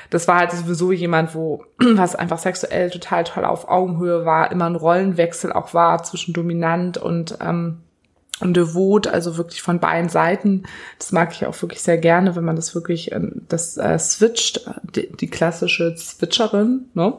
das 0.09 0.27
war 0.27 0.39
halt 0.39 0.51
sowieso 0.51 0.91
jemand, 0.91 1.33
wo 1.33 1.63
was 1.79 2.15
einfach 2.15 2.39
sexuell 2.39 2.89
total 2.89 3.23
toll 3.23 3.45
auf 3.45 3.69
Augenhöhe 3.69 4.25
war, 4.25 4.51
immer 4.51 4.65
ein 4.65 4.75
Rollenwechsel 4.75 5.53
auch 5.53 5.73
war 5.73 6.03
zwischen 6.03 6.33
dominant 6.33 6.97
und 6.97 7.37
ähm, 7.41 7.77
und 8.41 8.57
devot, 8.57 9.07
also 9.07 9.37
wirklich 9.37 9.61
von 9.61 9.79
beiden 9.79 10.09
Seiten. 10.09 10.63
Das 10.97 11.11
mag 11.11 11.31
ich 11.31 11.45
auch 11.45 11.61
wirklich 11.61 11.83
sehr 11.83 11.99
gerne, 11.99 12.35
wenn 12.35 12.43
man 12.43 12.55
das 12.55 12.73
wirklich, 12.73 13.11
ähm, 13.11 13.43
das 13.47 13.77
äh, 13.77 13.99
switcht, 13.99 14.67
die, 14.95 15.11
die 15.15 15.29
klassische 15.29 15.95
Switcherin, 15.95 16.89
ne? 16.95 17.13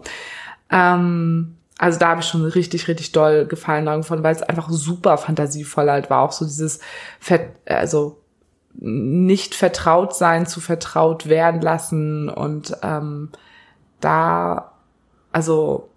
Ähm, 0.71 1.57
also 1.83 1.99
da 1.99 2.11
habe 2.11 2.21
ich 2.21 2.29
schon 2.29 2.45
richtig, 2.45 2.87
richtig 2.87 3.11
doll 3.11 3.45
Gefallen 3.45 3.87
dran 3.87 4.03
gefunden, 4.03 4.23
weil 4.23 4.37
es 4.37 4.43
einfach 4.45 4.71
super 4.71 5.19
fantasievoll 5.19 5.91
halt 5.91 6.11
war. 6.11 6.23
Auch 6.23 6.31
so 6.31 6.45
dieses, 6.45 6.79
also 7.67 8.21
nicht 8.75 9.57
vertraut 9.57 10.15
sein 10.15 10.47
zu 10.47 10.61
vertraut 10.61 11.29
werden 11.29 11.61
lassen 11.61 12.29
und 12.29 12.77
ähm, 12.85 13.31
da, 13.99 14.75
also 15.33 15.89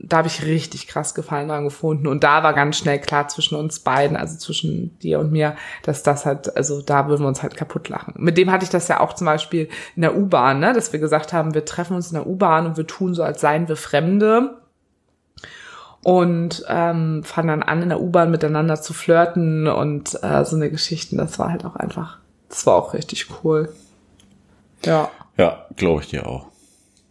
da 0.00 0.18
habe 0.18 0.26
ich 0.26 0.44
richtig 0.44 0.88
krass 0.88 1.14
Gefallen 1.14 1.48
dran 1.48 1.62
gefunden 1.62 2.08
und 2.08 2.24
da 2.24 2.42
war 2.42 2.52
ganz 2.52 2.76
schnell 2.76 2.98
klar 2.98 3.28
zwischen 3.28 3.54
uns 3.54 3.78
beiden, 3.78 4.16
also 4.16 4.36
zwischen 4.36 4.98
dir 4.98 5.20
und 5.20 5.30
mir, 5.30 5.54
dass 5.84 6.02
das 6.02 6.26
halt, 6.26 6.56
also 6.56 6.82
da 6.82 7.06
würden 7.06 7.22
wir 7.22 7.28
uns 7.28 7.44
halt 7.44 7.56
kaputt 7.56 7.88
lachen. 7.88 8.14
Mit 8.18 8.36
dem 8.36 8.50
hatte 8.50 8.64
ich 8.64 8.70
das 8.70 8.88
ja 8.88 8.98
auch 8.98 9.12
zum 9.12 9.26
Beispiel 9.26 9.68
in 9.94 10.02
der 10.02 10.16
U-Bahn, 10.16 10.58
ne, 10.58 10.72
dass 10.72 10.92
wir 10.92 10.98
gesagt 10.98 11.32
haben, 11.32 11.54
wir 11.54 11.64
treffen 11.64 11.94
uns 11.94 12.08
in 12.08 12.14
der 12.14 12.26
U-Bahn 12.26 12.66
und 12.66 12.76
wir 12.76 12.88
tun 12.88 13.14
so, 13.14 13.22
als 13.22 13.40
seien 13.40 13.68
wir 13.68 13.76
Fremde 13.76 14.65
und 16.06 16.64
ähm, 16.68 17.24
fangen 17.24 17.48
dann 17.48 17.62
an, 17.64 17.82
in 17.82 17.88
der 17.88 18.00
U-Bahn 18.00 18.30
miteinander 18.30 18.80
zu 18.80 18.94
flirten 18.94 19.66
und 19.66 20.16
äh, 20.22 20.44
so 20.44 20.54
eine 20.54 20.70
Geschichten. 20.70 21.16
Das 21.16 21.36
war 21.40 21.50
halt 21.50 21.64
auch 21.64 21.74
einfach, 21.74 22.18
das 22.48 22.64
war 22.64 22.76
auch 22.76 22.94
richtig 22.94 23.26
cool. 23.42 23.70
Ja. 24.84 25.10
Ja, 25.36 25.66
glaube 25.74 26.02
ich 26.02 26.10
dir 26.10 26.28
auch. 26.28 26.46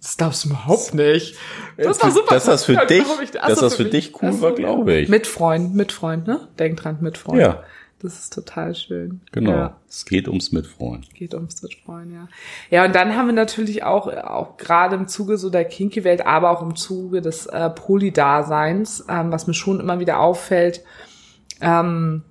Das 0.01 0.15
glaubst 0.15 0.45
du 0.45 0.49
überhaupt 0.49 0.93
nicht. 0.93 1.35
Das 1.75 2.01
war 2.01 2.09
super. 2.09 2.35
Dass 2.35 2.45
das 2.45 2.63
für 2.63 2.71
Ja, 2.73 2.85
dich, 2.85 3.03
ich. 3.21 3.31
Dass 3.31 3.59
das 3.59 3.75
für 3.75 3.83
mich. 3.83 3.91
dich 3.91 4.21
cool 4.21 4.39
war, 4.39 4.53
glaube 4.53 4.93
ich. 4.93 5.09
Mit 5.09 5.27
Freund, 5.27 5.75
mit 5.75 5.91
Freund, 5.91 6.25
ne? 6.25 6.47
Denk 6.57 6.77
dran, 6.77 6.99
mit 7.01 7.17
Freund. 7.17 7.41
Ja. 7.41 7.63
Das 7.99 8.19
ist 8.19 8.33
total 8.33 8.75
schön. 8.75 9.21
Genau. 9.31 9.51
Ja, 9.51 9.77
Es 9.87 10.05
geht 10.05 10.27
ums 10.27 10.51
Mitfreuen. 10.51 11.05
geht 11.13 11.33
ums 11.33 11.63
Mitfreuen, 11.63 12.13
ja. 12.13 12.27
Ja, 12.69 12.85
und 12.85 12.93
dann 12.93 13.15
haben 13.15 13.27
wir 13.27 13.33
natürlich 13.33 13.83
auch, 13.83 14.07
auch 14.07 14.57
gerade 14.57 14.95
im 14.95 15.07
Zuge 15.07 15.37
so 15.37 15.49
der 15.49 15.65
Kinky-Welt, 15.65 16.25
aber 16.25 16.51
auch 16.51 16.61
im 16.61 16.75
Zuge 16.75 17.21
des 17.21 17.45
äh, 17.45 17.69
Poly-Daseins, 17.69 19.05
ähm, 19.09 19.31
was 19.31 19.47
mir 19.47 19.53
schon 19.53 19.79
immer 19.79 19.99
wieder 19.99 20.19
auffällt, 20.19 20.83
ähm, 21.61 22.23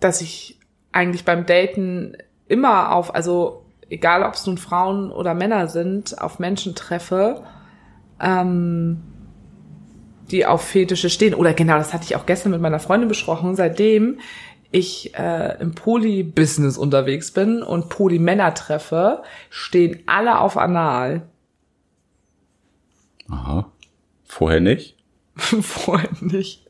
dass 0.00 0.20
ich 0.20 0.58
eigentlich 0.90 1.24
beim 1.24 1.46
Daten 1.46 2.16
immer 2.48 2.92
auf, 2.94 3.14
also 3.14 3.64
egal 3.88 4.24
ob 4.24 4.34
es 4.34 4.44
nun 4.46 4.58
Frauen 4.58 5.12
oder 5.12 5.34
Männer 5.34 5.68
sind, 5.68 6.20
auf 6.20 6.38
Menschen 6.38 6.74
treffe, 6.74 7.44
ähm, 8.20 9.02
die 10.32 10.46
auf 10.46 10.66
Fetische 10.66 11.10
stehen. 11.10 11.34
Oder 11.34 11.54
genau, 11.54 11.76
das 11.76 11.92
hatte 11.92 12.04
ich 12.04 12.16
auch 12.16 12.26
gestern 12.26 12.50
mit 12.52 12.60
meiner 12.60 12.80
Freundin 12.80 13.08
besprochen, 13.08 13.54
seitdem 13.54 14.18
ich 14.70 15.14
äh, 15.16 15.60
im 15.60 15.74
Poly-Business 15.74 16.78
unterwegs 16.78 17.30
bin 17.30 17.62
und 17.62 17.90
Poly-Männer 17.90 18.54
treffe, 18.54 19.22
stehen 19.50 20.02
alle 20.06 20.38
auf 20.40 20.56
Anal. 20.56 21.22
Aha. 23.28 23.70
Vorher 24.24 24.60
nicht? 24.60 24.96
Vorher 25.36 26.08
nicht. 26.20 26.66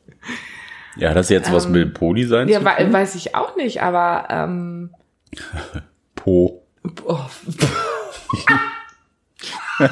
Ja, 0.97 1.13
das 1.13 1.29
jetzt 1.29 1.51
was 1.51 1.67
mit 1.67 1.93
Poli 1.93 2.25
sein 2.25 2.47
Ja, 2.49 2.59
tun? 2.59 2.93
weiß 2.93 3.15
ich 3.15 3.35
auch 3.35 3.55
nicht, 3.55 3.81
aber 3.81 4.27
ähm, 4.29 4.93
Po. 6.15 6.63
oh, 7.05 7.19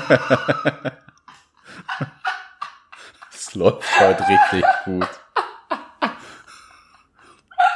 Es 3.51 3.55
läuft 3.55 3.99
heute 3.99 4.23
richtig 4.29 4.63
gut. 4.85 5.09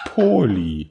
Poli. 0.06 0.90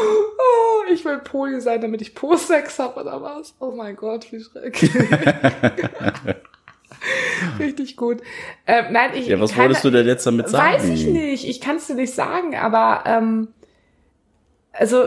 oh, 0.00 0.82
ich 0.92 1.04
will 1.04 1.18
Poli 1.18 1.60
sein, 1.60 1.80
damit 1.80 2.02
ich 2.02 2.16
Po-Sex 2.16 2.80
habe 2.80 3.00
oder 3.00 3.22
was? 3.22 3.54
Oh 3.60 3.70
mein 3.70 3.94
Gott, 3.94 4.26
wie 4.32 4.42
schrecklich. 4.42 4.90
Richtig 7.60 7.96
gut. 7.96 8.20
Ähm, 8.66 8.86
nein, 8.90 9.12
ich 9.14 9.28
Ja, 9.28 9.38
was 9.38 9.52
keine- 9.52 9.66
wolltest 9.68 9.84
du 9.84 9.90
denn 9.90 10.06
jetzt 10.08 10.26
damit 10.26 10.48
sagen? 10.48 10.74
Weiß 10.74 10.88
ich 10.88 11.06
nicht. 11.06 11.48
Ich 11.48 11.60
kann 11.60 11.76
es 11.76 11.86
dir 11.86 11.94
nicht 11.94 12.12
sagen, 12.12 12.56
aber 12.56 13.04
ähm, 13.06 13.48
also 14.72 15.06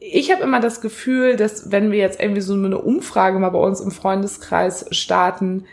ich 0.00 0.30
habe 0.30 0.42
immer 0.42 0.60
das 0.60 0.82
Gefühl, 0.82 1.36
dass 1.36 1.72
wenn 1.72 1.90
wir 1.92 1.98
jetzt 1.98 2.20
irgendwie 2.20 2.42
so 2.42 2.52
eine 2.52 2.76
Umfrage 2.76 3.38
mal 3.38 3.48
bei 3.48 3.58
uns 3.58 3.80
im 3.80 3.90
Freundeskreis 3.90 4.84
starten, 4.90 5.64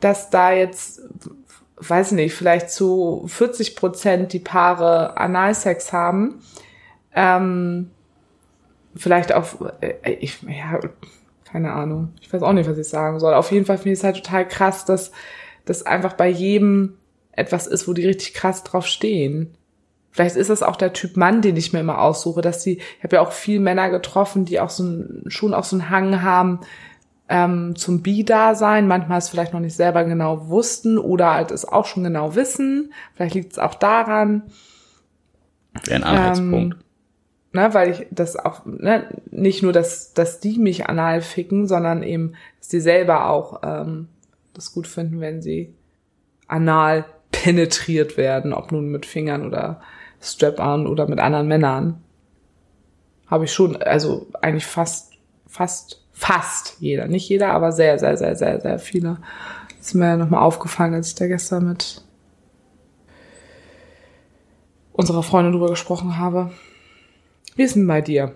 dass 0.00 0.28
da 0.28 0.52
jetzt, 0.52 1.00
weiß 1.76 2.12
nicht, 2.12 2.34
vielleicht 2.34 2.70
zu 2.70 3.24
40 3.26 3.76
Prozent 3.76 4.32
die 4.32 4.38
Paare 4.38 5.16
Analsex 5.16 5.92
haben. 5.92 6.40
Ähm, 7.14 7.90
vielleicht 8.94 9.34
auch, 9.34 9.46
äh, 9.80 10.12
ich, 10.20 10.42
ja, 10.42 10.80
keine 11.44 11.72
Ahnung. 11.72 12.12
Ich 12.20 12.32
weiß 12.32 12.42
auch 12.42 12.52
nicht, 12.52 12.68
was 12.68 12.78
ich 12.78 12.88
sagen 12.88 13.20
soll. 13.20 13.34
Auf 13.34 13.52
jeden 13.52 13.66
Fall 13.66 13.78
finde 13.78 13.92
ich 13.92 13.98
es 13.98 14.04
halt 14.04 14.16
total 14.16 14.48
krass, 14.48 14.84
dass 14.84 15.12
das 15.64 15.84
einfach 15.84 16.14
bei 16.14 16.28
jedem 16.28 16.96
etwas 17.32 17.66
ist, 17.66 17.86
wo 17.86 17.92
die 17.92 18.06
richtig 18.06 18.34
krass 18.34 18.64
drauf 18.64 18.86
stehen. 18.86 19.54
Vielleicht 20.10 20.36
ist 20.36 20.48
das 20.48 20.62
auch 20.62 20.76
der 20.76 20.94
Typ 20.94 21.18
Mann, 21.18 21.42
den 21.42 21.56
ich 21.56 21.74
mir 21.74 21.80
immer 21.80 22.00
aussuche, 22.00 22.40
dass 22.40 22.62
die, 22.62 22.78
ich 22.78 23.04
habe 23.04 23.16
ja 23.16 23.22
auch 23.22 23.32
viel 23.32 23.60
Männer 23.60 23.90
getroffen, 23.90 24.46
die 24.46 24.60
auch 24.60 24.70
so 24.70 24.84
ein, 24.84 25.24
schon 25.26 25.52
auch 25.52 25.64
so 25.64 25.76
einen 25.76 25.90
Hang 25.90 26.22
haben 26.22 26.60
ähm, 27.28 27.74
zum 27.76 28.02
Bi-Dasein, 28.02 28.86
manchmal 28.86 29.18
es 29.18 29.28
vielleicht 29.28 29.52
noch 29.52 29.60
nicht 29.60 29.74
selber 29.74 30.04
genau 30.04 30.48
wussten 30.48 30.98
oder 30.98 31.34
halt 31.34 31.50
es 31.50 31.66
auch 31.66 31.86
schon 31.86 32.04
genau 32.04 32.34
wissen. 32.34 32.92
Vielleicht 33.14 33.34
liegt 33.34 33.52
es 33.52 33.58
auch 33.58 33.74
daran, 33.74 34.42
Wäre 35.84 35.96
ein 35.96 36.04
Anhaltspunkt. 36.04 36.76
ne, 37.52 37.74
weil 37.74 37.90
ich 37.90 38.06
das 38.10 38.36
auch, 38.36 38.64
ne, 38.64 39.08
nicht 39.30 39.62
nur, 39.62 39.72
dass, 39.72 40.14
dass 40.14 40.40
die 40.40 40.58
mich 40.58 40.88
anal 40.88 41.20
ficken, 41.20 41.66
sondern 41.66 42.02
eben, 42.02 42.34
dass 42.58 42.68
die 42.68 42.80
selber 42.80 43.28
auch 43.28 43.60
ähm, 43.64 44.08
das 44.54 44.72
gut 44.72 44.86
finden, 44.86 45.20
wenn 45.20 45.42
sie 45.42 45.74
anal 46.46 47.04
penetriert 47.32 48.16
werden, 48.16 48.52
ob 48.52 48.72
nun 48.72 48.88
mit 48.88 49.04
Fingern 49.04 49.46
oder 49.46 49.80
Strap-on 50.20 50.86
oder 50.86 51.08
mit 51.08 51.18
anderen 51.18 51.48
Männern. 51.48 52.02
Habe 53.26 53.44
ich 53.44 53.52
schon, 53.52 53.76
also 53.76 54.26
eigentlich 54.40 54.66
fast, 54.66 55.12
fast, 55.46 56.05
fast 56.16 56.76
jeder. 56.80 57.06
Nicht 57.06 57.28
jeder, 57.28 57.52
aber 57.52 57.72
sehr, 57.72 57.98
sehr, 57.98 58.16
sehr, 58.16 58.34
sehr, 58.34 58.60
sehr 58.60 58.78
viele. 58.78 59.18
ist 59.78 59.94
mir 59.94 60.16
nochmal 60.16 60.42
aufgefallen, 60.42 60.94
als 60.94 61.08
ich 61.08 61.14
da 61.14 61.26
gestern 61.26 61.68
mit 61.68 62.02
unserer 64.92 65.22
Freundin 65.22 65.52
drüber 65.52 65.68
gesprochen 65.68 66.16
habe. 66.16 66.52
Wie 67.54 67.62
ist 67.62 67.76
denn 67.76 67.86
bei 67.86 68.00
dir? 68.00 68.34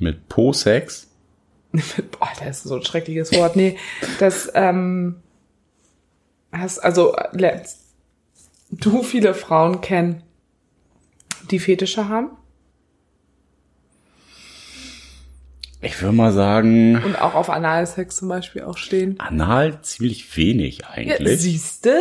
Mit 0.00 0.28
Po-Sex? 0.28 1.06
Boah, 1.72 2.28
das 2.40 2.58
ist 2.58 2.64
so 2.64 2.74
ein 2.74 2.84
schreckliches 2.84 3.32
Wort. 3.32 3.54
Nee, 3.54 3.78
das, 4.18 4.50
ähm, 4.54 5.22
hast, 6.50 6.80
also, 6.80 7.14
du 8.70 9.02
viele 9.04 9.32
Frauen 9.32 9.80
kennen, 9.80 10.24
die 11.52 11.60
Fetische 11.60 12.08
haben 12.08 12.30
Ich 15.84 16.00
würde 16.00 16.16
mal 16.16 16.32
sagen, 16.32 17.02
und 17.04 17.20
auch 17.20 17.34
auf 17.34 17.50
Analsex 17.50 18.16
zum 18.16 18.28
Beispiel 18.28 18.62
auch 18.62 18.78
stehen. 18.78 19.18
anal 19.20 19.80
ziemlich 19.82 20.36
wenig 20.36 20.78
Ja, 20.78 20.88
eigentlich, 20.90 21.40
siehste? 21.40 22.00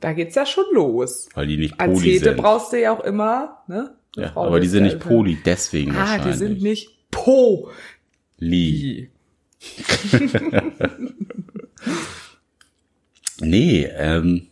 Da 0.00 0.12
geht's 0.12 0.34
ja 0.34 0.46
schon 0.46 0.64
los. 0.72 1.28
weil 1.34 1.46
die 1.48 1.56
nicht 1.56 1.80
Als 1.80 1.92
Poli 1.92 2.12
Hete 2.12 2.24
sind. 2.26 2.36
braucht 2.36 2.72
ihr 2.72 2.78
ja 2.80 2.92
auch 2.96 3.02
immer, 3.04 3.62
ne? 3.66 3.94
Eine 4.16 4.26
Ja, 4.26 4.32
Frau 4.32 4.46
aber 4.46 4.60
die 4.60 4.68
sind 4.68 4.84
ja 4.84 4.92
nicht 4.92 5.00
Poli, 5.04 5.38
deswegen 5.44 5.92
Ah, 5.92 6.00
wahrscheinlich. 6.00 6.32
die 6.32 6.38
sind 6.38 6.62
nicht 6.62 6.90
Po. 7.10 7.70
Li. 8.38 9.10
Nee, 13.40 13.84
ähm, 13.96 14.48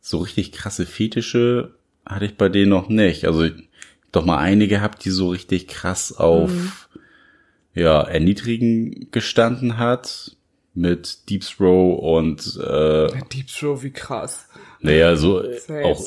so 0.00 0.18
richtig 0.18 0.52
krasse 0.52 0.86
Fetische 0.86 1.74
hatte 2.04 2.24
ich 2.24 2.36
bei 2.36 2.48
denen 2.48 2.70
noch 2.70 2.88
nicht. 2.88 3.26
Also 3.26 3.48
doch 4.12 4.24
mal 4.24 4.38
einige 4.38 4.76
gehabt, 4.76 5.04
die 5.04 5.10
so 5.10 5.28
richtig 5.30 5.68
krass 5.68 6.12
auf 6.12 6.50
Mhm. 6.50 6.72
Ja 7.76 8.02
erniedrigen 8.02 9.08
gestanden 9.12 9.78
hat 9.78 10.36
mit 10.74 11.30
Deep 11.30 11.42
Throw 11.42 11.98
und 11.98 12.58
äh, 12.60 13.06
Deep 13.32 13.46
Throw, 13.46 13.82
wie 13.82 13.92
krass. 13.92 14.48
naja 14.80 15.14
so 15.16 15.42
ja 15.42 15.84
auch 15.84 16.04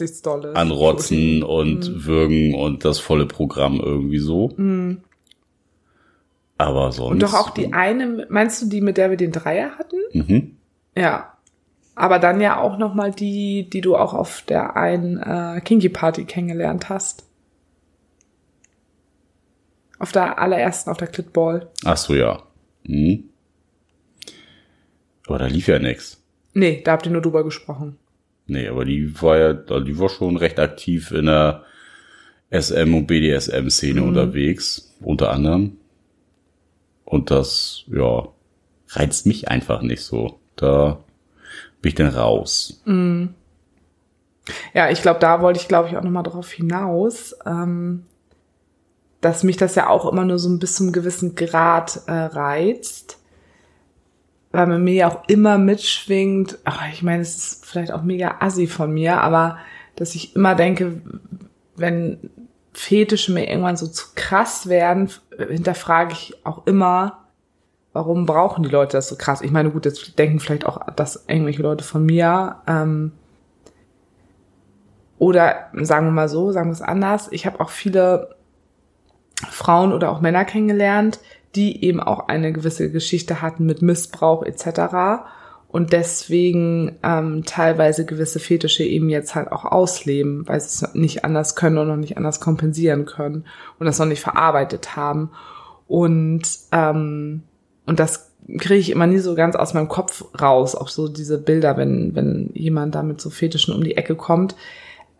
anrotzen 0.53 1.41
und 1.43 1.89
Mhm. 1.89 2.05
würgen 2.05 2.55
und 2.55 2.84
das 2.86 2.99
volle 2.99 3.26
Programm 3.26 3.80
irgendwie 3.80 4.20
so. 4.20 4.53
Aber 6.57 6.91
sonst 6.91 7.11
Und 7.11 7.24
doch 7.24 7.34
auch 7.34 7.49
die 7.51 7.72
eine, 7.74 8.28
meinst 8.30 8.61
du 8.61 8.65
die, 8.67 8.82
mit 8.82 8.97
der 8.97 9.09
wir 9.09 9.17
den 9.17 9.32
Dreier 9.32 9.72
hatten? 9.78 9.95
Mhm. 10.11 10.57
Ja. 10.97 11.34
Aber 11.95 12.20
dann 12.20 12.39
ja 12.41 12.59
auch 12.59 12.78
noch 12.78 12.93
mal 12.93 13.11
die, 13.11 13.70
die 13.70 13.82
du 13.82 13.95
auch 13.95 14.13
auf 14.13 14.43
der 14.47 14.76
einen 14.78 15.17
äh, 15.17 15.61
Kinky 15.63 15.89
Party 15.89 16.26
kennengelernt 16.26 16.89
hast. 16.89 17.26
Auf 20.00 20.12
der 20.12 20.39
allerersten, 20.39 20.89
auf 20.89 20.97
der 20.97 21.08
Clitball. 21.08 21.70
Ach 21.84 21.97
so, 21.97 22.16
ja. 22.16 22.41
Mhm. 22.84 23.26
Aber 25.28 25.38
da 25.38 25.45
lief 25.45 25.68
ja 25.68 25.78
nix. 25.78 26.22
Nee, 26.54 26.82
da 26.84 26.93
habt 26.93 27.06
ihr 27.06 27.12
nur 27.12 27.22
drüber 27.22 27.43
gesprochen. 27.43 27.97
Nee, 28.47 28.68
aber 28.68 28.86
die 28.86 29.22
war 29.22 29.38
ja, 29.38 29.54
die 29.54 30.00
war 30.00 30.10
schon 30.10 30.38
recht 30.38 30.60
aktiv 30.60 31.12
in 31.12 31.28
der 31.28 31.64
SM- 32.50 32.95
und 32.95 33.06
BDSM-Szene 33.06 34.02
unterwegs, 34.02 34.95
unter 35.02 35.32
anderem. 35.32 35.78
Und 37.06 37.30
das, 37.30 37.84
ja, 37.88 38.28
reizt 38.89 39.28
mich 39.28 39.50
einfach 39.50 39.82
nicht 39.82 40.02
so. 40.02 40.39
Da 40.56 41.00
bin 41.82 41.89
ich 41.89 41.95
dann 41.95 42.08
raus. 42.08 42.82
Ja, 44.74 44.89
ich 44.89 45.02
glaube, 45.02 45.20
da 45.20 45.41
wollte 45.41 45.60
ich, 45.60 45.68
glaube 45.68 45.89
ich, 45.89 45.97
auch 45.97 46.04
noch 46.04 46.12
mal 46.12 46.24
drauf 46.24 46.52
hinaus, 46.52 47.36
ähm, 47.45 48.06
dass 49.22 49.43
mich 49.43 49.57
das 49.57 49.76
ja 49.76 49.89
auch 49.89 50.09
immer 50.11 50.24
nur 50.26 50.39
so 50.39 50.49
ein 50.49 50.59
bis 50.59 50.76
zum 50.76 50.91
gewissen 50.91 51.36
Grad 51.36 52.01
äh, 52.07 52.11
reizt. 52.11 53.17
Weil 54.51 54.67
man 54.67 54.84
mir 54.84 54.93
ja 54.93 55.07
auch 55.09 55.28
immer 55.28 55.57
mitschwingt, 55.57 56.57
ach, 56.63 56.82
ich 56.91 57.03
meine, 57.03 57.22
es 57.22 57.38
ist 57.38 57.65
vielleicht 57.65 57.91
auch 57.91 58.01
mega 58.01 58.38
assi 58.39 58.67
von 58.67 58.91
mir, 58.91 59.22
aber 59.22 59.57
dass 59.95 60.15
ich 60.15 60.36
immer 60.36 60.55
denke, 60.55 61.01
wenn 61.76 62.32
Fetische 62.74 63.34
mir 63.34 63.47
irgendwann 63.47 63.78
so 63.78 63.88
zu 63.88 64.07
krass 64.15 64.67
werden, 64.67 65.09
hinterfrage 65.38 66.13
ich 66.13 66.45
auch 66.45 66.65
immer, 66.65 67.26
warum 67.93 68.26
brauchen 68.26 68.63
die 68.63 68.70
Leute 68.70 68.97
das 68.97 69.09
so 69.09 69.17
krass? 69.17 69.41
Ich 69.41 69.51
meine, 69.51 69.72
gut, 69.72 69.86
jetzt 69.86 70.17
denken 70.17 70.39
vielleicht 70.39 70.65
auch 70.65 70.80
das 70.95 71.26
irgendwelche 71.28 71.61
Leute 71.61 71.84
von 71.84 72.05
mir, 72.05 72.57
ähm, 72.67 73.11
oder 75.17 75.67
sagen 75.74 76.07
wir 76.07 76.11
mal 76.11 76.30
so, 76.30 76.51
sagen 76.51 76.70
wir 76.70 76.74
es 76.74 76.82
anders, 76.82 77.28
ich 77.32 77.45
habe 77.45 77.59
auch 77.59 77.70
viele 77.70 78.38
Frauen 79.49 79.93
oder 79.93 80.11
auch 80.11 80.21
Männer 80.21 80.45
kennengelernt, 80.45 81.19
die 81.55 81.83
eben 81.83 81.99
auch 81.99 82.27
eine 82.27 82.51
gewisse 82.53 82.91
Geschichte 82.91 83.41
hatten 83.41 83.65
mit 83.65 83.81
Missbrauch 83.81 84.43
etc. 84.43 85.23
Und 85.67 85.93
deswegen 85.93 86.97
ähm, 87.03 87.43
teilweise 87.45 88.05
gewisse 88.05 88.39
Fetische 88.39 88.83
eben 88.83 89.09
jetzt 89.09 89.35
halt 89.35 89.51
auch 89.51 89.65
ausleben, 89.65 90.47
weil 90.47 90.59
sie 90.59 90.85
es 90.85 90.95
nicht 90.95 91.23
anders 91.23 91.55
können 91.55 91.77
und 91.77 91.87
noch 91.87 91.95
nicht 91.95 92.17
anders 92.17 92.39
kompensieren 92.39 93.05
können 93.05 93.45
und 93.77 93.85
das 93.85 93.99
noch 93.99 94.07
nicht 94.07 94.21
verarbeitet 94.21 94.95
haben. 94.95 95.31
Und, 95.87 96.41
ähm, 96.71 97.43
und 97.85 97.99
das 97.99 98.31
kriege 98.57 98.79
ich 98.79 98.89
immer 98.89 99.05
nie 99.05 99.19
so 99.19 99.35
ganz 99.35 99.55
aus 99.55 99.73
meinem 99.73 99.89
Kopf 99.89 100.25
raus, 100.39 100.75
auch 100.75 100.87
so 100.87 101.07
diese 101.07 101.37
Bilder, 101.37 101.77
wenn, 101.77 102.15
wenn 102.15 102.49
jemand 102.53 102.95
da 102.95 103.03
mit 103.03 103.21
so 103.21 103.29
Fetischen 103.29 103.73
um 103.73 103.83
die 103.83 103.95
Ecke 103.95 104.15
kommt. 104.15 104.55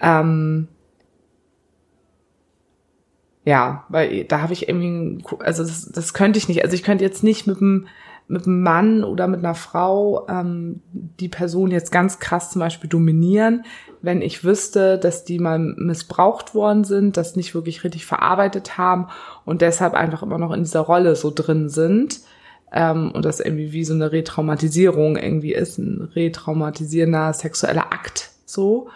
Ähm, 0.01 0.67
ja, 3.50 3.84
weil 3.89 4.26
da 4.26 4.41
habe 4.41 4.54
ich 4.54 4.70
irgendwie, 4.70 5.24
also 5.39 5.64
das, 5.64 5.91
das 5.91 6.14
könnte 6.14 6.38
ich 6.38 6.47
nicht. 6.47 6.64
Also 6.64 6.76
ich 6.76 6.84
könnte 6.84 7.04
jetzt 7.04 7.24
nicht 7.24 7.47
mit 7.47 7.58
einem 7.58 7.88
mit 8.28 8.45
einem 8.45 8.62
Mann 8.62 9.04
oder 9.04 9.28
mit 9.28 9.39
einer 9.39 9.56
Frau 9.56 10.28
ähm, 10.30 10.84
die 10.93 11.30
Person 11.30 11.72
jetzt 11.72 11.91
ganz 11.91 12.20
krass 12.20 12.52
zum 12.52 12.60
Beispiel 12.60 12.88
dominieren, 12.88 13.66
wenn 14.04 14.22
ich 14.22 14.43
wüsste, 14.43 15.00
dass 15.00 15.24
die 15.24 15.39
mal 15.39 15.58
missbraucht 15.58 16.54
worden 16.54 16.84
sind, 16.84 17.18
das 17.18 17.36
nicht 17.36 17.56
wirklich 17.56 17.84
richtig 17.84 18.06
verarbeitet 18.06 18.78
haben 18.78 19.08
und 19.45 19.64
deshalb 19.64 19.95
einfach 19.95 20.22
immer 20.22 20.38
noch 20.38 20.54
in 20.54 20.62
dieser 20.62 20.82
Rolle 20.82 21.16
so 21.16 21.32
drin 21.34 21.70
sind 21.70 22.20
ähm, 22.72 23.10
und 23.16 23.26
das 23.26 23.39
irgendwie 23.39 23.72
wie 23.72 23.84
so 23.84 23.95
eine 23.95 24.12
Retraumatisierung 24.12 25.18
irgendwie 25.18 25.56
ist, 25.56 25.80
ein 25.80 26.12
retraumatisierender 26.14 27.34
sexueller 27.34 27.91
Akt 27.91 28.30
so. 28.45 28.89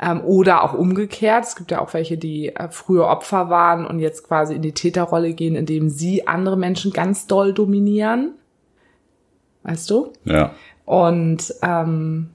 Ähm, 0.00 0.20
oder 0.22 0.62
auch 0.62 0.74
umgekehrt. 0.74 1.44
Es 1.44 1.56
gibt 1.56 1.70
ja 1.70 1.80
auch 1.80 1.94
welche, 1.94 2.18
die 2.18 2.54
äh, 2.54 2.68
früher 2.70 3.06
Opfer 3.06 3.48
waren 3.48 3.86
und 3.86 3.98
jetzt 3.98 4.28
quasi 4.28 4.54
in 4.54 4.62
die 4.62 4.74
Täterrolle 4.74 5.32
gehen, 5.32 5.56
indem 5.56 5.88
sie 5.88 6.26
andere 6.26 6.58
Menschen 6.58 6.92
ganz 6.92 7.26
doll 7.26 7.54
dominieren. 7.54 8.34
Weißt 9.62 9.88
du? 9.90 10.12
Ja. 10.24 10.54
Und 10.84 11.54
ähm, 11.62 12.30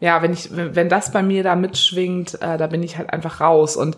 ja, 0.00 0.22
wenn 0.22 0.32
ich, 0.32 0.48
wenn 0.52 0.88
das 0.88 1.12
bei 1.12 1.22
mir 1.22 1.42
da 1.42 1.54
mitschwingt, 1.54 2.34
äh, 2.42 2.58
da 2.58 2.66
bin 2.66 2.82
ich 2.82 2.98
halt 2.98 3.12
einfach 3.12 3.40
raus. 3.40 3.76
Und 3.76 3.96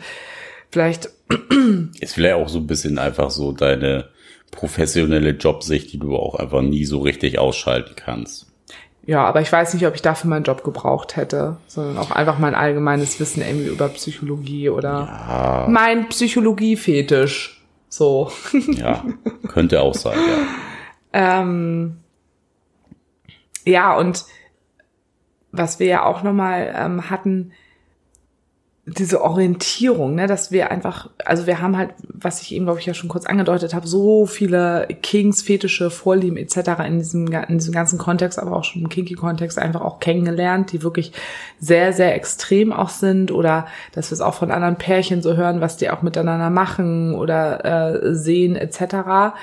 vielleicht. 0.71 1.11
Ist 2.01 2.15
vielleicht 2.15 2.35
auch 2.35 2.49
so 2.49 2.59
ein 2.59 2.67
bisschen 2.67 2.99
einfach 2.99 3.31
so 3.31 3.53
deine 3.53 4.09
professionelle 4.51 5.31
Jobsicht, 5.31 5.93
die 5.93 5.99
du 5.99 6.17
auch 6.17 6.35
einfach 6.35 6.63
nie 6.63 6.85
so 6.85 7.01
richtig 7.01 7.39
ausschalten 7.39 7.95
kannst. 7.97 8.48
Ja, 9.09 9.25
aber 9.25 9.41
ich 9.41 9.51
weiß 9.51 9.73
nicht, 9.73 9.87
ob 9.87 9.95
ich 9.95 10.03
dafür 10.03 10.29
meinen 10.29 10.45
Job 10.45 10.63
gebraucht 10.63 11.17
hätte, 11.17 11.57
sondern 11.67 11.97
auch 11.97 12.11
einfach 12.11 12.39
mein 12.39 12.55
allgemeines 12.55 13.19
Wissen 13.19 13.41
irgendwie 13.41 13.69
über 13.69 13.89
Psychologie 13.89 14.69
oder 14.69 14.91
Ja, 14.91 15.67
mein 15.67 16.11
Psychologie-Fetisch. 16.11 17.65
So. 17.89 18.31
ja 18.53 19.03
könnte 19.49 19.81
auch 19.81 19.95
sein, 19.95 20.19
ja. 20.19 21.41
ähm, 21.41 22.01
ja, 23.65 23.97
und 23.97 24.27
was 25.53 25.81
wir 25.81 25.87
ja 25.87 26.05
auch 26.05 26.23
nochmal 26.23 26.71
ähm, 26.77 27.09
hatten, 27.09 27.53
diese 28.97 29.23
Orientierung, 29.23 30.15
ne, 30.15 30.27
dass 30.27 30.51
wir 30.51 30.71
einfach, 30.71 31.11
also 31.25 31.47
wir 31.47 31.61
haben 31.61 31.77
halt, 31.77 31.91
was 32.09 32.41
ich 32.43 32.55
eben, 32.55 32.65
glaube 32.65 32.81
ich, 32.81 32.87
ja 32.87 32.95
schon 32.95 33.09
kurz 33.09 33.27
angedeutet 33.27 33.75
habe, 33.75 33.87
so 33.87 34.27
viele 34.27 34.89
Kings, 35.03 35.43
Fetische, 35.43 35.91
Vorlieben 35.91 36.37
etc. 36.37 36.85
in 36.87 36.99
diesem, 36.99 37.27
in 37.27 37.59
diesem 37.59 37.75
ganzen 37.75 37.99
Kontext, 37.99 38.39
aber 38.39 38.57
auch 38.57 38.65
schon 38.65 38.83
im 38.83 38.89
Kinky-Kontext 38.89 39.59
einfach 39.59 39.83
auch 39.83 40.01
kennengelernt, 40.01 40.73
die 40.73 40.83
wirklich 40.83 41.13
sehr, 41.61 41.93
sehr 41.93 42.15
extrem 42.15 42.73
auch 42.73 42.89
sind 42.89 43.31
oder 43.31 43.67
dass 43.93 44.11
wir 44.11 44.15
es 44.15 44.21
auch 44.21 44.35
von 44.35 44.51
anderen 44.51 44.77
Pärchen 44.77 45.23
so 45.23 45.37
hören, 45.37 45.61
was 45.61 45.77
die 45.77 45.91
auch 45.91 46.03
miteinander 46.03 46.51
machen 46.51 47.15
oder 47.15 47.65
äh, 48.05 48.15
sehen 48.15 48.57
etc. 48.57 49.35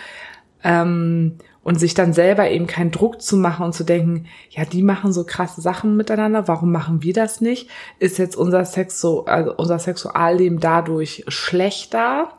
Ähm, 0.63 1.37
und 1.65 1.79
sich 1.79 1.95
dann 1.95 2.13
selber 2.13 2.47
eben 2.51 2.67
keinen 2.67 2.91
Druck 2.91 3.21
zu 3.23 3.35
machen 3.37 3.65
und 3.65 3.73
zu 3.73 3.83
denken, 3.83 4.27
ja, 4.51 4.65
die 4.65 4.83
machen 4.83 5.11
so 5.11 5.23
krasse 5.25 5.61
Sachen 5.61 5.97
miteinander, 5.97 6.47
warum 6.47 6.71
machen 6.71 7.01
wir 7.01 7.11
das 7.11 7.41
nicht? 7.41 7.69
Ist 7.97 8.19
jetzt 8.19 8.35
unser 8.37 8.63
Sexo, 8.65 9.23
also 9.23 9.51
unser 9.57 9.79
Sexualleben 9.79 10.59
dadurch 10.59 11.25
schlechter, 11.27 12.29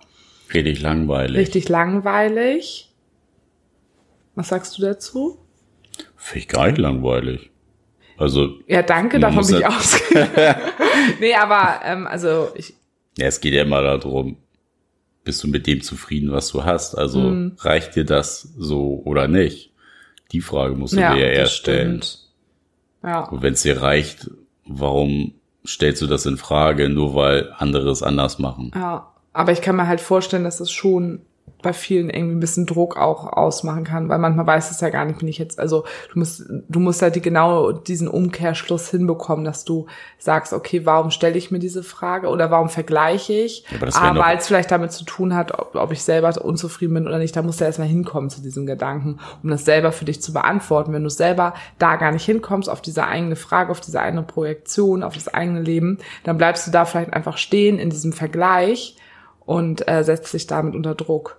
Richtig 0.55 0.81
langweilig. 0.81 1.37
richtig 1.37 1.69
langweilig? 1.69 2.95
Was 4.37 4.49
sagst 4.49 4.79
du 4.79 4.83
dazu? 4.83 5.39
Finde 6.15 6.39
ich 6.39 6.49
gar 6.49 6.67
nicht 6.69 6.79
langweilig. 6.79 7.51
Also, 8.19 8.51
Ja, 8.69 8.83
danke, 8.83 9.19
davon 9.19 9.45
bin 9.45 9.57
ich 9.57 9.67
ausgegangen. 9.67 10.31
nee, 11.21 11.35
aber 11.35 11.81
ähm, 11.85 12.07
also 12.07 12.51
ich, 12.55 12.75
ja, 13.19 13.27
es 13.27 13.41
geht 13.41 13.55
ja 13.55 13.63
immer 13.63 13.83
darum, 13.83 14.37
bist 15.27 15.43
du 15.45 15.49
mit 15.49 15.67
dem 15.67 15.83
zufrieden, 15.83 16.33
was 16.33 16.49
du 16.49 16.65
hast? 16.65 16.95
Also, 16.97 17.19
Mhm. 17.19 17.53
reicht 17.59 17.97
dir 17.97 18.05
das 18.05 18.49
so 18.57 19.03
oder 19.05 19.29
nicht? 19.29 19.73
Die 20.33 20.41
Frage 20.41 20.75
musst 20.75 20.95
du 20.95 21.01
ja, 21.01 21.15
dir 21.15 21.21
ja 21.21 21.33
erst 21.33 21.57
stellen. 21.57 22.01
Ja. 23.03 23.25
Und 23.25 23.43
wenn 23.43 23.53
es 23.53 23.63
dir 23.63 23.83
reicht, 23.83 24.31
warum 24.65 25.35
stellst 25.67 26.01
du 26.01 26.07
das 26.07 26.27
in 26.27 26.37
Frage, 26.39 26.89
nur 26.89 27.15
weil 27.15 27.53
andere 27.59 27.91
es 27.91 28.03
anders 28.03 28.39
machen? 28.39 28.71
Ja, 28.75 29.13
aber 29.33 29.53
ich 29.53 29.61
kann 29.61 29.77
mir 29.77 29.87
halt 29.87 30.01
vorstellen, 30.01 30.45
dass 30.45 30.61
es 30.61 30.71
schon 30.71 31.21
bei 31.63 31.73
vielen 31.73 32.11
irgendwie 32.11 32.37
ein 32.37 32.41
bisschen 32.41 32.67
Druck 32.67 32.97
auch 32.97 33.33
ausmachen 33.33 33.85
kann, 33.85 34.09
weil 34.09 34.19
manchmal 34.19 34.47
weiß 34.47 34.71
es 34.71 34.81
ja 34.81 34.91
gar 34.91 35.05
nicht, 35.05 35.19
bin 35.19 35.29
ich 35.29 35.39
jetzt, 35.39 35.59
also 35.59 35.85
du 36.13 36.19
musst, 36.19 36.45
du 36.49 36.81
musst 36.81 37.03
halt 37.03 37.17
die, 37.17 37.23
genau 37.23 37.73
diesen 37.73 38.09
Umkehrschluss 38.09 38.91
hinbekommen, 38.91 39.45
dass 39.45 39.65
du 39.65 39.87
sagst, 40.19 40.53
okay, 40.53 40.85
warum 40.85 41.11
stelle 41.11 41.39
ich 41.39 41.51
mir 41.51 41.59
diese 41.59 41.83
Frage 41.83 42.29
oder 42.29 42.51
warum 42.51 42.69
vergleiche 42.69 43.33
ich? 43.33 43.65
Aber 43.95 44.21
weil 44.21 44.37
es 44.37 44.47
vielleicht 44.47 44.71
damit 44.71 44.93
zu 44.93 45.05
tun 45.05 45.35
hat, 45.35 45.59
ob, 45.59 45.75
ob 45.75 45.93
ich 45.93 46.03
selber 46.03 46.27
unzufrieden 46.45 46.95
bin 46.95 47.07
oder 47.07 47.19
nicht, 47.19 47.35
da 47.35 47.43
musst 47.43 47.61
du 47.61 47.65
erstmal 47.65 47.89
hinkommen 47.89 48.29
zu 48.29 48.43
diesem 48.43 48.67
Gedanken, 48.67 49.19
um 49.43 49.51
das 49.51 49.65
selber 49.65 49.93
für 49.93 50.05
dich 50.05 50.21
zu 50.21 50.33
beantworten. 50.33 50.93
Wenn 50.93 51.05
du 51.05 51.11
selber 51.11 51.55
da 51.79 51.97
gar 51.97 52.13
nicht 52.13 52.25
hinkommst, 52.25 52.69
auf 52.69 52.83
diese 52.83 53.07
eigene 53.07 53.37
Frage, 53.37 53.71
auf 53.71 53.81
diese 53.81 54.01
eigene 54.01 54.23
Projektion, 54.23 55.03
auf 55.03 55.15
das 55.15 55.33
eigene 55.33 55.63
Leben, 55.63 55.99
dann 56.25 56.37
bleibst 56.37 56.67
du 56.67 56.71
da 56.71 56.85
vielleicht 56.85 57.13
einfach 57.13 57.39
stehen 57.39 57.79
in 57.79 57.91
diesem 57.91 58.13
Vergleich 58.13 58.97
und 59.47 59.89
äh, 59.89 60.05
setzt 60.05 60.35
dich 60.35 60.47
damit 60.47 60.75
unter 60.75 60.95
Druck. 60.95 61.39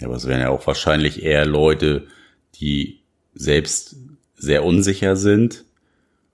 Ja, 0.00 0.08
aber 0.08 0.16
es 0.16 0.26
wären 0.26 0.40
ja 0.40 0.50
auch 0.50 0.66
wahrscheinlich 0.66 1.22
eher 1.22 1.46
Leute, 1.46 2.06
die 2.56 3.00
selbst 3.34 3.96
sehr 4.36 4.64
unsicher 4.64 5.16
sind, 5.16 5.64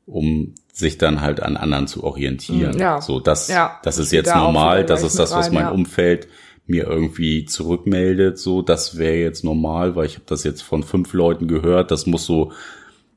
um 0.07 0.55
sich 0.73 0.99
dann 0.99 1.21
halt 1.21 1.41
an 1.41 1.57
anderen 1.57 1.87
zu 1.87 2.03
orientieren. 2.03 2.77
Mm, 2.77 2.81
ja. 2.81 3.01
So, 3.01 3.21
das, 3.21 3.49
Ja, 3.49 3.79
das 3.83 3.99
ist 3.99 4.11
jetzt 4.13 4.29
da 4.31 4.39
normal, 4.39 4.85
das 4.85 5.03
ist 5.03 5.19
das, 5.19 5.33
was 5.33 5.47
rein, 5.47 5.55
mein 5.55 5.65
ja. 5.65 5.71
Umfeld 5.71 6.29
mir 6.67 6.87
irgendwie 6.87 7.45
zurückmeldet. 7.45 8.39
So, 8.39 8.63
das 8.63 8.97
wäre 8.97 9.17
jetzt 9.17 9.45
normal, 9.45 9.95
weil 9.97 10.07
ich 10.07 10.15
habe 10.15 10.25
das 10.27 10.45
jetzt 10.45 10.63
von 10.63 10.83
fünf 10.83 11.13
Leuten 11.13 11.47
gehört. 11.47 11.91
Das 11.91 12.07
muss 12.07 12.25
so 12.25 12.53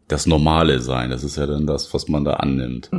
das 0.08 0.28
Normale 0.28 0.80
sein. 0.80 1.10
Das 1.10 1.24
ist 1.24 1.38
ja 1.38 1.48
dann 1.48 1.66
das, 1.66 1.94
was 1.94 2.08
man 2.08 2.24
da 2.26 2.34
annimmt. 2.34 2.92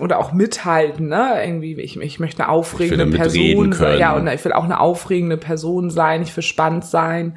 Oder 0.00 0.18
auch 0.18 0.32
mithalten, 0.32 1.08
ne? 1.08 1.44
Irgendwie, 1.44 1.74
ich, 1.74 1.98
ich 1.98 2.20
möchte 2.20 2.42
eine 2.42 2.52
aufregende 2.52 3.06
Person 3.06 3.72
sein. 3.72 3.98
Ja, 3.98 4.14
und 4.14 4.26
ich 4.26 4.44
will 4.44 4.52
auch 4.52 4.64
eine 4.64 4.80
aufregende 4.80 5.36
Person 5.36 5.90
sein, 5.90 6.22
ich 6.22 6.34
will 6.34 6.42
spannend 6.42 6.84
sein. 6.84 7.36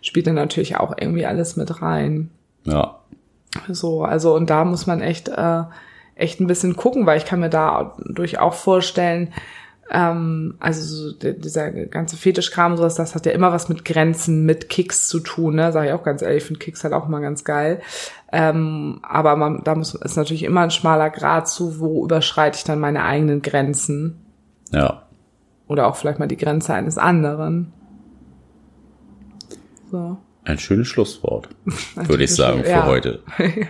Spielt 0.00 0.26
dann 0.26 0.34
natürlich 0.34 0.76
auch 0.76 0.94
irgendwie 0.98 1.26
alles 1.26 1.56
mit 1.56 1.82
rein. 1.82 2.30
Ja. 2.64 2.98
So, 3.68 4.04
also 4.04 4.34
und 4.34 4.48
da 4.48 4.64
muss 4.64 4.86
man 4.86 5.02
echt, 5.02 5.28
äh, 5.28 5.62
echt 6.14 6.40
ein 6.40 6.46
bisschen 6.46 6.74
gucken, 6.74 7.04
weil 7.04 7.18
ich 7.18 7.26
kann 7.26 7.40
mir 7.40 7.50
da 7.50 7.94
durch 7.98 8.38
auch 8.38 8.54
vorstellen, 8.54 9.34
ähm, 9.90 10.54
also 10.58 10.82
so 10.82 11.12
dieser 11.12 11.70
ganze 11.70 12.16
Fetischkram, 12.16 12.76
sowas, 12.78 12.94
das 12.94 13.14
hat 13.14 13.26
ja 13.26 13.32
immer 13.32 13.52
was 13.52 13.68
mit 13.68 13.84
Grenzen, 13.84 14.46
mit 14.46 14.70
Kicks 14.70 15.06
zu 15.08 15.20
tun, 15.20 15.56
ne? 15.56 15.70
Sag 15.72 15.86
ich 15.86 15.92
auch 15.92 16.02
ganz 16.02 16.22
ehrlich, 16.22 16.38
ich 16.38 16.44
finde 16.46 16.60
Kicks 16.60 16.82
halt 16.82 16.94
auch 16.94 17.06
immer 17.06 17.20
ganz 17.20 17.44
geil. 17.44 17.82
Ähm, 18.32 19.00
aber 19.02 19.36
man, 19.36 19.62
da 19.62 19.74
muss 19.74 19.94
ist 19.94 20.16
natürlich 20.16 20.42
immer 20.42 20.62
ein 20.62 20.70
schmaler 20.70 21.10
Grad 21.10 21.48
zu, 21.48 21.78
wo 21.78 22.04
überschreite 22.04 22.56
ich 22.56 22.64
dann 22.64 22.80
meine 22.80 23.04
eigenen 23.04 23.42
Grenzen 23.42 24.24
Ja. 24.70 25.02
oder 25.68 25.86
auch 25.86 25.96
vielleicht 25.96 26.18
mal 26.18 26.28
die 26.28 26.38
Grenze 26.38 26.72
eines 26.72 26.96
anderen. 26.96 27.72
So. 29.90 30.16
Ein 30.44 30.58
schönes 30.58 30.88
Schlusswort, 30.88 31.50
würde 31.94 32.24
ich 32.24 32.34
sagen, 32.34 32.64
für 32.64 32.70
ja. 32.70 32.86
heute. 32.86 33.22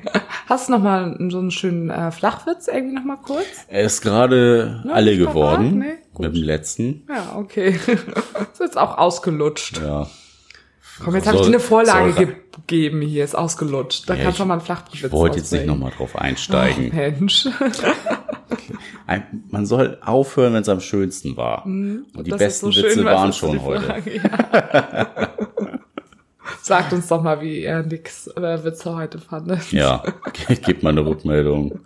Hast 0.46 0.68
du 0.68 0.72
noch 0.72 0.82
mal 0.82 1.16
so 1.28 1.38
einen 1.38 1.50
schönen 1.50 1.90
äh, 1.90 2.10
Flachwitz 2.12 2.68
irgendwie 2.68 2.94
noch 2.94 3.04
mal 3.04 3.16
kurz? 3.16 3.66
Er 3.68 3.82
ist 3.82 4.00
gerade 4.00 4.82
Ja, 4.86 4.92
alle 4.92 5.16
geworden. 5.18 5.80
Nee? 5.80 5.94
Mit 6.18 6.34
dem 6.34 6.42
letzten. 6.42 7.02
Ja, 7.08 7.36
okay. 7.36 7.70
ist 8.52 8.60
jetzt 8.60 8.78
auch 8.78 8.96
ausgelutscht. 8.96 9.80
Ja. 9.82 10.06
Komm, 11.05 11.14
jetzt 11.14 11.26
habe 11.26 11.36
ich 11.38 11.43
dir 11.43 11.49
eine 11.49 11.61
Vorlage 11.61 12.12
soll- 12.12 12.36
gegeben 12.66 13.01
hier, 13.01 13.24
ist 13.24 13.34
ausgelutscht. 13.34 14.09
Da 14.09 14.14
Ja, 14.14 14.24
kannst 14.24 14.38
du 14.40 14.45
mal 14.45 14.55
einen 14.55 14.62
Flachwitz 14.62 14.95
Ich 15.03 15.12
wollte 15.12 15.38
jetzt 15.38 15.53
nicht 15.53 15.66
nochmal 15.66 15.90
drauf 15.97 16.16
einsteigen. 16.16 16.90
Ach, 16.93 16.97
Mensch. 16.97 17.49
Ein, 19.07 19.45
man 19.51 19.66
soll 19.66 19.99
aufhören, 20.05 20.53
wenn 20.55 20.62
es 20.62 20.68
am 20.68 20.80
schönsten 20.80 21.36
war. 21.36 21.64
Und 21.64 22.05
die 22.14 22.18
Mhm. 22.20 22.24
Das 22.24 22.24
ist 22.26 22.38
besten 22.38 22.66
so 22.66 22.72
schön, 22.72 22.84
Witze 22.84 23.05
waren 23.05 23.32
schon 23.32 23.53
die 23.53 23.61
heute. 23.61 23.82
Frage, 23.82 24.16
Ja. 24.16 25.31
Sagt 26.62 26.92
uns 26.92 27.08
doch 27.08 27.22
mal, 27.22 27.40
wie 27.40 27.64
ihr 27.64 27.82
nix 27.82 28.28
äh, 28.28 28.64
Witze 28.64 28.94
heute 28.94 29.18
fandet. 29.18 29.72
Ja, 29.72 30.04
gebt 30.46 30.84
mal 30.84 30.90
eine 30.90 31.04
Rückmeldung. 31.04 31.80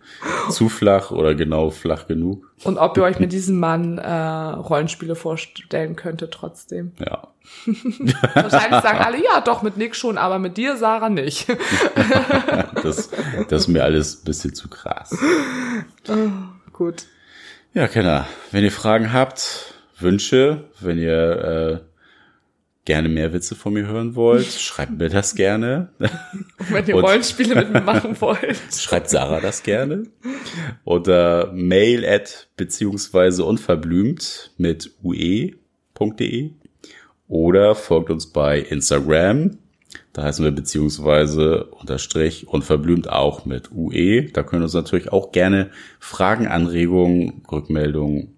Zu 0.50 0.68
flach 0.68 1.10
oder 1.10 1.34
genau 1.34 1.70
flach 1.70 2.06
genug. 2.06 2.52
Und 2.62 2.76
ob 2.76 2.96
ihr 2.98 3.02
euch 3.02 3.18
mit 3.18 3.32
diesem 3.32 3.58
Mann 3.58 3.96
äh, 3.96 4.10
Rollenspiele 4.10 5.14
vorstellen 5.14 5.96
könntet 5.96 6.32
trotzdem. 6.32 6.92
Ja. 6.98 7.28
Wahrscheinlich 8.34 8.82
sagen 8.82 8.98
alle, 8.98 9.16
ja 9.24 9.40
doch, 9.40 9.62
mit 9.62 9.78
Nick 9.78 9.96
schon, 9.96 10.18
aber 10.18 10.38
mit 10.38 10.58
dir, 10.58 10.76
Sarah, 10.76 11.08
nicht. 11.08 11.46
Das, 12.82 13.10
das 13.48 13.62
ist 13.62 13.68
mir 13.68 13.82
alles 13.82 14.20
ein 14.20 14.24
bisschen 14.26 14.54
zu 14.54 14.68
krass. 14.68 15.16
Gut. 16.72 17.06
Ja, 17.74 17.88
Kenner, 17.88 18.26
wenn 18.52 18.62
ihr 18.62 18.70
Fragen 18.70 19.12
habt, 19.12 19.74
Wünsche, 19.98 20.64
wenn 20.78 20.98
ihr 20.98 21.82
äh, 21.82 21.95
gerne 22.86 23.10
mehr 23.10 23.32
Witze 23.34 23.54
von 23.54 23.74
mir 23.74 23.86
hören 23.86 24.14
wollt, 24.14 24.46
schreibt 24.46 24.96
mir 24.98 25.10
das 25.10 25.34
gerne. 25.34 25.90
Und 25.98 26.10
wenn 26.72 26.86
ihr 26.86 26.96
Und- 26.96 27.04
Rollenspiele 27.04 27.54
mit 27.56 27.72
mir 27.72 27.82
machen 27.82 28.16
wollt. 28.22 28.56
Schreibt 28.72 29.10
Sarah 29.10 29.40
das 29.40 29.62
gerne. 29.62 30.04
Oder 30.84 31.52
mail 31.52 32.06
at 32.06 32.48
beziehungsweise 32.56 33.44
unverblümt 33.44 34.52
mit 34.56 34.92
ue.de. 35.02 36.52
Oder 37.28 37.74
folgt 37.74 38.10
uns 38.10 38.28
bei 38.32 38.60
Instagram. 38.60 39.58
Da 40.12 40.22
heißen 40.22 40.44
wir 40.44 40.52
beziehungsweise 40.52 41.64
unterstrich 41.64 42.48
unverblümt 42.48 43.10
auch 43.10 43.44
mit 43.44 43.70
ue. 43.72 44.22
Da 44.32 44.42
können 44.42 44.62
uns 44.62 44.72
natürlich 44.74 45.12
auch 45.12 45.32
gerne 45.32 45.70
Fragen, 46.00 46.46
Anregungen, 46.46 47.42
Rückmeldungen 47.50 48.34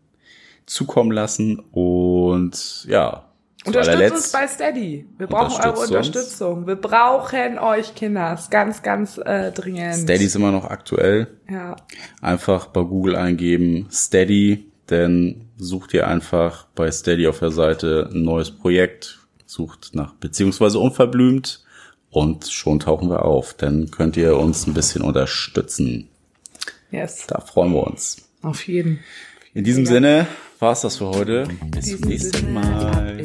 zukommen 0.66 1.12
lassen. 1.12 1.59
Und 1.70 2.86
ja, 2.88 3.28
Unterstützt 3.64 4.12
uns 4.12 4.32
bei 4.32 4.46
Steady. 4.46 5.06
Wir 5.18 5.26
brauchen 5.26 5.64
eure 5.64 5.80
Unterstützung. 5.80 6.66
Wir 6.66 6.76
brauchen 6.76 7.59
euch, 7.59 7.94
Kinders. 7.94 8.50
Ganz, 8.50 8.82
ganz 8.82 9.18
äh, 9.18 9.50
dringend. 9.50 9.96
Steady 9.96 10.24
ist 10.24 10.36
immer 10.36 10.52
noch 10.52 10.64
aktuell. 10.64 11.26
Ja. 11.50 11.76
Einfach 12.22 12.66
bei 12.66 12.82
Google 12.82 13.16
eingeben 13.16 13.88
Steady, 13.90 14.70
denn 14.90 15.48
sucht 15.56 15.92
ihr 15.92 16.06
einfach 16.06 16.66
bei 16.74 16.90
Steady 16.90 17.26
auf 17.26 17.40
der 17.40 17.50
Seite 17.50 18.09
ein 18.12 18.22
neues 18.22 18.52
Projekt, 18.52 19.18
sucht 19.44 19.90
nach 19.92 20.14
beziehungsweise 20.14 20.78
unverblümt 20.78 21.64
und 22.11 22.46
schon 22.46 22.78
tauchen 22.78 23.11
wir 23.11 23.24
auf. 23.24 23.54
Dann 23.54 23.90
könnt 23.90 24.16
ihr 24.16 24.38
uns 24.38 24.66
ein 24.66 24.74
bisschen 24.74 25.02
unterstützen. 25.02 26.09
Yes. 26.90 27.26
Da 27.26 27.40
freuen 27.40 27.72
wir 27.72 27.86
uns. 27.86 28.28
Auf 28.42 28.66
jeden. 28.68 29.00
In 29.52 29.64
diesem 29.64 29.84
ja. 29.84 29.90
Sinne 29.90 30.26
war 30.61 30.72
es 30.72 30.80
das 30.80 30.96
für 30.96 31.09
heute. 31.09 31.46
Bis 31.70 31.96
zum 31.96 32.09
nächsten 32.09 32.52
Mal. 32.52 33.16